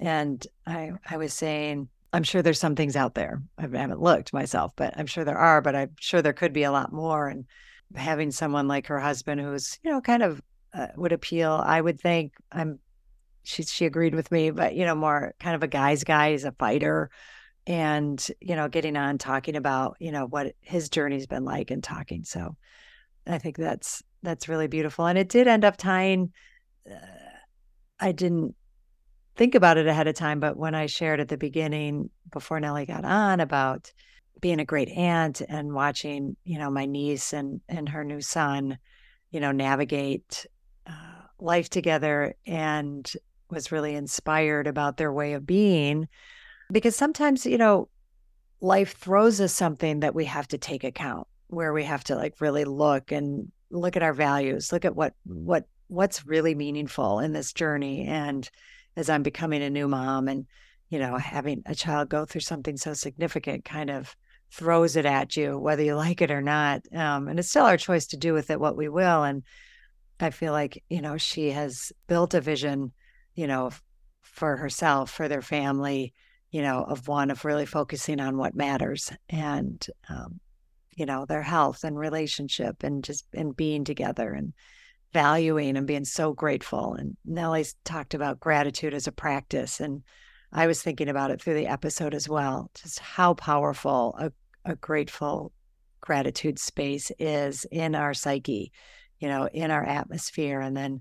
and 0.00 0.46
i 0.66 0.92
i 1.08 1.16
was 1.16 1.32
saying 1.32 1.88
i'm 2.12 2.22
sure 2.22 2.42
there's 2.42 2.60
some 2.60 2.76
things 2.76 2.96
out 2.96 3.14
there. 3.14 3.42
I 3.58 3.62
haven't 3.62 4.00
looked 4.00 4.32
myself 4.32 4.72
but 4.76 4.94
i'm 4.96 5.06
sure 5.06 5.24
there 5.24 5.38
are 5.38 5.60
but 5.60 5.74
i'm 5.74 5.94
sure 5.98 6.22
there 6.22 6.32
could 6.32 6.52
be 6.52 6.64
a 6.64 6.72
lot 6.72 6.92
more. 6.92 7.28
And 7.28 7.46
having 7.94 8.30
someone 8.30 8.66
like 8.66 8.86
her 8.88 8.98
husband 8.98 9.40
who's 9.40 9.78
you 9.82 9.90
know 9.90 10.00
kind 10.00 10.22
of 10.22 10.42
uh, 10.72 10.88
would 10.96 11.12
appeal 11.12 11.62
i 11.64 11.80
would 11.80 12.00
think 12.00 12.32
i'm 12.50 12.80
she 13.44 13.62
she 13.62 13.84
agreed 13.84 14.14
with 14.14 14.32
me 14.32 14.50
but 14.50 14.74
you 14.74 14.84
know 14.84 14.94
more 14.94 15.34
kind 15.38 15.54
of 15.54 15.62
a 15.62 15.68
guy's 15.68 16.02
guy 16.02 16.32
he's 16.32 16.44
a 16.44 16.52
fighter. 16.52 17.10
And 17.66 18.26
you 18.40 18.56
know 18.56 18.68
getting 18.68 18.96
on 18.96 19.16
talking 19.16 19.56
about 19.56 19.96
you 20.00 20.12
know 20.12 20.26
what 20.26 20.54
his 20.60 20.90
journey's 20.90 21.26
been 21.26 21.44
like 21.44 21.70
and 21.70 21.82
talking. 21.82 22.24
So 22.24 22.56
i 23.26 23.38
think 23.38 23.56
that's 23.56 24.02
that's 24.22 24.48
really 24.48 24.66
beautiful. 24.66 25.06
And 25.06 25.18
it 25.18 25.28
did 25.28 25.46
end 25.46 25.64
up 25.64 25.76
tying 25.76 26.32
uh, 26.90 26.96
i 28.00 28.12
didn't 28.12 28.54
think 29.36 29.54
about 29.54 29.76
it 29.76 29.86
ahead 29.86 30.06
of 30.06 30.14
time 30.14 30.40
but 30.40 30.56
when 30.56 30.74
i 30.74 30.86
shared 30.86 31.20
at 31.20 31.28
the 31.28 31.36
beginning 31.36 32.10
before 32.30 32.60
nelly 32.60 32.86
got 32.86 33.04
on 33.04 33.40
about 33.40 33.92
being 34.40 34.60
a 34.60 34.64
great 34.64 34.88
aunt 34.90 35.40
and 35.48 35.72
watching 35.72 36.36
you 36.44 36.58
know 36.58 36.70
my 36.70 36.86
niece 36.86 37.32
and 37.32 37.60
and 37.68 37.88
her 37.88 38.04
new 38.04 38.20
son 38.20 38.78
you 39.30 39.40
know 39.40 39.52
navigate 39.52 40.46
uh, 40.86 41.22
life 41.38 41.68
together 41.68 42.34
and 42.46 43.12
was 43.50 43.72
really 43.72 43.94
inspired 43.94 44.66
about 44.66 44.96
their 44.96 45.12
way 45.12 45.32
of 45.32 45.46
being 45.46 46.08
because 46.72 46.96
sometimes, 46.96 47.46
you 47.46 47.58
know, 47.58 47.88
life 48.60 48.96
throws 48.96 49.40
us 49.40 49.52
something 49.52 50.00
that 50.00 50.14
we 50.14 50.24
have 50.24 50.48
to 50.48 50.58
take 50.58 50.84
account 50.84 51.26
where 51.48 51.72
we 51.72 51.84
have 51.84 52.04
to 52.04 52.16
like 52.16 52.40
really 52.40 52.64
look 52.64 53.12
and 53.12 53.50
look 53.70 53.96
at 53.96 54.02
our 54.02 54.12
values, 54.12 54.72
look 54.72 54.84
at 54.84 54.96
what 54.96 55.14
what 55.24 55.66
what's 55.88 56.26
really 56.26 56.54
meaningful 56.54 57.20
in 57.20 57.32
this 57.32 57.52
journey 57.52 58.06
and 58.06 58.50
as 58.96 59.10
I'm 59.10 59.22
becoming 59.22 59.62
a 59.62 59.70
new 59.70 59.88
mom 59.88 60.28
and 60.28 60.46
you 60.94 60.98
know, 60.98 61.16
having 61.16 61.62
a 61.66 61.74
child 61.74 62.08
go 62.08 62.24
through 62.24 62.42
something 62.42 62.76
so 62.76 62.94
significant 62.94 63.64
kind 63.64 63.90
of 63.90 64.14
throws 64.52 64.94
it 64.94 65.04
at 65.04 65.36
you, 65.36 65.58
whether 65.58 65.82
you 65.82 65.96
like 65.96 66.22
it 66.22 66.30
or 66.30 66.42
not. 66.42 66.82
Um, 66.94 67.26
and 67.26 67.38
it's 67.38 67.50
still 67.50 67.64
our 67.64 67.76
choice 67.76 68.06
to 68.08 68.16
do 68.16 68.32
with 68.32 68.50
it 68.50 68.60
what 68.60 68.76
we 68.76 68.88
will. 68.88 69.24
And 69.24 69.42
I 70.20 70.30
feel 70.30 70.52
like, 70.52 70.82
you 70.88 71.02
know, 71.02 71.16
she 71.16 71.50
has 71.50 71.92
built 72.06 72.34
a 72.34 72.40
vision, 72.40 72.92
you 73.34 73.48
know, 73.48 73.72
for 74.22 74.56
herself, 74.56 75.10
for 75.10 75.26
their 75.26 75.42
family, 75.42 76.12
you 76.50 76.62
know, 76.62 76.84
of 76.84 77.08
one 77.08 77.32
of 77.32 77.44
really 77.44 77.66
focusing 77.66 78.20
on 78.20 78.36
what 78.36 78.54
matters 78.54 79.10
and, 79.28 79.84
um, 80.08 80.38
you 80.96 81.06
know, 81.06 81.24
their 81.26 81.42
health 81.42 81.82
and 81.82 81.98
relationship 81.98 82.84
and 82.84 83.02
just 83.02 83.26
and 83.34 83.56
being 83.56 83.82
together 83.82 84.32
and 84.32 84.52
valuing 85.14 85.76
and 85.78 85.86
being 85.86 86.04
so 86.04 86.34
grateful. 86.34 86.92
And 86.94 87.16
Nelly's 87.24 87.76
talked 87.84 88.12
about 88.12 88.40
gratitude 88.40 88.92
as 88.92 89.06
a 89.06 89.12
practice. 89.12 89.80
And 89.80 90.02
I 90.52 90.66
was 90.66 90.82
thinking 90.82 91.08
about 91.08 91.30
it 91.30 91.40
through 91.40 91.54
the 91.54 91.68
episode 91.68 92.14
as 92.14 92.28
well, 92.28 92.70
just 92.74 92.98
how 92.98 93.32
powerful 93.32 94.14
a, 94.18 94.32
a 94.70 94.76
grateful 94.76 95.52
gratitude 96.02 96.58
space 96.58 97.10
is 97.18 97.64
in 97.70 97.94
our 97.94 98.12
psyche, 98.12 98.72
you 99.20 99.28
know, 99.28 99.48
in 99.54 99.70
our 99.70 99.84
atmosphere. 99.84 100.60
And 100.60 100.76
then 100.76 101.00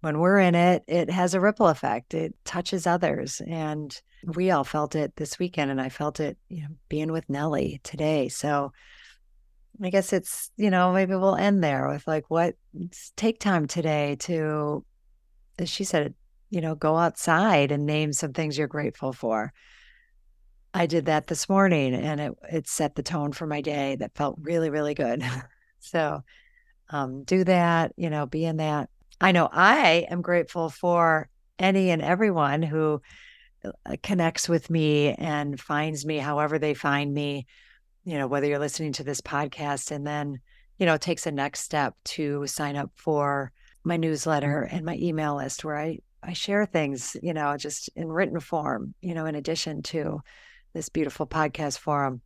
when 0.00 0.18
we're 0.18 0.38
in 0.38 0.54
it, 0.54 0.84
it 0.86 1.10
has 1.10 1.34
a 1.34 1.40
ripple 1.40 1.66
effect. 1.66 2.14
It 2.14 2.34
touches 2.44 2.86
others. 2.86 3.40
And 3.48 3.98
we 4.36 4.50
all 4.50 4.64
felt 4.64 4.94
it 4.94 5.16
this 5.16 5.38
weekend 5.38 5.70
and 5.70 5.80
I 5.80 5.88
felt 5.88 6.20
it, 6.20 6.36
you 6.48 6.62
know, 6.62 6.68
being 6.88 7.10
with 7.10 7.28
Nelly 7.28 7.80
today. 7.82 8.28
So 8.28 8.72
I 9.82 9.90
guess 9.90 10.12
it's, 10.12 10.50
you 10.56 10.70
know, 10.70 10.92
maybe 10.92 11.14
we'll 11.14 11.36
end 11.36 11.62
there 11.62 11.88
with 11.88 12.06
like 12.06 12.24
what 12.28 12.54
take 13.16 13.40
time 13.40 13.66
today 13.66 14.16
to 14.20 14.84
as 15.58 15.68
she 15.68 15.84
said, 15.84 16.14
you 16.50 16.60
know, 16.60 16.74
go 16.74 16.96
outside 16.96 17.72
and 17.72 17.86
name 17.86 18.12
some 18.12 18.32
things 18.32 18.56
you're 18.56 18.68
grateful 18.68 19.12
for. 19.12 19.52
I 20.72 20.86
did 20.86 21.06
that 21.06 21.28
this 21.28 21.48
morning 21.48 21.94
and 21.94 22.20
it 22.20 22.32
it 22.50 22.68
set 22.68 22.94
the 22.94 23.02
tone 23.02 23.32
for 23.32 23.46
my 23.46 23.60
day 23.60 23.96
that 23.96 24.14
felt 24.14 24.38
really, 24.40 24.70
really 24.70 24.94
good. 24.94 25.22
so 25.80 26.22
um 26.90 27.24
do 27.24 27.44
that, 27.44 27.92
you 27.96 28.10
know, 28.10 28.26
be 28.26 28.44
in 28.44 28.58
that. 28.58 28.90
I 29.20 29.32
know 29.32 29.48
I 29.50 30.06
am 30.10 30.22
grateful 30.22 30.70
for 30.70 31.28
any 31.58 31.90
and 31.90 32.02
everyone 32.02 32.62
who 32.62 33.00
uh, 33.64 33.96
connects 34.02 34.48
with 34.48 34.68
me 34.70 35.14
and 35.14 35.60
finds 35.60 36.04
me 36.04 36.18
however 36.18 36.58
they 36.58 36.74
find 36.74 37.12
me 37.12 37.46
you 38.04 38.18
know 38.18 38.26
whether 38.26 38.46
you're 38.46 38.58
listening 38.58 38.92
to 38.92 39.04
this 39.04 39.20
podcast 39.20 39.90
and 39.90 40.06
then 40.06 40.38
you 40.78 40.86
know 40.86 40.96
takes 40.96 41.26
a 41.26 41.32
next 41.32 41.60
step 41.60 41.94
to 42.04 42.46
sign 42.46 42.76
up 42.76 42.90
for 42.94 43.52
my 43.82 43.96
newsletter 43.96 44.62
and 44.62 44.84
my 44.84 44.96
email 44.96 45.36
list 45.36 45.64
where 45.64 45.78
i 45.78 45.98
i 46.22 46.32
share 46.32 46.66
things 46.66 47.16
you 47.22 47.32
know 47.34 47.56
just 47.56 47.90
in 47.96 48.08
written 48.08 48.40
form 48.40 48.94
you 49.00 49.14
know 49.14 49.26
in 49.26 49.34
addition 49.34 49.82
to 49.82 50.20
this 50.72 50.88
beautiful 50.88 51.26
podcast 51.26 51.78
forum. 51.78 52.20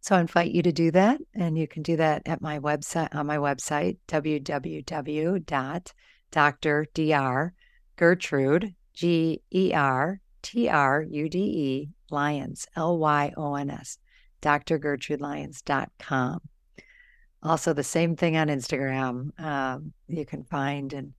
So 0.00 0.16
i 0.16 0.20
invite 0.20 0.52
you 0.52 0.62
to 0.62 0.72
do 0.72 0.90
that 0.92 1.20
and 1.34 1.58
you 1.58 1.68
can 1.68 1.82
do 1.82 1.96
that 1.96 2.22
at 2.26 2.40
my 2.40 2.58
website 2.58 3.14
on 3.14 3.26
my 3.26 3.36
website 3.36 3.98
www.drdr 4.08 5.40
gertrude 7.96 8.74
G 8.94 9.42
E 9.50 9.72
R 9.74 10.20
T 10.42 10.68
R 10.68 11.02
U 11.02 11.28
D 11.28 11.38
E 11.38 11.90
Lyons, 12.10 12.66
L 12.76 12.98
Y 12.98 13.32
O 13.36 13.54
N 13.54 13.70
S, 13.70 13.98
drgertrudelyons.com. 14.42 16.40
Also, 17.42 17.72
the 17.72 17.82
same 17.82 18.16
thing 18.16 18.36
on 18.36 18.48
Instagram. 18.48 19.38
Um, 19.40 19.92
you 20.08 20.26
can 20.26 20.44
find 20.44 20.92
and 20.92 21.14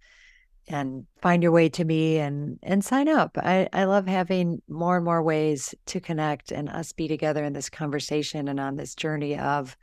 and 0.67 1.07
find 1.22 1.41
your 1.41 1.51
way 1.51 1.67
to 1.69 1.84
me 1.84 2.19
and 2.19 2.59
and 2.61 2.86
sign 2.86 3.09
up. 3.09 3.38
I, 3.38 3.67
I 3.74 3.86
love 3.86 4.05
having 4.05 4.61
more 4.67 4.97
and 4.97 5.05
more 5.05 5.24
ways 5.24 5.74
to 5.88 5.99
connect 5.99 6.51
and 6.51 6.69
us 6.69 6.93
be 6.93 7.07
together 7.07 7.43
in 7.43 7.53
this 7.53 7.69
conversation 7.69 8.47
and 8.47 8.59
on 8.59 8.76
this 8.76 8.93
journey 8.93 9.38
of 9.38 9.76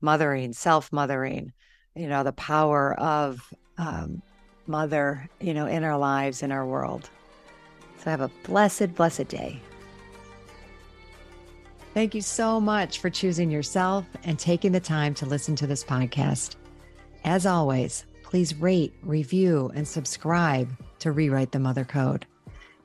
mothering, 0.00 0.54
self 0.54 0.90
mothering. 0.92 1.52
You 1.94 2.08
know, 2.08 2.22
the 2.22 2.32
power 2.32 2.98
of 2.98 3.52
um, 3.76 4.22
mother. 4.66 5.28
You 5.40 5.52
know, 5.52 5.66
in 5.66 5.84
our 5.84 5.98
lives, 5.98 6.42
in 6.42 6.52
our 6.52 6.66
world. 6.66 7.10
So 7.98 8.10
have 8.10 8.22
a 8.22 8.30
blessed, 8.44 8.94
blessed 8.94 9.28
day. 9.28 9.60
Thank 11.94 12.14
you 12.14 12.22
so 12.22 12.58
much 12.58 13.00
for 13.00 13.10
choosing 13.10 13.50
yourself 13.50 14.06
and 14.24 14.38
taking 14.38 14.72
the 14.72 14.80
time 14.80 15.12
to 15.14 15.26
listen 15.26 15.54
to 15.56 15.66
this 15.66 15.84
podcast. 15.84 16.56
As 17.22 17.44
always, 17.44 18.06
please 18.22 18.54
rate, 18.54 18.94
review, 19.02 19.70
and 19.74 19.86
subscribe 19.86 20.74
to 21.00 21.12
Rewrite 21.12 21.52
the 21.52 21.58
Mother 21.58 21.84
Code. 21.84 22.24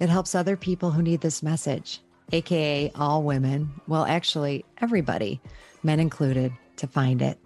It 0.01 0.09
helps 0.09 0.35
other 0.35 0.57
people 0.57 0.91
who 0.91 1.01
need 1.01 1.21
this 1.21 1.41
message, 1.41 2.01
AKA 2.33 2.91
all 2.95 3.23
women, 3.23 3.71
well, 3.87 4.03
actually, 4.03 4.65
everybody, 4.81 5.39
men 5.83 6.01
included, 6.01 6.51
to 6.75 6.85
find 6.85 7.21
it. 7.21 7.39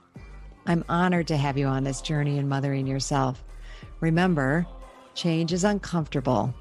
I'm 0.65 0.83
honored 0.89 1.27
to 1.27 1.37
have 1.37 1.59
you 1.59 1.67
on 1.67 1.83
this 1.83 2.01
journey 2.01 2.39
in 2.39 2.49
mothering 2.49 2.87
yourself. 2.87 3.43
Remember, 3.99 4.65
change 5.13 5.53
is 5.53 5.63
uncomfortable, 5.63 6.55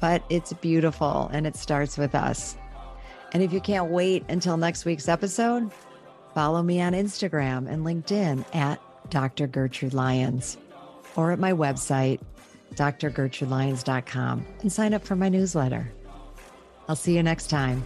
but 0.00 0.24
it's 0.28 0.52
beautiful 0.54 1.30
and 1.32 1.46
it 1.46 1.54
starts 1.54 1.96
with 1.96 2.16
us. 2.16 2.56
And 3.32 3.42
if 3.42 3.52
you 3.52 3.60
can't 3.60 3.90
wait 3.90 4.24
until 4.28 4.56
next 4.56 4.84
week's 4.84 5.08
episode, 5.08 5.70
follow 6.34 6.62
me 6.62 6.80
on 6.80 6.92
Instagram 6.92 7.68
and 7.68 7.84
LinkedIn 7.84 8.44
at 8.54 8.80
Dr. 9.10 9.46
Gertrude 9.46 9.94
Lyons. 9.94 10.56
or 11.16 11.32
at 11.32 11.38
my 11.38 11.52
website, 11.52 12.20
drgertrudelyons.com, 12.74 14.46
and 14.60 14.72
sign 14.72 14.94
up 14.94 15.04
for 15.04 15.16
my 15.16 15.28
newsletter. 15.28 15.90
I'll 16.88 16.96
see 16.96 17.16
you 17.16 17.22
next 17.22 17.50
time. 17.50 17.84